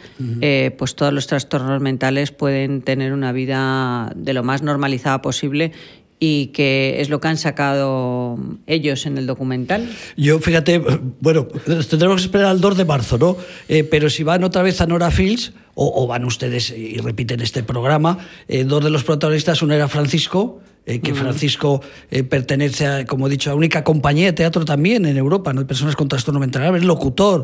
pues 0.78 0.96
todos 0.96 1.14
los 1.14 1.28
trastornos 1.28 1.82
mentales 1.82 2.32
pueden 2.32 2.82
tener 2.82 3.14
una 3.14 3.32
vida 3.32 4.12
de 4.14 4.34
lo 4.34 4.44
más 4.44 4.62
normalizada 4.62 5.22
posible 5.22 5.72
y 6.20 6.48
que 6.48 7.02
es 7.02 7.10
lo 7.10 7.20
que 7.20 7.28
han 7.28 7.38
sacado 7.38 8.38
ellos 8.68 9.06
en 9.06 9.18
el 9.18 9.26
documental. 9.26 9.90
Yo, 10.16 10.40
fíjate, 10.40 10.82
bueno, 11.20 11.48
tendremos 11.90 12.22
que 12.22 12.26
esperar 12.28 12.48
al 12.48 12.62
2 12.62 12.78
de 12.78 12.86
marzo, 12.86 13.18
¿no? 13.18 13.38
Eh, 13.68 13.84
pero 13.84 14.10
si 14.10 14.24
van 14.24 14.44
otra 14.44 14.62
vez 14.62 14.80
a 14.82 14.88
Nora 14.88 15.12
Fields, 15.12 15.54
o, 15.78 16.08
van 16.08 16.24
ustedes 16.24 16.72
y 16.72 16.98
repiten 17.00 17.42
este 17.42 17.62
programa, 17.62 18.18
eh, 18.48 18.64
dos 18.64 18.82
de 18.82 18.90
los 18.90 19.04
protagonistas, 19.04 19.62
uno 19.62 19.74
era 19.74 19.90
Francisco, 19.90 20.62
eh, 20.86 21.02
que 21.02 21.14
Francisco 21.14 21.82
pertenece, 22.30 22.86
a, 22.88 23.06
como 23.06 23.28
he 23.28 23.30
dicho, 23.30 23.50
a 23.50 23.54
la 23.54 23.58
única 23.58 23.84
compañía 23.84 24.28
de 24.28 24.34
teatro 24.34 24.64
también 24.64 25.06
en 25.06 25.18
Europa, 25.18 25.52
¿no? 25.52 25.68
personas 25.68 25.98
con 25.98 26.08
trastorno 26.08 26.40
mental, 26.40 26.74
es 26.78 26.84
locutor, 26.84 27.44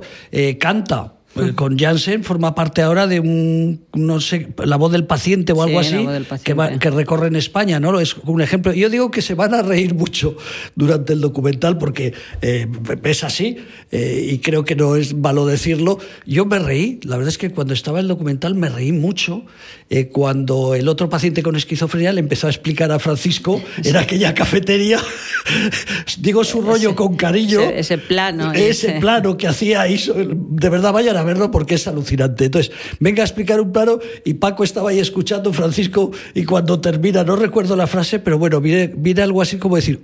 canta. 0.59 1.15
Pues 1.33 1.53
con 1.53 1.77
Janssen 1.77 2.23
forma 2.23 2.53
parte 2.55 2.81
ahora 2.81 3.07
de 3.07 3.21
un, 3.21 3.85
no 3.93 4.19
sé, 4.19 4.49
la 4.65 4.75
voz 4.75 4.91
del 4.91 5.05
paciente 5.05 5.53
o 5.53 5.63
algo 5.63 5.79
así, 5.79 6.05
que, 6.43 6.55
que, 6.79 6.89
recorre 6.89 7.27
en 7.27 7.37
España, 7.37 7.79
¿no? 7.79 7.97
Es 7.99 8.17
un 8.17 8.41
ejemplo. 8.41 8.73
Yo 8.73 8.89
digo 8.89 9.11
que 9.11 9.21
se 9.21 9.33
van 9.33 9.53
a 9.53 9.61
reír 9.61 9.93
mucho 9.93 10.35
durante 10.75 11.13
el 11.13 11.21
documental 11.21 11.77
porque 11.77 12.13
eh, 12.41 12.67
es 13.03 13.23
así 13.23 13.57
eh, 13.91 14.29
y 14.31 14.39
creo 14.39 14.65
que 14.65 14.75
no 14.75 14.97
es 14.97 15.13
malo 15.13 15.45
decirlo. 15.45 15.99
Yo 16.25 16.45
me 16.45 16.59
reí, 16.59 16.99
la 17.03 17.15
verdad 17.15 17.29
es 17.29 17.37
que 17.37 17.51
cuando 17.51 17.73
estaba 17.73 18.01
el 18.01 18.09
documental 18.09 18.55
me 18.55 18.67
reí 18.67 18.91
mucho 18.91 19.45
eh, 19.89 20.09
cuando 20.09 20.75
el 20.75 20.87
otro 20.87 21.09
paciente 21.09 21.43
con 21.43 21.55
esquizofrenia 21.55 22.11
le 22.11 22.19
empezó 22.19 22.47
a 22.47 22.49
explicar 22.49 22.91
a 22.91 22.99
Francisco 22.99 23.61
en 23.83 23.95
aquella 23.95 24.33
cafetería, 24.33 24.99
digo 26.19 26.43
su 26.43 26.61
rollo 26.61 26.95
con 26.95 27.15
cariño. 27.15 27.61
Ese, 27.61 27.97
plano. 27.97 28.51
Ese, 28.53 28.99
plano 28.99 29.37
que 29.37 29.47
hacía, 29.47 29.87
eso, 29.87 30.13
de 30.13 30.69
verdad, 30.69 30.93
verlo 31.23 31.51
porque 31.51 31.75
es 31.75 31.87
alucinante. 31.87 32.45
Entonces, 32.45 32.71
venga 32.99 33.23
a 33.23 33.25
explicar 33.25 33.59
un 33.61 33.71
plano 33.71 33.99
y 34.25 34.35
Paco 34.35 34.63
estaba 34.63 34.89
ahí 34.89 34.99
escuchando, 34.99 35.53
Francisco, 35.53 36.11
y 36.33 36.45
cuando 36.45 36.79
termina, 36.79 37.23
no 37.23 37.35
recuerdo 37.35 37.75
la 37.75 37.87
frase, 37.87 38.19
pero 38.19 38.37
bueno, 38.37 38.61
viene, 38.61 38.93
viene 38.95 39.21
algo 39.21 39.41
así 39.41 39.57
como 39.57 39.75
decir, 39.75 39.99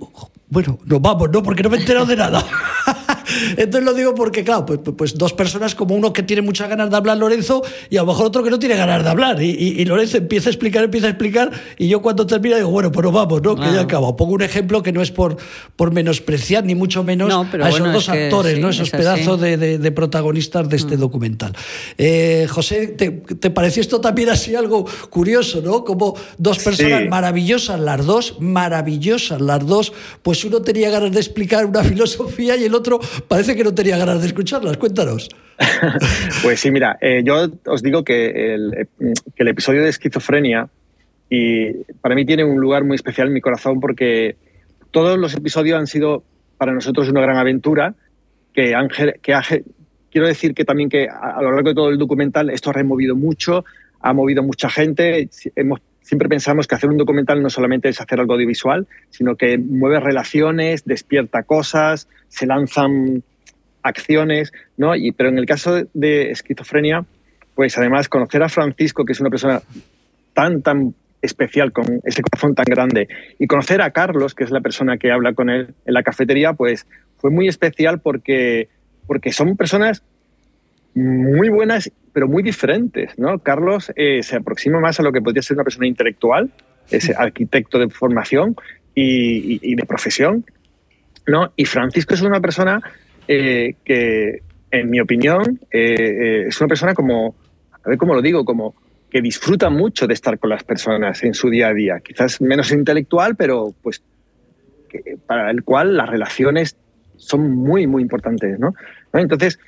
Bueno, 0.50 0.78
nos 0.84 1.02
vamos, 1.02 1.28
¿no? 1.30 1.42
Porque 1.42 1.62
no 1.62 1.68
me 1.68 1.76
he 1.76 1.80
enterado 1.80 2.06
de 2.06 2.16
nada. 2.16 2.44
Entonces 3.56 3.84
lo 3.84 3.92
digo 3.92 4.14
porque, 4.14 4.42
claro, 4.42 4.64
pues, 4.64 4.80
pues, 4.96 5.14
dos 5.14 5.34
personas, 5.34 5.74
como 5.74 5.94
uno 5.94 6.12
que 6.12 6.22
tiene 6.22 6.40
muchas 6.40 6.70
ganas 6.70 6.88
de 6.88 6.96
hablar, 6.96 7.18
Lorenzo, 7.18 7.62
y 7.90 7.98
a 7.98 8.00
lo 8.00 8.06
mejor 8.06 8.26
otro 8.26 8.42
que 8.42 8.50
no 8.50 8.58
tiene 8.58 8.76
ganas 8.76 9.04
de 9.04 9.10
hablar. 9.10 9.42
Y, 9.42 9.84
Lorenzo 9.84 10.16
empieza 10.16 10.48
a 10.48 10.52
explicar, 10.52 10.84
empieza 10.84 11.06
a 11.06 11.10
explicar, 11.10 11.50
y 11.76 11.88
yo 11.88 12.00
cuando 12.00 12.26
termina 12.26 12.56
digo, 12.56 12.70
bueno, 12.70 12.90
pues 12.90 13.04
nos 13.04 13.12
vamos, 13.12 13.42
¿no? 13.42 13.56
Que 13.56 13.72
ya 13.72 13.82
acabo. 13.82 14.16
Pongo 14.16 14.32
un 14.32 14.42
ejemplo 14.42 14.82
que 14.82 14.92
no 14.92 15.02
es 15.02 15.10
por, 15.10 15.36
por 15.76 15.92
menospreciar, 15.92 16.64
ni 16.64 16.74
mucho 16.74 17.04
menos 17.04 17.30
a 17.30 17.68
esos 17.68 17.92
dos 17.92 18.08
actores, 18.08 18.58
¿no? 18.58 18.70
Esos 18.70 18.90
pedazos 18.90 19.40
de, 19.40 19.92
protagonistas 19.94 20.68
de 20.68 20.76
este 20.76 20.96
mm. 20.96 21.00
documental. 21.00 21.52
Eh, 21.98 22.46
José, 22.48 22.88
¿te, 22.88 23.10
¿te, 23.10 23.50
pareció 23.50 23.82
esto 23.82 24.00
también 24.00 24.30
así 24.30 24.54
algo 24.54 24.86
curioso, 25.10 25.60
¿no? 25.62 25.84
Como 25.84 26.14
dos 26.38 26.58
personas 26.58 27.06
maravillosas, 27.08 27.78
las 27.80 28.06
dos, 28.06 28.36
maravillosas, 28.40 29.40
las 29.40 29.66
dos, 29.66 29.92
pues 30.22 30.37
uno 30.44 30.62
tenía 30.62 30.90
ganas 30.90 31.12
de 31.12 31.20
explicar 31.20 31.66
una 31.66 31.82
filosofía 31.84 32.56
y 32.56 32.64
el 32.64 32.74
otro 32.74 33.00
parece 33.26 33.56
que 33.56 33.64
no 33.64 33.74
tenía 33.74 33.98
ganas 33.98 34.20
de 34.20 34.28
escucharlas. 34.28 34.76
Cuéntanos. 34.76 35.28
pues 36.42 36.60
sí, 36.60 36.70
mira, 36.70 36.98
eh, 37.00 37.22
yo 37.24 37.48
os 37.66 37.82
digo 37.82 38.04
que 38.04 38.54
el, 38.54 38.88
que 38.98 39.42
el 39.42 39.48
episodio 39.48 39.82
de 39.82 39.88
esquizofrenia 39.88 40.68
y 41.30 41.72
para 42.00 42.14
mí 42.14 42.24
tiene 42.24 42.44
un 42.44 42.60
lugar 42.60 42.84
muy 42.84 42.94
especial 42.94 43.28
en 43.28 43.34
mi 43.34 43.40
corazón 43.40 43.80
porque 43.80 44.36
todos 44.90 45.18
los 45.18 45.34
episodios 45.34 45.78
han 45.78 45.86
sido 45.86 46.22
para 46.56 46.72
nosotros 46.72 47.08
una 47.08 47.20
gran 47.20 47.36
aventura 47.36 47.94
que, 48.54 48.74
que 49.22 49.34
quiero 50.10 50.26
decir 50.26 50.54
que 50.54 50.64
también 50.64 50.88
que 50.88 51.08
a, 51.08 51.40
lo 51.42 51.52
largo 51.52 51.68
de 51.70 51.74
todo 51.74 51.90
el 51.90 51.98
documental 51.98 52.50
esto 52.50 52.70
ha 52.70 52.72
removido 52.72 53.14
mucho, 53.14 53.64
ha 54.00 54.12
movido 54.12 54.42
mucha 54.42 54.70
gente, 54.70 55.28
hemos 55.54 55.80
siempre 56.08 56.30
pensamos 56.30 56.66
que 56.66 56.74
hacer 56.74 56.88
un 56.88 56.96
documental 56.96 57.42
no 57.42 57.50
solamente 57.50 57.90
es 57.90 58.00
hacer 58.00 58.18
algo 58.18 58.32
audiovisual, 58.32 58.86
sino 59.10 59.36
que 59.36 59.58
mueve 59.58 60.00
relaciones, 60.00 60.86
despierta 60.86 61.42
cosas, 61.42 62.08
se 62.28 62.46
lanzan 62.46 63.22
acciones, 63.82 64.50
¿no? 64.78 64.96
Y, 64.96 65.12
pero 65.12 65.28
en 65.28 65.36
el 65.36 65.44
caso 65.44 65.82
de 65.92 66.30
esquizofrenia, 66.30 67.04
pues 67.54 67.76
además 67.76 68.08
conocer 68.08 68.42
a 68.42 68.48
Francisco, 68.48 69.04
que 69.04 69.12
es 69.12 69.20
una 69.20 69.28
persona 69.28 69.60
tan, 70.32 70.62
tan 70.62 70.94
especial, 71.20 71.72
con 71.72 72.00
ese 72.04 72.22
corazón 72.22 72.54
tan 72.54 72.64
grande, 72.64 73.06
y 73.38 73.46
conocer 73.46 73.82
a 73.82 73.90
Carlos, 73.90 74.34
que 74.34 74.44
es 74.44 74.50
la 74.50 74.62
persona 74.62 74.96
que 74.96 75.12
habla 75.12 75.34
con 75.34 75.50
él 75.50 75.74
en 75.84 75.92
la 75.92 76.02
cafetería, 76.02 76.54
pues 76.54 76.86
fue 77.18 77.30
muy 77.30 77.48
especial 77.48 78.00
porque, 78.00 78.68
porque 79.06 79.30
son 79.30 79.56
personas 79.58 80.02
muy 80.98 81.48
buenas 81.48 81.90
pero 82.18 82.26
muy 82.26 82.42
diferentes. 82.42 83.16
¿no? 83.16 83.38
Carlos 83.38 83.92
eh, 83.94 84.24
se 84.24 84.34
aproxima 84.34 84.80
más 84.80 84.98
a 84.98 85.04
lo 85.04 85.12
que 85.12 85.20
podría 85.20 85.40
ser 85.40 85.56
una 85.56 85.62
persona 85.62 85.86
intelectual, 85.86 86.50
es 86.90 87.10
arquitecto 87.16 87.78
de 87.78 87.88
formación 87.90 88.56
y, 88.92 89.76
de 89.76 89.84
profesión. 89.84 90.44
¿no? 91.28 91.52
Y 91.54 91.64
Francisco 91.64 92.14
es 92.14 92.22
una 92.22 92.40
persona 92.40 92.80
eh, 93.28 93.74
que, 93.84 94.42
en 94.72 94.90
mi 94.90 94.98
opinión, 94.98 95.60
eh, 95.70 96.46
es 96.48 96.60
una 96.60 96.66
persona 96.66 96.92
como, 96.92 97.36
a 97.70 97.88
ver 97.88 97.98
cómo 97.98 98.14
lo 98.14 98.20
digo, 98.20 98.44
como 98.44 98.74
que 99.08 99.20
disfruta 99.20 99.70
mucho 99.70 100.08
de 100.08 100.14
estar 100.14 100.40
con 100.40 100.50
las 100.50 100.64
personas 100.64 101.22
en 101.22 101.34
su 101.34 101.48
día 101.48 101.68
a 101.68 101.72
día. 101.72 102.00
Quizás 102.02 102.40
menos 102.40 102.72
intelectual, 102.72 103.36
pero 103.36 103.72
pues 103.80 104.02
para 105.24 105.52
el 105.52 105.62
cual 105.62 105.96
las 105.96 106.08
relaciones 106.08 106.76
son 107.16 107.48
muy, 107.54 107.86
muy 107.86 108.02
importantes. 108.02 108.58
¿no? 108.58 108.74
Entonces, 109.12 109.58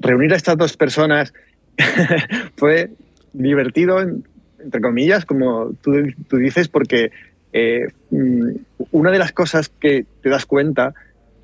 reunir 0.00 0.32
a 0.32 0.36
estas 0.36 0.56
dos 0.56 0.76
personas 0.76 1.32
fue 2.56 2.90
divertido, 3.32 4.00
entre 4.00 4.80
comillas, 4.80 5.24
como 5.24 5.72
tú, 5.82 5.92
dices, 6.38 6.68
porque 6.68 7.10
eh, 7.52 7.88
mm, 8.10 8.50
una 8.92 9.10
de 9.10 9.18
las 9.18 9.32
cosas 9.32 9.68
que 9.68 10.06
te 10.22 10.28
das 10.28 10.46
cuenta 10.46 10.94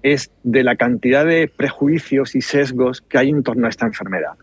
es 0.02 0.30
de 0.42 0.64
la 0.64 0.76
cantidad 0.76 1.26
de 1.26 1.48
prejuicios 1.48 2.34
y 2.34 2.40
sesgos 2.40 3.02
que 3.02 3.18
hay 3.18 3.30
en 3.30 3.42
torno 3.42 3.66
a 3.66 3.70
esta 3.70 3.86
enfermedad. 3.86 4.34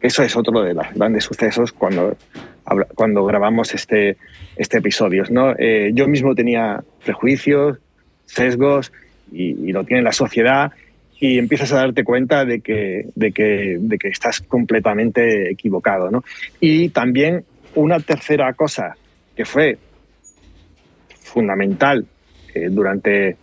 Eso 0.00 0.22
es 0.22 0.36
otro 0.36 0.62
de 0.62 0.74
los 0.74 0.86
grandes 0.94 1.24
sucesos 1.24 1.72
cuando, 1.72 2.16
cuando 2.94 3.24
grabamos 3.24 3.72
este, 3.72 4.16
este 4.56 4.78
episodio. 4.78 5.24
Eh, 5.58 5.92
yo 5.94 6.08
mismo 6.08 6.34
tenía 6.34 6.82
prejuicios, 7.04 7.78
sesgos, 8.26 8.92
y, 9.30 9.72
lo 9.72 9.84
tiene 9.84 10.02
la 10.02 10.12
sociedad, 10.12 10.72
y 11.22 11.38
empiezas 11.38 11.72
a 11.72 11.76
darte 11.76 12.02
cuenta 12.02 12.44
de 12.44 12.60
que, 12.62 13.06
de 13.14 13.30
que, 13.30 13.76
de 13.78 13.96
que 13.96 14.08
estás 14.08 14.40
completamente 14.40 15.52
equivocado. 15.52 16.10
¿no? 16.10 16.24
Y 16.58 16.88
también 16.88 17.44
una 17.76 18.00
tercera 18.00 18.52
cosa 18.54 18.96
que 19.36 19.44
fue 19.44 19.78
fundamental 21.22 22.04
eh, 22.52 22.68
durante 22.68 23.36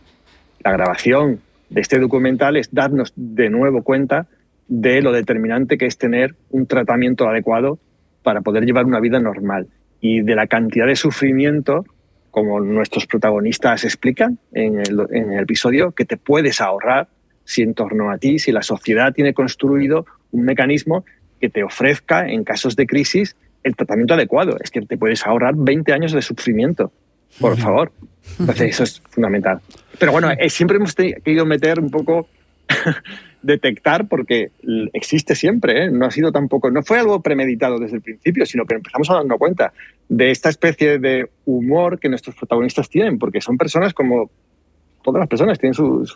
la 0.61 0.73
grabación 0.73 1.39
de 1.69 1.80
este 1.80 1.99
documental 1.99 2.57
es 2.57 2.67
darnos 2.73 3.13
de 3.15 3.49
nuevo 3.49 3.82
cuenta 3.82 4.27
de 4.67 5.01
lo 5.01 5.13
determinante 5.13 5.77
que 5.77 5.86
es 5.86 5.97
tener 5.97 6.36
un 6.49 6.67
tratamiento 6.67 7.30
adecuado 7.30 7.80
para 8.23 8.41
poder 8.41 8.65
llevar 8.65 8.84
una 8.84 8.99
vida 8.99 9.21
normal 9.21 9.67
y 10.01 10.19
de 10.19 10.36
la 10.36 10.47
cantidad 10.47 10.86
de 10.86 10.97
sufrimiento, 10.97 11.86
como 12.30 12.59
nuestros 12.59 13.05
protagonistas 13.05 13.86
explican 13.86 14.38
en 14.51 14.80
el, 14.80 14.99
en 15.11 15.32
el 15.32 15.43
episodio, 15.43 15.91
que 15.91 16.03
te 16.03 16.17
puedes 16.17 16.59
ahorrar 16.59 17.07
si 17.50 17.64
en 17.64 17.74
torno 17.74 18.12
a 18.12 18.20
ti, 18.20 18.38
si 18.38 18.52
la 18.52 18.62
sociedad 18.62 19.12
tiene 19.12 19.34
construido 19.34 20.06
un 20.32 20.43
mecanismo 20.43 21.04
que 21.41 21.50
te 21.50 21.64
ofrezca, 21.64 22.30
en 22.30 22.43
casos 22.43 22.76
de 22.76 22.86
crisis, 22.86 23.36
el 23.64 23.76
tratamiento 23.76 24.14
adecuado. 24.14 24.58
Es 24.62 24.70
que 24.70 24.82
te 24.84 25.00
puedes 25.00 25.26
ahorrar 25.26 25.56
20 25.58 25.91
años 25.91 26.12
de 26.12 26.22
sufrimiento, 26.22 26.91
por 27.39 27.58
favor. 27.58 27.91
Entonces, 28.39 28.70
eso 28.70 28.84
es 28.84 29.02
fundamental. 29.10 29.62
Pero 29.97 30.12
bueno, 30.12 30.30
eh, 30.30 30.52
siempre 30.52 30.78
hemos 30.78 30.93
querido 30.93 31.47
meter 31.47 31.80
un 31.80 31.89
poco, 31.89 32.28
detectar, 33.41 34.08
porque 34.08 34.52
existe 34.93 35.34
siempre, 35.34 35.86
¿eh? 35.86 35.89
no 35.89 36.06
ha 36.06 36.12
sido 36.12 36.32
tampoco, 36.32 36.70
no 36.70 36.84
fue 36.84 37.00
algo 37.00 37.20
premeditado 37.24 37.80
desde 37.80 37.95
el 37.95 38.04
principio, 38.04 38.45
sino 38.45 38.66
que 38.66 38.76
empezamos 38.76 39.10
a 39.10 39.16
darnos 39.16 39.39
cuenta 39.39 39.74
de 40.08 40.30
esta 40.30 40.50
especie 40.50 41.00
de 41.00 41.32
humor 41.45 41.97
que 42.00 42.10
nuestros 42.10 42.36
protagonistas 42.36 42.89
tienen, 42.89 43.18
porque 43.18 43.41
son 43.41 43.58
personas 43.58 43.95
como 43.95 44.30
todas 45.02 45.22
las 45.22 45.30
personas, 45.30 45.58
tienen 45.58 45.74
sus 45.74 46.14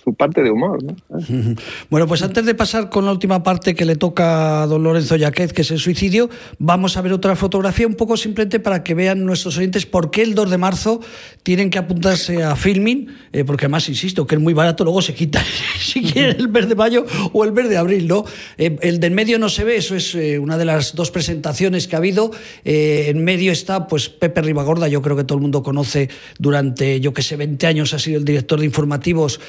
parte 0.17 0.41
de 0.41 0.51
humor. 0.51 0.79
Bueno, 1.89 2.07
pues 2.07 2.21
antes 2.21 2.45
de 2.45 2.55
pasar 2.55 2.89
con 2.89 3.05
la 3.05 3.11
última 3.11 3.43
parte 3.43 3.75
que 3.75 3.85
le 3.85 3.95
toca 3.95 4.63
a 4.63 4.67
don 4.67 4.83
Lorenzo 4.83 5.15
Yaquez, 5.15 5.53
que 5.53 5.61
es 5.61 5.71
el 5.71 5.79
suicidio, 5.79 6.29
vamos 6.59 6.97
a 6.97 7.01
ver 7.01 7.13
otra 7.13 7.35
fotografía 7.35 7.85
un 7.87 7.95
poco 7.95 8.17
simplemente 8.17 8.59
para 8.59 8.83
que 8.83 8.93
vean 8.93 9.25
nuestros 9.25 9.57
oyentes 9.57 9.85
por 9.85 10.11
qué 10.11 10.21
el 10.21 10.35
2 10.35 10.49
de 10.49 10.57
marzo 10.57 11.01
tienen 11.43 11.69
que 11.69 11.79
apuntarse 11.79 12.43
a 12.43 12.55
filming, 12.55 13.07
eh, 13.33 13.43
porque 13.43 13.65
además, 13.65 13.89
insisto, 13.89 14.25
que 14.25 14.35
es 14.35 14.41
muy 14.41 14.53
barato, 14.53 14.83
luego 14.83 15.01
se 15.01 15.13
quita 15.13 15.43
si 15.79 16.01
quieren 16.01 16.37
el 16.39 16.49
mes 16.49 16.69
de 16.69 16.75
mayo 16.75 17.05
o 17.33 17.43
el 17.43 17.51
mes 17.51 17.69
de 17.69 17.77
abril, 17.77 18.07
¿no? 18.07 18.25
Eh, 18.57 18.77
el 18.81 18.99
del 18.99 19.11
medio 19.11 19.39
no 19.39 19.49
se 19.49 19.63
ve, 19.63 19.77
eso 19.77 19.95
es 19.95 20.15
eh, 20.15 20.39
una 20.39 20.57
de 20.57 20.65
las 20.65 20.95
dos 20.95 21.11
presentaciones 21.11 21.87
que 21.87 21.95
ha 21.95 21.99
habido. 21.99 22.31
en 22.63 23.23
medio 23.23 23.51
está, 23.51 23.87
pues, 23.87 24.09
Pepe 24.09 24.41
Ribagorda, 24.41 24.87
yo 24.87 25.01
creo 25.01 25.15
que 25.15 25.23
todo 25.23 25.37
el 25.37 25.41
mundo 25.41 25.63
conoce 25.63 26.09
durante, 26.39 26.99
yo 26.99 27.13
que 27.13 27.21
sé, 27.21 27.35
20 27.35 27.67
años 27.67 27.93
ha 27.93 27.99
sido 27.99 28.17
el 28.17 28.25
director 28.25 28.59
de 28.59 28.65
informativos 28.65 29.39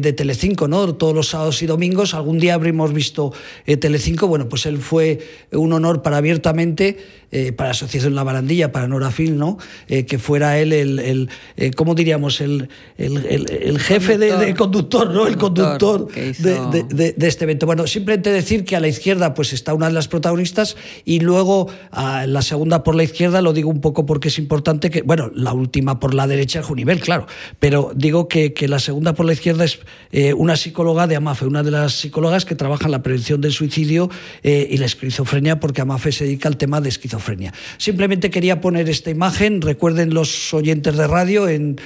de 0.00 0.12
Telecinco, 0.12 0.68
¿no? 0.68 0.94
Todos 0.94 1.14
los 1.14 1.28
sábados 1.28 1.62
y 1.62 1.66
domingos. 1.66 2.14
Algún 2.14 2.38
día 2.38 2.54
habríamos 2.54 2.92
visto 2.92 3.32
eh, 3.66 3.76
Telecinco. 3.76 4.26
Bueno, 4.26 4.48
pues 4.48 4.66
él 4.66 4.78
fue 4.78 5.18
un 5.52 5.72
honor 5.72 6.02
para 6.02 6.18
abiertamente, 6.18 6.98
eh, 7.30 7.52
para 7.52 7.70
Asociación 7.70 8.14
La 8.14 8.22
Barandilla, 8.22 8.70
para 8.70 8.86
Nora 8.86 9.10
Film, 9.10 9.36
¿no? 9.36 9.58
Eh, 9.88 10.06
que 10.06 10.18
fuera 10.18 10.58
él 10.58 10.72
el, 10.72 11.28
el 11.56 11.74
¿cómo 11.74 11.94
diríamos? 11.94 12.40
El, 12.40 12.68
el, 12.96 13.78
jefe 13.78 14.18
de, 14.18 14.54
conductor, 14.54 15.10
¿no? 15.10 15.26
El 15.26 15.36
conductor 15.36 16.08
de, 16.12 17.14
este 17.18 17.44
evento. 17.44 17.66
Bueno, 17.66 17.86
simplemente 17.86 18.30
decir 18.30 18.64
que 18.64 18.76
a 18.76 18.80
la 18.80 18.88
izquierda 18.88 19.34
pues 19.34 19.52
está 19.52 19.74
una 19.74 19.88
de 19.88 19.94
las 19.94 20.08
protagonistas 20.08 20.76
y 21.04 21.20
luego 21.20 21.68
a 21.90 22.26
la 22.26 22.42
segunda 22.42 22.82
por 22.82 22.94
la 22.94 23.02
izquierda, 23.02 23.42
lo 23.42 23.52
digo 23.52 23.70
un 23.70 23.80
poco 23.80 24.06
porque 24.06 24.28
es 24.28 24.38
importante 24.38 24.90
que, 24.90 25.02
bueno, 25.02 25.30
la 25.34 25.52
última 25.52 25.98
por 25.98 26.14
la 26.14 26.26
derecha 26.26 26.60
es 26.60 26.66
Junivel, 26.66 27.00
claro, 27.00 27.26
pero 27.58 27.92
digo 27.94 28.28
que, 28.28 28.52
que 28.52 28.68
la 28.68 28.78
segunda 28.78 29.14
por 29.14 29.26
la 29.26 29.32
izquierda 29.32 29.64
es 29.64 29.80
eh, 30.12 30.32
una 30.34 30.56
psicóloga 30.56 31.06
de 31.06 31.16
AMAFE, 31.16 31.46
una 31.46 31.62
de 31.62 31.70
las 31.70 31.94
psicólogas 31.94 32.44
que 32.44 32.54
trabaja 32.54 32.86
en 32.86 32.92
la 32.92 33.02
prevención 33.02 33.40
del 33.40 33.52
suicidio 33.52 34.10
eh, 34.42 34.68
y 34.70 34.76
la 34.78 34.86
esquizofrenia, 34.86 35.60
porque 35.60 35.80
AMAFE 35.80 36.12
se 36.12 36.24
dedica 36.24 36.48
al 36.48 36.56
tema 36.56 36.80
de 36.80 36.88
esquizofrenia. 36.88 37.52
Simplemente 37.78 38.30
quería 38.30 38.60
poner 38.60 38.88
esta 38.88 39.10
imagen, 39.10 39.60
recuerden 39.60 40.14
los 40.14 40.52
oyentes 40.54 40.96
de 40.96 41.06
radio 41.06 41.48
en 41.48 41.76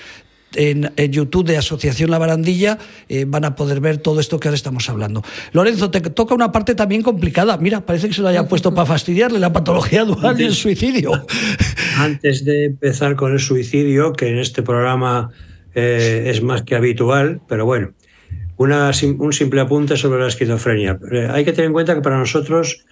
en, 0.54 1.12
YouTube 1.12 1.46
de 1.46 1.56
Asociación 1.56 2.10
La 2.10 2.18
Barandilla 2.18 2.78
eh, 3.08 3.24
van 3.26 3.44
a 3.44 3.54
poder 3.54 3.80
ver 3.80 3.98
todo 3.98 4.20
esto 4.20 4.38
que 4.40 4.48
ahora 4.48 4.56
estamos 4.56 4.88
hablando. 4.88 5.22
Lorenzo, 5.52 5.90
te 5.90 6.00
toca 6.00 6.34
una 6.34 6.52
parte 6.52 6.74
también 6.74 7.02
complicada. 7.02 7.56
Mira, 7.58 7.84
parece 7.84 8.08
que 8.08 8.14
se 8.14 8.22
lo 8.22 8.28
haya 8.28 8.48
puesto 8.48 8.74
para 8.74 8.86
fastidiarle 8.86 9.38
la 9.38 9.52
patología 9.52 10.04
dual 10.04 10.40
y 10.40 10.44
el 10.44 10.54
suicidio. 10.54 11.12
Antes 11.98 12.44
de 12.44 12.66
empezar 12.66 13.16
con 13.16 13.32
el 13.32 13.40
suicidio, 13.40 14.12
que 14.12 14.28
en 14.28 14.38
este 14.38 14.62
programa 14.62 15.30
es 15.78 16.42
más 16.42 16.62
que 16.62 16.74
habitual, 16.76 17.40
pero 17.48 17.64
bueno, 17.64 17.92
un 18.58 19.32
simple 19.32 19.60
apunte 19.60 19.96
sobre 19.96 20.20
la 20.20 20.28
esquizofrenia. 20.28 20.98
Eh, 21.10 21.28
hay 21.30 21.44
que 21.44 21.52
tener 21.52 21.66
en 21.66 21.72
cuenta 21.72 21.94
que 21.94 22.00
para 22.00 22.18
nosotros 22.18 22.84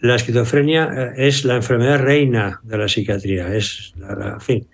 la 0.00 0.16
esquizofrenia 0.16 0.90
eh, 0.94 1.28
es 1.28 1.44
la 1.44 1.56
enfermedad 1.56 2.00
reina 2.00 2.60
de 2.62 2.78
la 2.78 2.88
psiquiatría. 2.88 3.54
Es, 3.54 3.94
fin, 4.40 4.66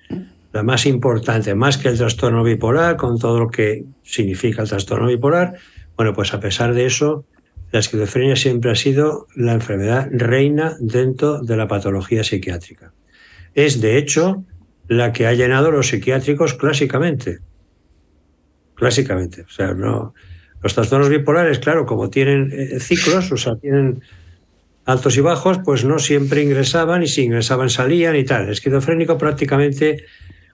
la 0.53 0.63
más 0.63 0.85
importante, 0.87 1.55
más 1.55 1.79
que 1.79 1.89
el 1.89 1.97
trastorno 1.97 2.43
bipolar, 2.43 2.97
con 2.97 3.19
todo 3.19 3.39
lo 3.39 3.49
que 3.49 3.85
significa 4.03 4.63
el 4.63 4.69
trastorno 4.69 5.07
bipolar. 5.07 5.55
Bueno, 5.97 6.13
pues 6.13 6.35
a 6.35 6.41
pesar 6.41 6.75
de 6.75 6.87
eso, 6.87 7.25
la 7.71 7.79
esquizofrenia 7.79 8.35
siempre 8.35 8.73
ha 8.73 8.75
sido 8.75 9.29
la 9.37 9.53
enfermedad 9.53 10.09
reina 10.11 10.77
dentro 10.81 11.41
de 11.41 11.57
la 11.57 11.69
patología 11.69 12.25
psiquiátrica. 12.25 12.93
Es, 13.55 13.81
de 13.81 13.97
hecho, 13.97 14.45
la 14.89 15.13
que 15.13 15.27
ha 15.27 15.35
llenado 15.35 15.71
los 15.71 15.89
psiquiátricos 15.89 16.55
clásicamente. 16.55 17.39
Clásicamente. 18.75 19.43
O 19.43 19.51
sea, 19.51 19.75
no. 19.75 20.15
Los 20.63 20.75
trastornos 20.75 21.09
bipolares, 21.09 21.59
claro, 21.59 21.87
como 21.87 22.09
tienen 22.11 22.51
eh, 22.53 22.81
ciclos, 22.81 23.33
o 23.33 23.37
sea, 23.37 23.57
tienen 23.57 24.03
altos 24.85 25.17
y 25.17 25.21
bajos, 25.21 25.59
pues 25.65 25.85
no 25.85 25.99
siempre 25.99 26.43
ingresaban 26.43 27.03
y 27.03 27.07
si 27.07 27.23
ingresaban 27.23 27.71
salían 27.71 28.17
y 28.17 28.25
tal. 28.25 28.45
El 28.45 28.51
esquizofrénico 28.51 29.19
prácticamente 29.19 30.05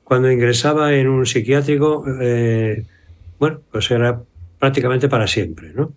cuando 0.04 0.30
ingresaba 0.32 0.94
en 0.94 1.08
un 1.08 1.26
psiquiátrico, 1.26 2.04
eh, 2.20 2.84
bueno, 3.38 3.60
pues 3.70 3.90
era 3.90 4.22
prácticamente 4.58 5.08
para 5.08 5.26
siempre, 5.26 5.72
¿no? 5.74 5.92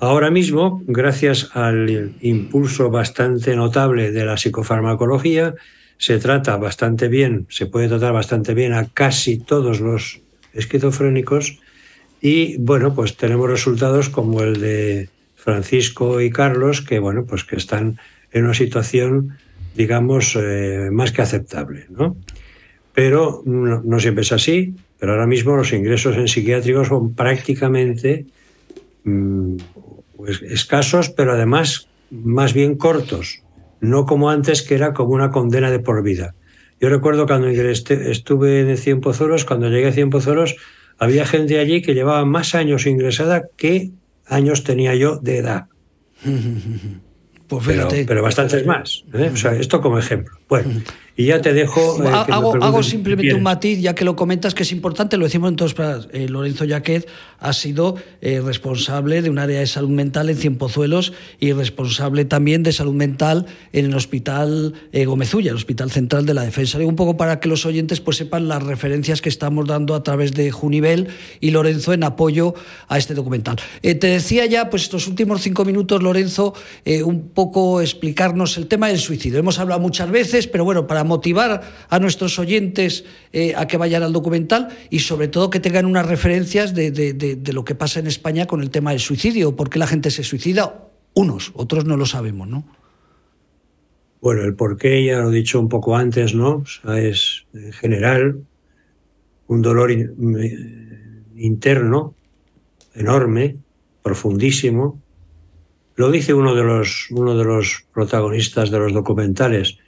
Ahora 0.00 0.32
mismo, 0.32 0.82
gracias 0.86 1.50
al 1.54 2.16
impulso 2.20 2.90
bastante 2.90 3.54
notable 3.54 4.10
de 4.10 4.24
la 4.24 4.36
psicofarmacología, 4.36 5.54
se 5.96 6.18
trata 6.18 6.56
bastante 6.56 7.06
bien, 7.06 7.46
se 7.48 7.66
puede 7.66 7.86
tratar 7.86 8.12
bastante 8.12 8.54
bien 8.54 8.72
a 8.72 8.88
casi 8.88 9.38
todos 9.38 9.78
los 9.78 10.21
esquizofrénicos 10.54 11.58
y 12.20 12.56
bueno, 12.58 12.94
pues 12.94 13.16
tenemos 13.16 13.50
resultados 13.50 14.08
como 14.08 14.42
el 14.42 14.60
de 14.60 15.08
Francisco 15.34 16.20
y 16.20 16.30
Carlos 16.30 16.80
que 16.80 16.98
bueno, 16.98 17.24
pues 17.24 17.44
que 17.44 17.56
están 17.56 17.98
en 18.32 18.44
una 18.44 18.54
situación 18.54 19.36
digamos 19.74 20.36
eh, 20.40 20.88
más 20.92 21.12
que 21.12 21.22
aceptable, 21.22 21.86
¿no? 21.88 22.16
Pero 22.94 23.42
no, 23.46 23.98
siempre 24.00 24.22
es 24.22 24.32
así, 24.32 24.74
pero 24.98 25.12
ahora 25.12 25.26
mismo 25.26 25.56
los 25.56 25.72
ingresos 25.72 26.16
en 26.16 26.28
psiquiátricos 26.28 26.88
son 26.88 27.14
prácticamente 27.14 28.26
mm, 29.04 29.56
escasos, 30.50 31.08
pero 31.08 31.32
además 31.32 31.88
más 32.10 32.52
bien 32.52 32.76
cortos 32.76 33.42
no 33.82 34.06
como 34.06 34.30
antes, 34.30 34.62
que 34.62 34.76
era 34.76 34.94
como 34.94 35.12
una 35.12 35.30
condena 35.30 35.70
de 35.70 35.80
por 35.80 36.02
vida. 36.02 36.34
Yo 36.82 36.88
recuerdo 36.88 37.28
cuando 37.28 37.46
estuve 37.46 38.60
en 38.60 38.76
Cien 38.76 39.00
Pozuelos, 39.00 39.44
cuando 39.44 39.68
llegué 39.68 39.86
a 39.86 39.92
Cien 39.92 40.10
Pozuelos, 40.10 40.56
había 40.98 41.24
gente 41.24 41.60
allí 41.60 41.80
que 41.80 41.94
llevaba 41.94 42.24
más 42.24 42.56
años 42.56 42.86
ingresada 42.86 43.44
que 43.56 43.92
años 44.26 44.64
tenía 44.64 44.96
yo 44.96 45.16
de 45.16 45.38
edad. 45.38 45.66
Pues 47.48 47.66
fíjate. 47.66 48.06
Pero, 48.06 48.22
bastantes 48.22 48.64
más. 48.64 49.04
¿eh? 49.12 49.30
O 49.30 49.36
sea, 49.36 49.54
esto 49.54 49.82
como 49.82 49.98
ejemplo. 49.98 50.38
Bueno, 50.48 50.70
y 51.16 51.26
ya 51.26 51.42
te 51.42 51.52
dejo. 51.52 52.02
Eh, 52.02 52.08
hago, 52.08 52.82
simplemente 52.82 53.34
un 53.34 53.42
matiz, 53.42 53.80
ya 53.80 53.94
que 53.94 54.04
lo 54.04 54.16
comentas, 54.16 54.54
que 54.54 54.62
es 54.62 54.72
importante, 54.72 55.16
lo 55.16 55.24
decimos 55.24 55.50
en 55.50 55.56
todos. 55.56 55.74
Eh, 56.12 56.28
Lorenzo 56.28 56.64
Jaquet 56.66 57.06
ha 57.38 57.52
sido 57.52 57.96
eh, 58.20 58.40
responsable 58.40 59.20
de 59.20 59.28
un 59.28 59.38
área 59.38 59.60
de 59.60 59.66
salud 59.66 59.90
mental 59.90 60.30
en 60.30 60.36
Cienpozuelos 60.36 61.12
y 61.38 61.52
responsable 61.52 62.24
también 62.24 62.62
de 62.62 62.72
salud 62.72 62.94
mental 62.94 63.46
en 63.72 63.86
el 63.86 63.94
Hospital 63.94 64.74
Gomezulla, 64.92 65.50
el 65.50 65.56
Hospital 65.56 65.90
Central 65.90 66.24
de 66.24 66.34
la 66.34 66.42
Defensa. 66.42 66.78
Digo 66.78 66.88
un 66.88 66.96
poco 66.96 67.16
para 67.16 67.40
que 67.40 67.48
los 67.48 67.66
oyentes 67.66 68.00
pues, 68.00 68.16
sepan 68.16 68.48
las 68.48 68.62
referencias 68.62 69.20
que 69.20 69.28
estamos 69.28 69.66
dando 69.66 69.94
a 69.94 70.02
través 70.02 70.32
de 70.32 70.50
Junivel 70.50 71.08
y 71.40 71.50
Lorenzo 71.50 71.92
en 71.92 72.04
apoyo 72.04 72.54
a 72.88 72.98
este 72.98 73.14
documental. 73.14 73.56
te 73.82 74.06
decía 74.06 74.46
ya, 74.46 74.70
pues 74.70 74.84
estos 74.84 75.08
últimos 75.08 75.42
cinco 75.42 75.64
minutos, 75.64 76.02
Lorenzo, 76.02 76.54
un 77.04 77.28
poco 77.28 77.80
explicarnos 77.80 78.56
el 78.56 78.66
tema 78.66 78.88
del 78.88 78.98
suicidio. 78.98 79.38
Hemos 79.38 79.58
hablado 79.58 79.80
muchas 79.80 80.10
veces, 80.10 80.46
pero 80.46 80.64
bueno, 80.64 80.86
para 80.86 81.01
motivar 81.04 81.62
a 81.88 81.98
nuestros 81.98 82.38
oyentes 82.38 83.04
eh, 83.32 83.54
a 83.56 83.66
que 83.66 83.76
vayan 83.76 84.02
al 84.02 84.12
documental 84.12 84.68
y 84.90 85.00
sobre 85.00 85.28
todo 85.28 85.50
que 85.50 85.60
tengan 85.60 85.86
unas 85.86 86.06
referencias 86.06 86.74
de, 86.74 87.40
lo 87.52 87.64
que 87.64 87.74
pasa 87.74 88.00
en 88.00 88.06
España 88.06 88.46
con 88.46 88.62
el 88.62 88.70
tema 88.70 88.90
del 88.90 89.00
suicidio, 89.00 89.56
por 89.56 89.70
qué 89.70 89.78
la 89.78 89.86
gente 89.86 90.10
se 90.10 90.24
suicida, 90.24 90.88
unos, 91.14 91.52
otros 91.54 91.84
no 91.84 91.96
lo 91.96 92.06
sabemos, 92.06 92.48
¿no? 92.48 92.64
Bueno, 94.20 94.44
el 94.44 94.54
por 94.54 94.76
qué 94.76 95.04
ya 95.04 95.18
lo 95.18 95.30
he 95.30 95.34
dicho 95.34 95.58
un 95.58 95.68
poco 95.68 95.96
antes, 95.96 96.32
¿no? 96.32 96.62
es 96.96 97.44
en 97.52 97.72
general 97.72 98.44
un 99.48 99.62
dolor 99.62 99.90
interno 101.34 102.14
enorme, 102.94 103.56
profundísimo. 104.02 105.00
Lo 105.96 106.10
dice 106.10 106.34
uno 106.34 106.54
de 106.54 106.62
los, 106.62 107.08
uno 107.10 107.36
de 107.36 107.44
los 107.44 107.84
protagonistas 107.92 108.70
de 108.70 108.78
los 108.78 108.92
documentales. 108.92 109.78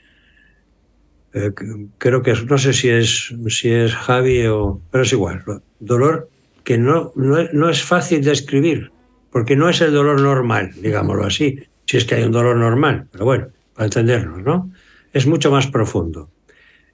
Eh, 1.35 1.51
creo 1.97 2.21
que 2.23 2.33
no 2.47 2.57
sé 2.57 2.71
si 2.71 2.87
es, 2.87 3.35
si 3.49 3.69
es 3.69 3.93
Javi 3.93 4.47
o... 4.47 4.79
pero 4.89 5.03
es 5.03 5.11
igual. 5.11 5.43
Dolor 5.81 6.29
que 6.63 6.77
no, 6.77 7.11
no, 7.15 7.69
es 7.69 7.83
fácil 7.83 8.23
de 8.23 8.31
escribir, 8.31 8.91
porque 9.31 9.57
no 9.57 9.69
es 9.69 9.81
el 9.81 9.93
dolor 9.93 10.21
normal, 10.21 10.71
digámoslo 10.81 11.25
así, 11.25 11.59
si 11.85 11.97
es 11.97 12.05
que 12.05 12.15
hay 12.15 12.23
un 12.23 12.31
dolor 12.31 12.55
normal, 12.55 13.07
pero 13.11 13.25
bueno, 13.25 13.47
para 13.75 13.85
entendernos, 13.85 14.41
¿no? 14.43 14.71
Es 15.11 15.27
mucho 15.27 15.51
más 15.51 15.67
profundo. 15.67 16.31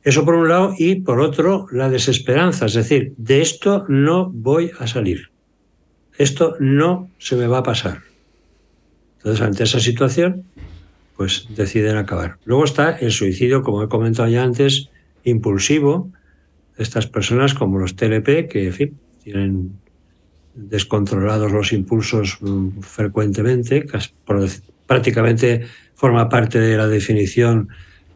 Eso 0.04 0.26
por 0.26 0.34
un 0.34 0.50
lado 0.50 0.74
y 0.78 0.96
por 0.96 1.22
otro 1.22 1.68
la 1.72 1.90
desesperanza, 1.90 2.66
es 2.66 2.74
decir, 2.74 3.14
de 3.18 3.42
esto 3.42 3.86
no 3.88 4.32
voy 4.32 4.72
a 4.80 4.88
salir. 4.88 5.30
Esto 6.18 6.56
no 6.60 7.10
se 7.20 7.36
me 7.36 7.48
va 7.48 7.60
a 7.60 7.64
pasar. 7.64 8.00
Entonces, 9.18 9.42
ante 9.42 9.64
esa 9.64 9.80
situación, 9.80 10.46
pues 11.22 11.46
deciden 11.56 11.98
acabar. 11.98 12.40
Luego 12.46 12.64
está 12.64 12.98
el 12.98 13.12
suicidio, 13.12 13.62
como 13.62 13.84
he 13.84 13.88
comentado 13.88 14.28
ya 14.28 14.42
antes, 14.42 14.90
impulsivo, 15.24 16.12
estas 16.80 17.06
personas 17.06 17.54
como 17.54 17.78
los 17.78 17.96
TLP, 17.96 18.50
que 18.50 18.92
tienen 19.24 19.74
descontrolados 20.56 21.52
los 21.52 21.74
impulsos 21.74 22.40
mm, 22.42 22.80
frecuentemente, 22.80 23.86
prácticamente 24.88 25.68
forma 25.94 26.28
parte 26.28 26.60
de 26.60 26.76
la 26.76 26.88
definición 26.88 27.70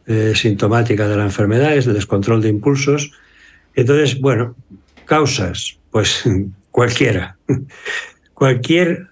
eh, 0.08 0.34
sintomática 0.34 1.08
de 1.08 1.18
la 1.18 1.26
enfermedad, 1.26 1.78
es 1.78 1.86
el 1.86 1.94
descontrol 1.94 2.42
de 2.42 2.50
impulsos. 2.50 3.12
Entonces, 3.76 4.20
bueno, 4.20 4.56
causas, 5.06 5.78
pues 5.92 6.24
cualquiera. 6.72 7.38
Cualquier 8.34 9.10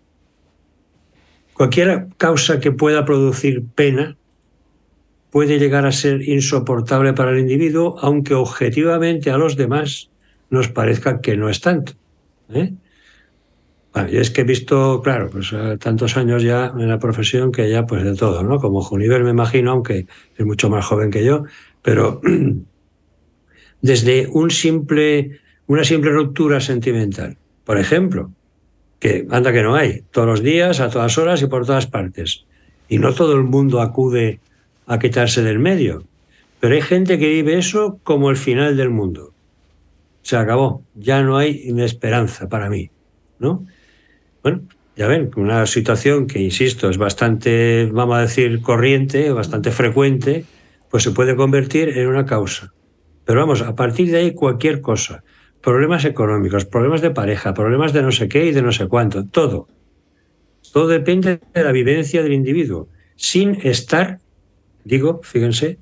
Cualquier 1.53 2.07
causa 2.17 2.59
que 2.59 2.71
pueda 2.71 3.05
producir 3.05 3.63
pena 3.75 4.17
puede 5.31 5.59
llegar 5.59 5.85
a 5.85 5.91
ser 5.91 6.27
insoportable 6.27 7.13
para 7.13 7.31
el 7.31 7.39
individuo, 7.39 7.97
aunque 7.99 8.33
objetivamente 8.33 9.31
a 9.31 9.37
los 9.37 9.55
demás 9.55 10.09
nos 10.49 10.67
parezca 10.67 11.21
que 11.21 11.35
no 11.35 11.49
es 11.49 11.59
tanto. 11.61 11.93
¿eh? 12.53 12.73
es 14.11 14.31
que 14.31 14.41
he 14.41 14.43
visto, 14.43 15.01
claro, 15.03 15.29
pues 15.29 15.53
tantos 15.79 16.17
años 16.17 16.41
ya 16.43 16.73
en 16.77 16.89
la 16.89 16.99
profesión 16.99 17.51
que 17.51 17.69
ya 17.69 17.85
pues 17.85 18.03
de 18.03 18.15
todo, 18.15 18.43
¿no? 18.43 18.59
Como 18.59 18.81
Juniver 18.81 19.23
me 19.23 19.29
imagino, 19.29 19.71
aunque 19.71 20.07
es 20.37 20.45
mucho 20.45 20.69
más 20.69 20.85
joven 20.85 21.11
que 21.11 21.23
yo, 21.23 21.45
pero 21.81 22.21
desde 23.81 24.27
un 24.31 24.49
simple, 24.49 25.39
una 25.67 25.83
simple 25.83 26.11
ruptura 26.11 26.59
sentimental, 26.59 27.37
por 27.65 27.77
ejemplo, 27.77 28.31
que 29.03 29.27
anda 29.31 29.51
que 29.51 29.61
no 29.61 29.75
hay, 29.75 30.03
todos 30.11 30.25
los 30.25 30.41
días, 30.41 30.79
a 30.79 30.89
todas 30.89 31.17
horas 31.17 31.41
y 31.41 31.47
por 31.47 31.65
todas 31.65 31.87
partes. 31.87 32.45
Y 32.87 32.99
no 32.99 33.13
todo 33.13 33.33
el 33.33 33.43
mundo 33.43 33.81
acude 33.81 34.39
a 34.87 34.97
quitarse 34.97 35.43
del 35.43 35.59
medio. 35.59 36.05
Pero 36.61 36.75
hay 36.75 36.81
gente 36.81 37.19
que 37.19 37.27
vive 37.27 37.57
eso 37.57 37.99
como 38.03 38.29
el 38.29 38.37
final 38.37 38.77
del 38.77 38.91
mundo. 38.91 39.33
Se 40.21 40.37
acabó, 40.37 40.85
ya 40.95 41.21
no 41.21 41.35
hay 41.35 41.69
esperanza 41.79 42.47
para 42.47 42.69
mí, 42.69 42.91
¿no? 43.39 43.65
Bueno, 44.41 44.61
ya 44.95 45.07
ven, 45.07 45.31
una 45.35 45.65
situación 45.65 46.25
que, 46.25 46.39
insisto, 46.39 46.89
es 46.89 46.97
bastante, 46.97 47.89
vamos 47.91 48.15
a 48.15 48.21
decir, 48.21 48.61
corriente, 48.61 49.33
bastante 49.33 49.71
frecuente, 49.71 50.45
pues 50.89 51.03
se 51.03 51.11
puede 51.11 51.35
convertir 51.35 51.89
en 51.89 52.07
una 52.07 52.25
causa. 52.25 52.71
Pero 53.25 53.41
vamos, 53.41 53.63
a 53.63 53.75
partir 53.75 54.11
de 54.11 54.19
ahí 54.19 54.33
cualquier 54.33 54.79
cosa 54.79 55.25
problemas 55.63 56.03
económicos, 56.03 56.65
problemas 56.65 57.01
de 57.01 57.11
pareja, 57.11 57.53
problemas 57.53 57.93
de 57.93 58.01
no 58.01 58.11
sé 58.11 58.27
qué 58.27 58.45
y 58.45 58.51
de 58.51 58.61
no 58.61 58.73
sé 58.73 58.87
cuánto, 58.87 59.25
todo. 59.25 59.67
Todo 60.73 60.87
depende 60.89 61.39
de 61.53 61.63
la 61.63 61.71
vivencia 61.71 62.21
del 62.21 62.33
individuo, 62.33 62.89
sin 63.15 63.57
estar, 63.63 64.19
digo, 64.83 65.21
fíjense, 65.23 65.79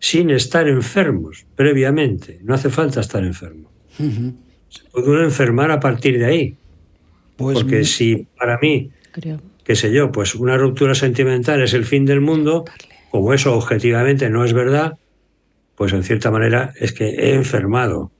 sin 0.00 0.30
estar 0.30 0.66
enfermos 0.68 1.46
previamente. 1.54 2.40
No 2.42 2.54
hace 2.54 2.70
falta 2.70 3.00
estar 3.00 3.22
enfermo. 3.22 3.70
Se 3.96 4.82
puede 4.90 5.10
uno 5.10 5.22
enfermar 5.22 5.70
a 5.70 5.78
partir 5.78 6.18
de 6.18 6.24
ahí. 6.24 6.56
Pues 7.36 7.58
Porque 7.58 7.84
si 7.84 8.26
para 8.36 8.58
mí, 8.58 8.90
qué 9.62 9.76
sé 9.76 9.92
yo, 9.92 10.10
pues 10.10 10.34
una 10.34 10.56
ruptura 10.56 10.94
sentimental 10.94 11.62
es 11.62 11.72
el 11.72 11.84
fin 11.84 12.04
del 12.04 12.20
mundo, 12.20 12.64
como 13.12 13.32
eso 13.32 13.54
objetivamente 13.54 14.28
no 14.28 14.44
es 14.44 14.52
verdad, 14.52 14.98
pues 15.76 15.92
en 15.92 16.02
cierta 16.02 16.32
manera 16.32 16.72
es 16.80 16.92
que 16.92 17.10
he 17.10 17.34
enfermado 17.34 18.10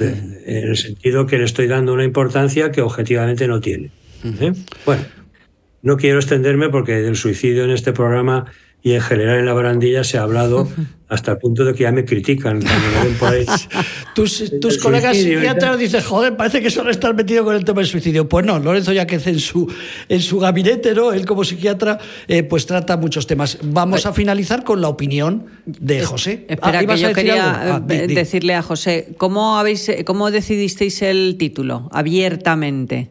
en 0.00 0.68
el 0.68 0.76
sentido 0.76 1.26
que 1.26 1.38
le 1.38 1.44
estoy 1.44 1.66
dando 1.66 1.92
una 1.92 2.04
importancia 2.04 2.70
que 2.70 2.82
objetivamente 2.82 3.48
no 3.48 3.60
tiene. 3.60 3.90
¿eh? 4.40 4.52
Bueno, 4.84 5.02
no 5.82 5.96
quiero 5.96 6.18
extenderme 6.18 6.68
porque 6.68 7.06
el 7.06 7.16
suicidio 7.16 7.64
en 7.64 7.70
este 7.70 7.92
programa 7.92 8.46
y 8.86 8.94
en 8.94 9.00
general 9.00 9.40
en 9.40 9.46
la 9.46 9.52
barandilla 9.52 10.04
se 10.04 10.16
ha 10.16 10.22
hablado 10.22 10.68
hasta 11.08 11.32
el 11.32 11.38
punto 11.38 11.64
de 11.64 11.74
que 11.74 11.82
ya 11.82 11.90
me 11.90 12.04
critican 12.04 12.62
cuando 12.62 12.86
me 12.86 13.04
ven 13.04 13.18
por 13.18 13.28
ahí. 13.30 13.44
tus, 14.14 14.60
tus 14.60 14.78
colegas 14.78 15.16
psiquiatras 15.16 15.76
dicen, 15.76 16.02
joder, 16.02 16.36
parece 16.36 16.62
que 16.62 16.70
solo 16.70 16.92
estás 16.92 17.12
metido 17.12 17.42
con 17.42 17.56
el 17.56 17.64
tema 17.64 17.80
del 17.80 17.88
suicidio. 17.88 18.28
Pues 18.28 18.46
no, 18.46 18.60
Lorenzo 18.60 18.92
ya 18.92 19.04
que 19.04 19.16
en 19.16 19.40
su, 19.40 19.68
en 20.08 20.20
su 20.20 20.38
gabinete, 20.38 20.94
¿no? 20.94 21.12
Él 21.12 21.26
como 21.26 21.42
psiquiatra, 21.42 21.98
eh, 22.28 22.44
pues 22.44 22.64
trata 22.66 22.96
muchos 22.96 23.26
temas. 23.26 23.58
Vamos 23.60 24.06
a 24.06 24.12
finalizar 24.12 24.62
con 24.62 24.80
la 24.80 24.86
opinión 24.86 25.46
de 25.66 26.04
José. 26.04 26.46
Espera, 26.48 26.78
Ah, 26.78 26.86
que 26.86 26.96
yo 26.96 27.12
quería 27.12 27.74
Ah, 27.74 27.80
di, 27.80 27.96
eh, 27.96 28.06
di. 28.06 28.14
decirle 28.14 28.54
a 28.54 28.62
José, 28.62 29.14
¿cómo, 29.18 29.58
habéis, 29.58 29.90
¿cómo 30.04 30.30
decidisteis 30.30 31.02
el 31.02 31.34
título? 31.38 31.88
Abiertamente. 31.90 33.10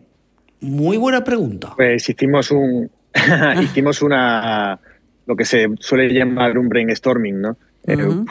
Muy 0.61 0.95
buena 0.95 1.25
pregunta. 1.25 1.73
Pues 1.75 2.07
hicimos 2.07 2.49
un 2.51 2.89
hicimos 3.61 4.01
una 4.01 4.79
lo 5.25 5.35
que 5.35 5.45
se 5.45 5.67
suele 5.79 6.13
llamar 6.13 6.57
un 6.57 6.69
brainstorming, 6.69 7.41
¿no? 7.41 7.57
Eh, 7.87 8.05
Ujú. 8.05 8.25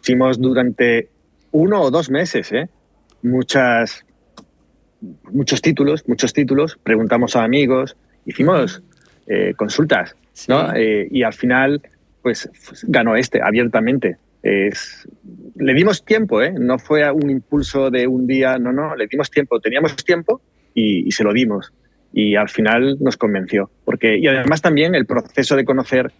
pusimos 0.00 0.40
durante 0.40 1.08
uno 1.52 1.80
o 1.82 1.90
dos 1.90 2.10
meses, 2.10 2.50
¿eh? 2.52 2.68
Muchas 3.22 4.04
muchos 5.32 5.62
títulos, 5.62 6.06
muchos 6.06 6.32
títulos, 6.32 6.78
preguntamos 6.82 7.34
a 7.36 7.44
amigos, 7.44 7.96
hicimos 8.26 8.82
eh, 9.26 9.54
consultas, 9.56 10.14
¿no? 10.48 10.74
Eh, 10.74 11.08
y 11.10 11.22
al 11.22 11.32
final, 11.32 11.80
pues 12.22 12.48
f- 12.52 12.86
ganó 12.88 13.16
este 13.16 13.40
abiertamente. 13.42 14.18
Es, 14.42 15.06
le 15.56 15.74
dimos 15.74 16.04
tiempo, 16.04 16.42
¿eh? 16.42 16.52
No 16.58 16.78
fue 16.78 17.10
un 17.10 17.30
impulso 17.30 17.90
de 17.90 18.06
un 18.06 18.26
día, 18.26 18.58
no, 18.58 18.72
no, 18.72 18.94
le 18.96 19.06
dimos 19.06 19.30
tiempo, 19.30 19.60
teníamos 19.60 19.94
tiempo 19.96 20.40
y, 20.74 21.06
y 21.06 21.12
se 21.12 21.24
lo 21.24 21.32
dimos. 21.32 21.72
Y 22.12 22.34
al 22.36 22.48
final 22.48 22.96
nos 23.00 23.16
convenció. 23.16 23.70
Porque, 23.84 24.18
y 24.18 24.26
además 24.26 24.60
también 24.62 24.94
el 24.94 25.06
proceso 25.06 25.56
de 25.56 25.64
conocer 25.64 26.10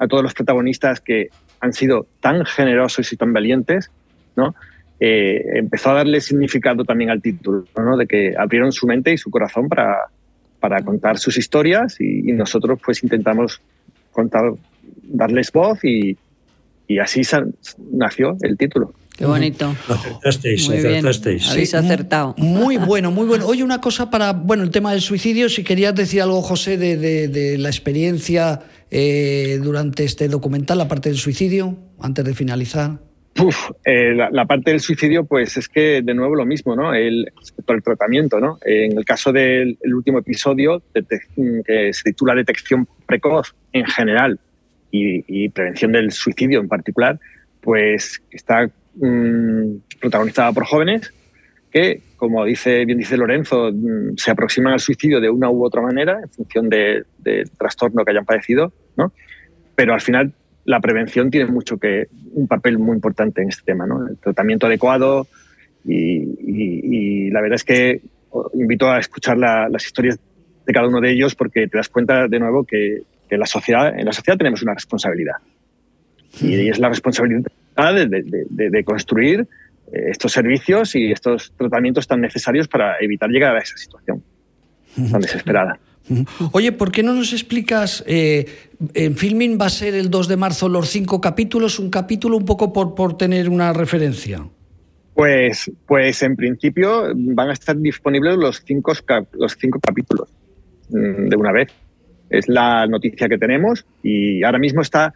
a 0.00 0.08
todos 0.08 0.22
los 0.24 0.34
protagonistas 0.34 1.00
que 1.00 1.28
han 1.60 1.72
sido 1.72 2.06
tan 2.20 2.44
generosos 2.44 3.12
y 3.12 3.16
tan 3.16 3.32
valientes, 3.32 3.90
¿no? 4.34 4.54
Eh, 4.98 5.42
empezó 5.54 5.90
a 5.90 5.94
darle 5.94 6.20
significado 6.20 6.84
también 6.84 7.10
al 7.10 7.22
título, 7.22 7.64
¿no? 7.76 7.96
de 7.96 8.06
que 8.06 8.34
abrieron 8.36 8.70
su 8.72 8.86
mente 8.86 9.12
y 9.12 9.16
su 9.18 9.30
corazón 9.30 9.68
para, 9.68 9.96
para 10.58 10.82
contar 10.82 11.18
sus 11.18 11.38
historias 11.38 11.98
y, 12.00 12.28
y 12.28 12.32
nosotros 12.32 12.78
pues 12.84 13.02
intentamos 13.02 13.62
contar, 14.12 14.52
darles 15.04 15.52
voz 15.52 15.82
y, 15.84 16.18
y 16.86 16.98
así 16.98 17.22
nació 17.92 18.36
el 18.42 18.58
título. 18.58 18.92
Qué 19.16 19.24
bonito. 19.26 19.74
Acertasteis, 19.88 20.68
Muy 20.68 20.78
bien. 20.78 20.88
acertasteis. 20.88 21.50
Habéis 21.50 21.74
acertado. 21.74 22.34
Muy 22.38 22.76
bueno, 22.78 23.10
muy 23.10 23.26
bueno. 23.26 23.46
Oye, 23.46 23.62
una 23.62 23.80
cosa 23.80 24.10
para, 24.10 24.32
bueno, 24.32 24.62
el 24.64 24.70
tema 24.70 24.92
del 24.92 25.00
suicidio, 25.02 25.48
si 25.50 25.62
querías 25.64 25.94
decir 25.94 26.20
algo, 26.22 26.40
José, 26.42 26.76
de, 26.78 26.96
de- 26.96 27.28
de 27.28 27.58
la 27.58 27.68
experiencia 27.68 28.60
eh, 28.90 29.58
durante 29.62 30.04
este 30.04 30.28
documental, 30.28 30.78
la 30.78 30.88
parte 30.88 31.08
del 31.08 31.18
suicidio, 31.18 31.76
antes 32.00 32.24
de 32.24 32.34
finalizar. 32.34 32.98
Eh, 33.84 34.14
la, 34.14 34.44
parte 34.44 34.70
del 34.70 34.80
suicidio, 34.80 35.24
pues 35.24 35.56
es 35.56 35.68
que 35.68 36.02
de 36.02 36.14
nuevo 36.14 36.34
lo 36.34 36.44
mismo, 36.44 36.74
¿no? 36.76 36.92
El, 36.92 37.30
respecto 37.38 37.72
al 37.72 37.82
tratamiento, 37.82 38.40
¿no? 38.40 38.58
En 38.64 38.98
el 38.98 39.04
caso 39.04 39.32
del 39.32 39.78
el 39.80 39.94
último 39.94 40.18
episodio, 40.18 40.82
mm, 41.36 41.60
que 41.64 41.92
se 41.92 42.02
titula 42.04 42.34
Detección 42.34 42.86
precoz 43.06 43.54
en 43.72 43.86
general 43.86 44.38
y, 44.90 45.48
prevención 45.50 45.92
del 45.92 46.10
suicidio 46.10 46.60
en 46.60 46.68
particular, 46.68 47.18
pues 47.60 48.20
está 48.30 48.68
mm, 48.96 49.76
protagonizada 50.00 50.52
por 50.52 50.64
jóvenes 50.64 51.12
que, 51.70 52.02
como 52.16 52.44
dice, 52.44 52.84
bien 52.84 52.98
dice 52.98 53.16
Lorenzo, 53.16 53.70
mm, 53.72 54.16
se 54.16 54.32
aproximan 54.32 54.72
al 54.72 54.80
suicidio 54.80 55.20
de 55.20 55.30
una 55.30 55.48
u 55.48 55.64
otra 55.64 55.80
manera 55.80 56.18
en 56.20 56.28
función 56.30 56.68
de- 56.68 57.04
del 57.18 57.48
trastorno 57.52 58.04
que 58.04 58.10
hayan 58.10 58.24
padecido, 58.24 58.72
¿no? 58.96 59.12
Pero 59.76 59.94
al 59.94 60.00
final 60.00 60.32
la 60.64 60.80
prevención 60.80 61.30
tiene 61.30 61.50
mucho 61.50 61.78
que 61.78 62.06
un 62.32 62.46
papel 62.46 62.78
muy 62.78 62.94
importante 62.94 63.42
en 63.42 63.48
este 63.48 63.62
tema, 63.64 63.86
¿no? 63.86 64.06
El 64.06 64.16
tratamiento 64.18 64.66
adecuado 64.66 65.26
y, 65.84 66.18
y- 66.22 66.80
y 67.26 67.30
la 67.30 67.40
verdad 67.40 67.56
es 67.56 67.64
que 67.64 68.00
invito 68.54 68.88
a 68.90 68.98
escuchar 68.98 69.38
la- 69.38 69.68
las 69.68 69.84
historias 69.86 70.18
de 70.66 70.72
cada 70.72 70.86
uno 70.86 71.00
de 71.00 71.10
ellos 71.12 71.34
porque 71.34 71.66
te 71.66 71.78
das 71.78 71.88
cuenta 71.88 72.28
de 72.28 72.38
nuevo 72.38 72.64
que, 72.64 73.02
que 73.28 73.36
la 73.38 73.46
sociedad, 73.46 73.98
en 73.98 74.04
la 74.04 74.12
sociedad 74.12 74.36
tenemos 74.38 74.62
una 74.62 74.74
responsabilidad 74.74 75.36
y 76.40 76.68
es 76.68 76.78
la 76.78 76.88
responsabilidad 76.88 77.44
de, 77.94 78.06
de- 78.06 78.46
de- 78.48 78.70
de 78.70 78.84
construir 78.84 79.40
eh, 79.92 80.10
estos 80.10 80.30
servicios 80.32 80.94
y 80.94 81.10
estos 81.10 81.52
tratamientos 81.56 82.06
tan 82.06 82.20
necesarios 82.20 82.68
para 82.68 82.96
evitar 83.00 83.30
llegar 83.30 83.56
a 83.56 83.60
esa 83.60 83.76
situación 83.76 84.22
tan 85.10 85.20
desesperada. 85.22 85.78
Oye, 86.52 86.72
¿por 86.72 86.90
qué 86.92 87.02
no 87.02 87.14
nos 87.14 87.32
explicas? 87.32 88.02
eh, 88.06 88.46
en 88.94 89.16
Filming 89.16 89.58
va 89.60 89.66
a 89.66 89.70
ser 89.70 89.94
el 89.94 90.10
2 90.10 90.28
de 90.28 90.36
marzo 90.36 90.68
los 90.68 90.88
cinco 90.88 91.20
capítulos, 91.20 91.78
un 91.78 91.90
capítulo 91.90 92.36
un 92.36 92.44
poco 92.44 92.72
por, 92.72 92.94
por 92.94 93.16
tener 93.16 93.48
una 93.48 93.72
referencia. 93.72 94.44
Pues, 95.14 95.70
pues 95.86 96.22
en 96.22 96.36
principio 96.36 97.12
van 97.14 97.50
a 97.50 97.52
estar 97.52 97.76
disponibles 97.76 98.36
los 98.36 98.62
cinco, 98.64 98.94
los 99.32 99.56
cinco 99.60 99.78
capítulos 99.80 100.28
mm, 100.88 101.28
de 101.28 101.36
una 101.36 101.52
vez. 101.52 101.68
Es 102.30 102.48
la 102.48 102.86
noticia 102.86 103.28
que 103.28 103.36
tenemos 103.36 103.84
y 104.02 104.42
ahora 104.44 104.58
mismo 104.58 104.80
está 104.80 105.12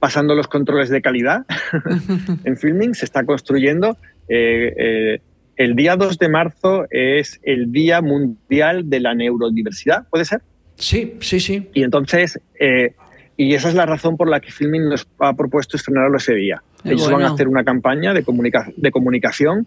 pasando 0.00 0.34
los 0.34 0.48
controles 0.48 0.88
de 0.88 1.02
calidad 1.02 1.44
en 2.44 2.56
filming, 2.56 2.94
se 2.94 3.04
está 3.04 3.24
construyendo. 3.24 3.96
Eh, 4.28 4.74
eh, 4.76 5.20
el 5.58 5.74
día 5.76 5.96
2 5.96 6.18
de 6.18 6.28
marzo 6.28 6.86
es 6.90 7.38
el 7.42 7.70
Día 7.70 8.00
Mundial 8.00 8.88
de 8.88 9.00
la 9.00 9.14
Neurodiversidad, 9.14 10.06
¿puede 10.08 10.24
ser? 10.24 10.40
Sí, 10.76 11.16
sí, 11.20 11.40
sí. 11.40 11.68
Y 11.74 11.82
entonces, 11.82 12.40
eh, 12.58 12.94
y 13.36 13.54
esa 13.54 13.68
es 13.68 13.74
la 13.74 13.84
razón 13.86 14.16
por 14.16 14.28
la 14.28 14.40
que 14.40 14.50
Filming 14.50 14.88
nos 14.88 15.06
ha 15.18 15.34
propuesto 15.34 15.76
estrenarlo 15.76 16.16
ese 16.16 16.34
día. 16.34 16.62
Qué 16.82 16.90
Ellos 16.90 17.10
van 17.10 17.22
a 17.22 17.26
hacer 17.34 17.48
una 17.48 17.64
campaña 17.64 18.14
de, 18.14 18.24
comunica- 18.24 18.72
de 18.76 18.90
comunicación 18.90 19.66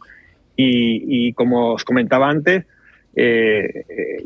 y, 0.56 1.28
y 1.28 1.34
como 1.34 1.74
os 1.74 1.84
comentaba 1.84 2.30
antes, 2.30 2.66
eh, 3.16 3.86
eh, 3.90 4.24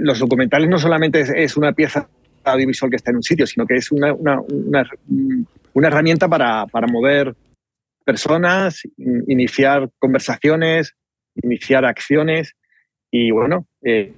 los 0.00 0.18
documentales 0.18 0.68
no 0.68 0.78
solamente 0.78 1.20
es, 1.20 1.30
es 1.34 1.56
una 1.56 1.72
pieza 1.72 2.08
audiovisual 2.44 2.90
que 2.90 2.96
está 2.96 3.10
en 3.10 3.16
un 3.16 3.22
sitio, 3.22 3.46
sino 3.46 3.66
que 3.66 3.76
es 3.76 3.90
una, 3.90 4.12
una- 4.12 4.40
una- 4.40 4.90
una 5.72 5.88
herramienta 5.88 6.28
para, 6.28 6.66
para 6.66 6.86
mover 6.86 7.34
personas, 8.04 8.82
in- 8.96 9.24
iniciar 9.28 9.88
conversaciones, 9.98 10.94
iniciar 11.42 11.84
acciones 11.84 12.54
y 13.10 13.30
bueno, 13.30 13.66
eh, 13.82 14.12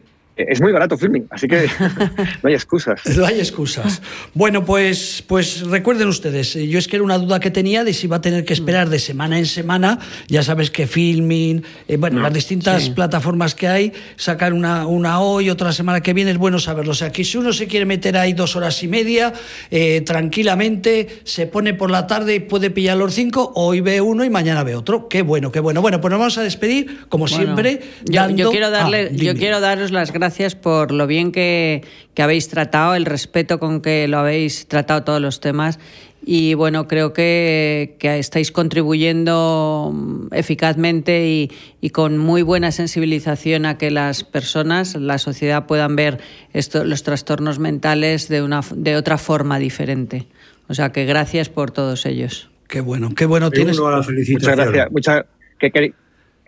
es 0.49 0.61
muy 0.61 0.73
barato 0.73 0.97
filming, 0.97 1.27
así 1.31 1.47
que 1.49 1.67
no 2.43 2.49
hay 2.49 2.55
excusas. 2.55 3.01
No 3.17 3.27
hay 3.27 3.39
excusas. 3.39 4.01
Bueno, 4.35 4.65
pues, 4.65 5.23
pues 5.27 5.63
recuerden 5.63 6.09
ustedes, 6.09 6.57
eh, 6.57 6.67
yo 6.69 6.79
es 6.79 6.89
que 6.89 6.97
era 6.97 7.05
una 7.05 7.19
duda 7.19 7.41
que 7.41 7.51
tenía 7.51 7.85
de 7.85 7.93
si 7.93 8.07
va 8.07 8.17
a 8.17 8.21
tener 8.21 8.45
que 8.45 8.53
esperar 8.53 8.89
de 8.89 8.99
semana 8.99 9.39
en 9.39 9.47
semana. 9.47 9.99
Ya 10.29 10.43
sabes 10.43 10.71
que 10.71 10.87
Filming, 10.87 11.63
eh, 11.89 11.97
bueno, 11.97 12.21
las 12.21 12.33
distintas 12.33 12.85
sí. 12.85 12.91
plataformas 12.91 13.55
que 13.55 13.69
hay, 13.69 13.93
sacar 14.17 14.53
una, 14.53 14.87
una 14.87 15.21
hoy, 15.21 15.51
otra 15.51 15.73
semana 15.73 16.01
que 16.01 16.13
viene, 16.15 16.31
es 16.31 16.39
bueno 16.39 16.59
saberlo. 16.59 16.93
O 16.93 16.95
sea, 16.95 17.11
que 17.13 17.25
si 17.25 17.37
uno 17.39 17.53
se 17.53 17.67
quiere 17.67 17.87
meter 17.87 18.17
ahí 18.17 18.33
dos 18.33 18.57
horas 18.57 18.83
y 18.83 18.89
media, 18.89 19.33
eh, 19.71 20.03
tranquilamente, 20.03 21.21
se 21.25 21.47
pone 21.47 21.75
por 21.75 21.91
la 21.91 22.07
tarde 22.07 22.37
y 22.37 22.41
puede 22.41 22.71
pillar 22.71 22.97
los 22.97 23.15
cinco, 23.15 23.53
hoy 23.57 23.81
ve 23.81 24.01
uno 24.01 24.25
y 24.25 24.31
mañana 24.31 24.63
ve 24.65 24.75
otro. 24.75 25.09
Qué 25.09 25.23
bueno, 25.23 25.53
qué 25.53 25.61
bueno. 25.61 25.83
Bueno, 25.83 26.01
pues 26.01 26.11
nos 26.11 26.19
vamos 26.19 26.39
a 26.39 26.43
despedir, 26.43 27.01
como 27.09 27.27
Bueno, 27.27 27.37
siempre. 27.45 27.81
yo, 28.05 28.21
dando- 28.23 28.37
yo 28.37 28.51
quiero 28.51 28.71
darle, 28.71 29.09
Ah, 29.11 29.15
yo 29.15 29.35
quiero 29.35 29.61
daros 29.61 29.91
las 29.91 30.13
gracias 30.13 30.30
por 30.61 30.93
lo 30.93 31.07
bien 31.07 31.33
que, 31.33 31.83
que 32.15 32.23
habéis 32.23 32.49
tratado, 32.49 32.95
el 32.95 33.05
respeto 33.05 33.59
con 33.59 33.81
que 33.81 34.07
lo 34.09 34.19
habéis 34.19 34.67
tratado 34.69 35.03
todos 35.05 35.21
los 35.21 35.41
temas. 35.41 35.79
Y 36.25 36.53
bueno, 36.55 36.87
creo 36.87 37.13
que, 37.15 37.97
que 37.99 38.19
estáis 38.19 38.53
contribuyendo 38.53 39.91
mm, 39.95 40.27
eficazmente 40.35 41.27
y, 41.27 41.51
y 41.81 41.91
con 41.91 42.19
muy 42.19 42.43
buena 42.43 42.73
sensibilización 42.73 43.65
a 43.65 43.79
que 43.79 43.91
las 43.91 44.25
personas, 44.25 44.95
la 44.97 45.19
sociedad, 45.19 45.67
puedan 45.67 45.97
ver 45.97 46.19
esto, 46.53 46.85
los 46.85 47.03
trastornos 47.03 47.59
mentales 47.59 48.29
de, 48.29 48.43
una, 48.43 48.61
de 48.75 48.97
otra 48.97 49.17
forma 49.17 49.59
diferente. 49.59 50.27
O 50.69 50.75
sea 50.75 50.93
que 50.93 51.05
gracias 51.07 51.49
por 51.49 51.71
todos 51.71 52.05
ellos. 52.07 52.51
Qué 52.69 52.81
bueno, 52.81 53.15
qué 53.17 53.27
bueno 53.27 53.47
Me 53.47 53.53
tienes. 53.57 53.81
Muchas 53.81 54.57
gracias. 54.57 54.93
Muchas, 54.93 55.25
que, 55.59 55.71
que- 55.71 55.95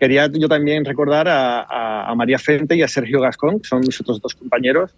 quería 0.03 0.29
yo 0.33 0.47
también 0.49 0.83
recordar 0.85 1.27
a, 1.29 1.61
a- 1.61 2.11
a 2.11 2.15
María 2.15 2.37
Fente 2.39 2.75
y 2.75 2.81
a 2.81 2.87
Sergio 2.87 3.21
Gascón, 3.21 3.59
que 3.61 3.67
son 3.67 3.79
mis 3.81 3.99
otros 4.01 4.19
dos 4.21 4.35
compañeros, 4.35 4.91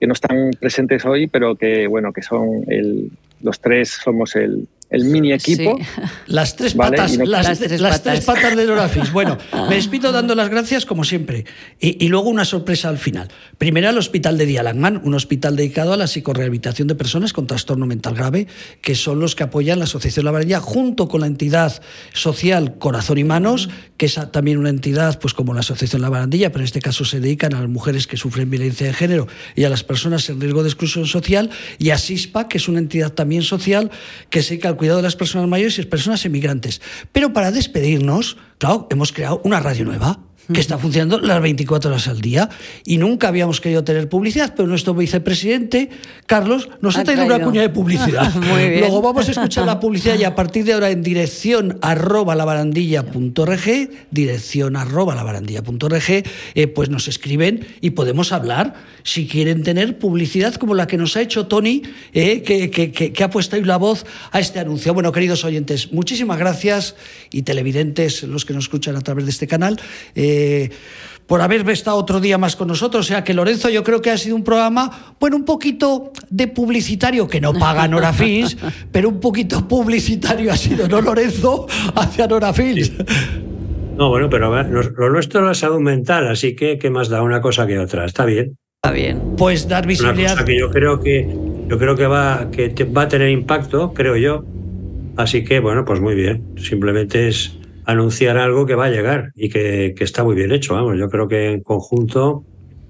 que 0.00 0.06
no 0.06 0.12
están 0.14 0.50
presentes 0.60 1.04
hoy, 1.04 1.26
pero 1.28 1.54
que 1.54 1.86
bueno, 1.86 2.12
que 2.12 2.22
son 2.22 2.64
el, 2.68 3.10
los 3.40 3.60
tres 3.60 4.00
somos 4.02 4.34
el, 4.36 4.66
el 4.90 5.04
mini 5.04 5.32
equipo. 5.32 5.78
Las 6.26 6.56
tres 6.56 6.74
¿vale? 6.74 6.96
patas, 6.96 7.18
no- 7.18 7.24
las, 7.24 7.46
Las 7.48 7.58
tres 7.58 7.80
las 7.80 7.98
patas. 7.98 8.12
tres 8.14 8.24
patas 8.24 8.56
de 8.56 8.64
Norafis. 8.66 9.12
Bueno, 9.12 9.36
me 9.68 9.74
despido 9.80 10.12
dando 10.12 10.34
las 10.34 10.48
gracias 10.48 10.86
como 10.86 11.04
siempre. 11.04 11.44
Y, 11.80 12.02
y 12.04 12.08
luego 12.08 12.28
una 12.30 12.44
sorpresa 12.44 12.88
al 12.88 12.98
final. 12.98 13.28
Primero 13.58 13.88
al 13.88 13.98
Hospital 13.98 14.38
de 14.38 14.46
Dialagman, 14.46 15.00
un 15.04 15.14
hospital 15.14 15.56
dedicado 15.56 15.92
a 15.92 15.96
la 15.96 16.06
psicorehabilitación 16.06 16.86
de 16.88 16.94
personas 16.94 17.32
con 17.32 17.46
trastorno 17.46 17.84
mental 17.86 18.14
grave, 18.14 18.46
que 18.80 18.94
son 18.94 19.18
los 19.20 19.34
que 19.36 19.42
apoyan 19.44 19.78
la 19.78 19.84
Asociación 19.84 20.24
La 20.24 20.30
Barandilla 20.30 20.60
junto 20.60 21.06
con 21.08 21.20
la 21.20 21.26
entidad 21.26 21.82
social 22.14 22.78
Corazón 22.78 23.18
y 23.18 23.24
Manos, 23.24 23.68
que 23.98 24.06
es 24.06 24.18
también 24.32 24.56
una 24.56 24.70
entidad 24.70 25.18
pues 25.18 25.34
como 25.34 25.52
la 25.52 25.60
Asociación 25.60 26.00
La 26.00 26.08
Barandilla, 26.08 26.50
pero 26.50 26.60
en 26.60 26.66
este 26.66 26.80
caso 26.80 27.04
se 27.04 27.20
dedican 27.20 27.52
a 27.52 27.60
las 27.60 27.68
mujeres 27.68 28.06
que 28.06 28.16
sufren 28.16 28.48
violencia 28.48 28.86
de 28.86 28.94
género 28.94 29.26
y 29.54 29.64
a 29.64 29.68
las 29.68 29.84
personas 29.84 30.28
en 30.30 30.40
riesgo 30.40 30.62
de 30.62 30.68
exclusión 30.68 31.06
social, 31.06 31.50
y 31.78 31.90
a 31.90 31.98
SISPA, 31.98 32.48
que 32.48 32.58
es 32.58 32.68
una 32.68 32.78
entidad 32.78 33.12
también 33.12 33.42
social 33.42 33.90
que 34.30 34.42
se 34.42 34.50
dedica 34.50 34.68
al 34.68 34.76
cuidado 34.76 34.98
de 34.98 35.02
las 35.02 35.16
personas 35.16 35.48
mayores 35.48 35.74
y 35.74 35.82
las 35.82 35.90
personas 35.90 36.24
emigrantes. 36.24 36.80
Pero 37.12 37.32
para 37.32 37.50
despedirnos, 37.50 38.36
claro, 38.58 38.86
hemos 38.90 39.12
creado 39.12 39.42
una 39.44 39.60
radio 39.60 39.84
nueva 39.84 40.20
que 40.52 40.60
está 40.60 40.78
funcionando 40.78 41.18
las 41.20 41.42
24 41.42 41.90
horas 41.90 42.08
al 42.08 42.20
día 42.22 42.48
y 42.84 42.96
nunca 42.96 43.28
habíamos 43.28 43.60
querido 43.60 43.84
tener 43.84 44.08
publicidad, 44.08 44.54
pero 44.56 44.66
nuestro 44.68 44.94
vicepresidente, 44.94 45.90
Carlos, 46.26 46.70
nos 46.80 46.96
ha, 46.96 47.00
Ha 47.00 47.04
traído 47.04 47.24
una 47.26 47.38
cuña 47.40 47.60
de 47.60 47.68
publicidad. 47.68 48.32
Muy 48.34 48.68
bien. 48.68 48.80
Luego 48.80 49.02
vamos 49.02 49.28
a 49.28 49.32
escuchar 49.32 49.66
la 49.66 49.78
publicidad 49.78 50.18
y 50.18 50.24
a 50.24 50.34
partir 50.34 50.64
de 50.64 50.72
ahora 50.72 50.90
en 50.90 51.02
dirección 51.02 51.78
arroba 51.82 52.34
labarandilla.org, 52.34 53.90
dirección 54.10 54.76
arroba 54.76 55.14
labarandilla.org, 55.14 56.24
eh, 56.54 56.66
pues 56.68 56.88
nos 56.88 57.08
escriben 57.08 57.66
y 57.80 57.90
podemos 57.90 58.32
hablar 58.32 58.74
si 59.02 59.26
quieren 59.26 59.62
tener 59.62 59.98
publicidad 59.98 60.54
como 60.54 60.74
la 60.74 60.86
que 60.86 60.96
nos 60.96 61.16
ha 61.16 61.20
hecho 61.22 61.46
Tony, 61.46 61.82
eh, 62.14 62.42
que, 62.42 62.70
que- 62.70 62.90
que- 62.92 63.12
que 63.12 63.24
ha 63.24 63.30
puesto 63.30 63.56
ahí 63.56 63.64
la 63.64 63.76
voz 63.76 64.06
a 64.32 64.40
este 64.40 64.58
anuncio. 64.60 64.94
Bueno, 64.94 65.12
queridos 65.12 65.44
oyentes, 65.44 65.92
muchísimas 65.92 66.38
gracias 66.38 66.94
y 67.30 67.42
televidentes, 67.42 68.22
los 68.22 68.44
que 68.44 68.54
nos 68.54 68.64
escuchan 68.64 68.96
a 68.96 69.00
través 69.02 69.24
de 69.26 69.30
este 69.30 69.46
canal. 69.46 69.78
eh, 70.14 70.36
por 71.26 71.42
haber 71.42 71.68
estado 71.68 71.96
otro 71.98 72.20
día 72.20 72.38
más 72.38 72.56
con 72.56 72.68
nosotros. 72.68 73.04
O 73.04 73.08
sea 73.08 73.22
que 73.22 73.34
Lorenzo, 73.34 73.68
yo 73.68 73.84
creo 73.84 74.00
que 74.00 74.10
ha 74.10 74.16
sido 74.16 74.34
un 74.34 74.42
programa, 74.44 75.14
bueno, 75.20 75.36
un 75.36 75.44
poquito 75.44 76.12
de 76.30 76.48
publicitario, 76.48 77.28
que 77.28 77.40
no 77.40 77.52
paga 77.52 77.86
Norafins, 77.86 78.56
pero 78.92 79.08
un 79.10 79.20
poquito 79.20 79.68
publicitario 79.68 80.50
ha 80.52 80.56
sido, 80.56 80.88
¿no, 80.88 81.00
Lorenzo? 81.02 81.66
Hacia 81.94 82.26
Norafins. 82.26 82.92
No, 83.96 84.08
bueno, 84.10 84.30
pero 84.30 84.50
lo, 84.64 84.82
lo 84.82 85.10
nuestro 85.10 85.40
es 85.40 85.46
la 85.46 85.54
salud 85.54 85.80
mental, 85.80 86.28
así 86.28 86.54
que 86.54 86.78
¿qué 86.78 86.88
más 86.88 87.08
da 87.08 87.22
una 87.22 87.40
cosa 87.40 87.66
que 87.66 87.78
otra? 87.78 88.04
Está 88.04 88.24
bien. 88.24 88.56
Está 88.82 88.92
bien. 88.94 89.20
Pues 89.36 89.66
dar 89.68 89.82
Una 89.82 89.88
visibilidad. 89.88 90.32
cosa 90.34 90.44
que 90.44 90.58
yo 90.58 90.70
creo 90.70 91.00
que 91.00 91.28
yo 91.68 91.78
creo 91.78 91.96
que 91.96 92.06
va 92.06 92.48
que 92.52 92.68
te- 92.70 92.84
va 92.84 93.02
a 93.02 93.08
tener 93.08 93.28
impacto, 93.28 93.92
creo 93.92 94.16
yo. 94.16 94.44
Así 95.16 95.42
que 95.42 95.58
bueno, 95.58 95.84
pues 95.84 96.00
muy 96.00 96.14
bien. 96.14 96.44
Simplemente 96.56 97.26
es 97.26 97.57
anunciar 97.88 98.36
algo 98.36 98.66
que 98.66 98.74
va 98.74 98.84
a 98.84 98.90
llegar 98.90 99.32
y 99.34 99.48
que, 99.48 99.94
que 99.96 100.04
está 100.04 100.22
muy 100.22 100.34
bien 100.34 100.52
hecho. 100.52 100.74
Vamos, 100.74 100.98
yo 100.98 101.08
creo 101.08 101.26
que 101.26 101.52
en 101.52 101.62
conjunto 101.62 102.44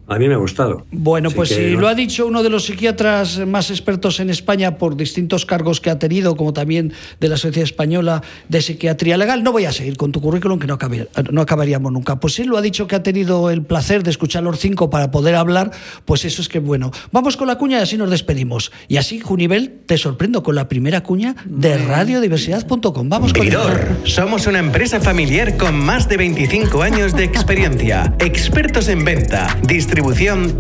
a 0.09 0.19
mí 0.19 0.27
me 0.27 0.35
ha 0.35 0.39
gustado. 0.39 0.87
Bueno, 0.91 1.29
Así 1.29 1.37
pues 1.37 1.49
si 1.51 1.61
¿no? 1.75 1.81
lo 1.81 1.89
ha 1.89 1.95
dicho 1.95 2.27
uno 2.27 2.43
de 2.43 2.49
los 2.51 2.65
psiquiatras 2.65 3.47
más 3.47 3.71
expertos 3.71 4.21
en 4.21 4.31
España 4.31 4.79
por 4.79 4.97
distintos 4.97 5.45
cargos 5.45 5.81
que 5.83 5.91
ha 5.91 5.99
tenido, 5.99 6.35
como 6.35 6.53
también 6.55 6.95
de 7.21 7.29
la 7.29 7.37
Sociedad 7.37 7.65
Española 7.65 8.23
de 8.49 8.63
Psiquiatría 8.63 9.19
Legal, 9.19 9.43
no 9.43 9.53
voy 9.53 9.67
a 9.67 9.73
seguir 9.73 9.99
con 9.99 10.11
tu 10.11 10.23
currículum 10.23 10.59
que 10.59 10.67
no, 10.67 10.79
acabe- 10.79 11.09
no 11.31 11.43
acabaríamos 11.43 11.93
nunca. 11.93 12.19
Pues 12.21 12.35
si 12.35 12.43
él 12.43 12.49
lo 12.49 12.57
ha 12.57 12.63
dicho 12.63 12.87
que 12.87 12.97
ha 12.97 13.03
tenido 13.03 13.51
el 13.51 13.63
placer 13.63 14.03
de 14.03 14.09
escuchar 14.11 14.43
los 14.43 14.59
cinco 14.59 14.89
para 14.89 15.11
poder 15.11 15.35
hablar, 15.35 15.73
pues 16.07 16.25
eso 16.25 16.41
es 16.41 16.49
que 16.49 16.59
bueno. 16.59 16.91
Vamos 17.13 17.37
con 17.37 17.47
la 17.47 17.59
cuña 17.59 17.79
y 17.79 17.83
así 17.83 17.99
nos 17.99 18.09
despedimos. 18.09 18.73
Y 18.89 18.97
así, 18.97 19.21
Junivel, 19.21 19.81
te 19.85 19.99
sorprendo 19.99 20.43
con 20.43 20.55
la 20.55 20.69
primera 20.69 21.03
cuña 21.03 21.37
de 21.45 21.77
radiodiversidad.com. 21.77 23.09
Vamos 23.11 23.33
con 23.35 23.43
Bridor. 23.43 23.89
Somos 24.05 24.47
una 24.47 24.59
empresa 24.59 25.01
familiar 25.01 25.59
con 25.59 25.79
más 25.79 26.09
de 26.09 26.17
25 26.17 26.83
años 26.83 27.15
de 27.15 27.25
experiencia. 27.25 28.15
Expertos 28.21 28.89
en 28.89 29.05
venta, 29.05 29.55
distribución 29.67 29.98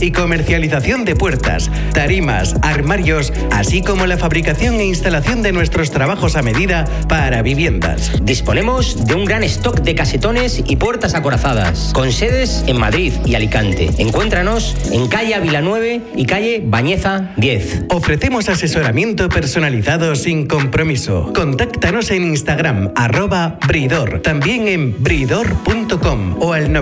y 0.01 0.11
comercialización 0.11 1.05
de 1.05 1.14
puertas, 1.14 1.70
tarimas, 1.93 2.57
armarios, 2.62 3.32
así 3.53 3.82
como 3.82 4.05
la 4.07 4.16
fabricación 4.16 4.74
e 4.80 4.86
instalación 4.86 5.43
de 5.43 5.53
nuestros 5.53 5.91
trabajos 5.91 6.34
a 6.36 6.43
medida 6.43 6.86
para 7.09 7.41
viviendas. 7.43 8.12
Disponemos 8.22 9.07
de 9.07 9.14
un 9.14 9.24
gran 9.24 9.45
stock 9.45 9.80
de 9.80 9.95
casetones 9.95 10.62
y 10.66 10.76
puertas 10.76 11.14
acorazadas, 11.14 11.93
con 11.95 12.11
sedes 12.12 12.64
en 12.66 12.78
Madrid 12.78 13.12
y 13.24 13.36
Alicante. 13.36 13.91
Encuéntranos 13.99 14.76
en 14.91 15.07
calle 15.09 15.34
Ávila 15.36 15.61
9 15.61 16.03
y 16.16 16.26
calle 16.26 16.62
Bañeza 16.64 17.32
10. 17.36 17.84
Ofrecemos 17.91 18.49
asesoramiento 18.49 19.28
personalizado 19.28 20.16
sin 20.16 20.47
compromiso. 20.47 21.32
Contáctanos 21.32 22.11
en 22.11 22.24
Instagram, 22.24 22.91
arroba 22.97 23.59
Bridor, 23.68 24.20
también 24.20 24.66
en 24.66 25.01
bridor.com 25.03 26.36
o 26.41 26.53
al 26.53 26.72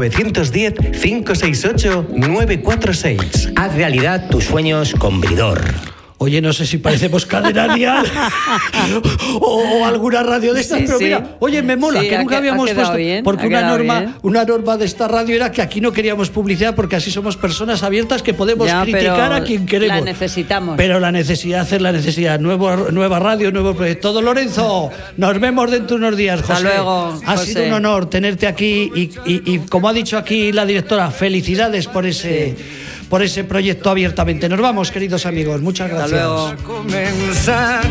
910-568-946. 2.46 3.52
Haz 3.56 3.74
realidad 3.74 4.28
tus 4.30 4.44
sueños 4.44 4.94
con 4.98 5.20
Bridor. 5.20 5.95
Oye, 6.18 6.40
no 6.40 6.52
sé 6.54 6.64
si 6.64 6.78
parecemos 6.78 7.26
cadena 7.26 7.74
Dial 7.74 8.06
o, 9.40 9.62
o 9.80 9.84
alguna 9.84 10.22
radio 10.22 10.54
de 10.54 10.62
estas, 10.62 10.78
Sí, 10.78 10.84
pero 10.86 10.98
sí. 10.98 11.04
mira, 11.04 11.36
oye, 11.40 11.62
me 11.62 11.76
mola, 11.76 12.00
Sí, 12.00 12.08
que 12.08 12.16
ha 12.16 12.20
nunca 12.20 12.36
ha 12.36 12.38
habíamos 12.38 12.66
quedado 12.70 12.80
puesto. 12.92 12.96
bien, 12.96 13.22
porque 13.22 13.44
ha 13.44 13.48
una 13.48 13.62
norma, 13.68 14.00
bien. 14.00 14.14
una 14.22 14.44
norma 14.44 14.76
de 14.78 14.86
esta 14.86 15.08
radio 15.08 15.36
era 15.36 15.52
que 15.52 15.60
aquí 15.60 15.80
no 15.82 15.92
queríamos 15.92 16.30
publicidad 16.30 16.74
porque 16.74 16.96
así 16.96 17.10
somos 17.10 17.36
personas 17.36 17.82
abiertas 17.82 18.22
que 18.22 18.32
podemos 18.32 18.66
Ya, 18.66 18.82
criticar 18.82 19.30
a 19.32 19.44
quien 19.44 19.66
queremos. 19.66 19.98
La 19.98 20.04
necesitamos. 20.04 20.76
Pero 20.78 21.00
la 21.00 21.12
necesidad 21.12 21.70
es 21.70 21.80
la 21.82 21.92
necesidad. 21.92 22.40
Nuevo, 22.40 22.74
nueva 22.92 23.18
radio, 23.18 23.52
nuevo 23.52 23.74
proyecto. 23.74 24.08
Todo 24.08 24.22
Lorenzo, 24.22 24.90
nos 25.18 25.38
vemos 25.38 25.70
dentro 25.70 25.98
de 25.98 26.06
unos 26.06 26.16
días, 26.16 26.40
Hasta 26.40 26.54
José. 26.54 26.64
luego, 26.66 27.20
Ha 27.26 27.36
sido 27.36 27.64
un 27.66 27.72
honor 27.74 28.08
tenerte 28.08 28.46
aquí 28.46 28.90
y, 28.94 29.02
y- 29.26 29.42
y 29.54 29.58
como 29.68 29.88
ha 29.88 29.92
dicho 29.92 30.16
aquí 30.16 30.50
la 30.52 30.64
directora, 30.64 31.10
felicidades 31.10 31.86
por 31.88 32.06
ese, 32.06 32.54
por 33.08 33.22
ese 33.22 33.44
proyecto 33.44 33.90
abiertamente. 33.90 34.48
Nos 34.48 34.60
vamos, 34.60 34.90
queridos 34.90 35.26
amigos. 35.26 35.60
Muchas 35.60 35.90
gracias. 35.90 36.62
comenzar 36.64 37.84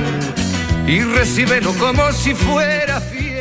y 0.87 1.01
recíbelo 1.01 1.73
como 1.73 2.11
si 2.11 2.33
fuera 2.33 3.01
fiesta. 3.01 3.34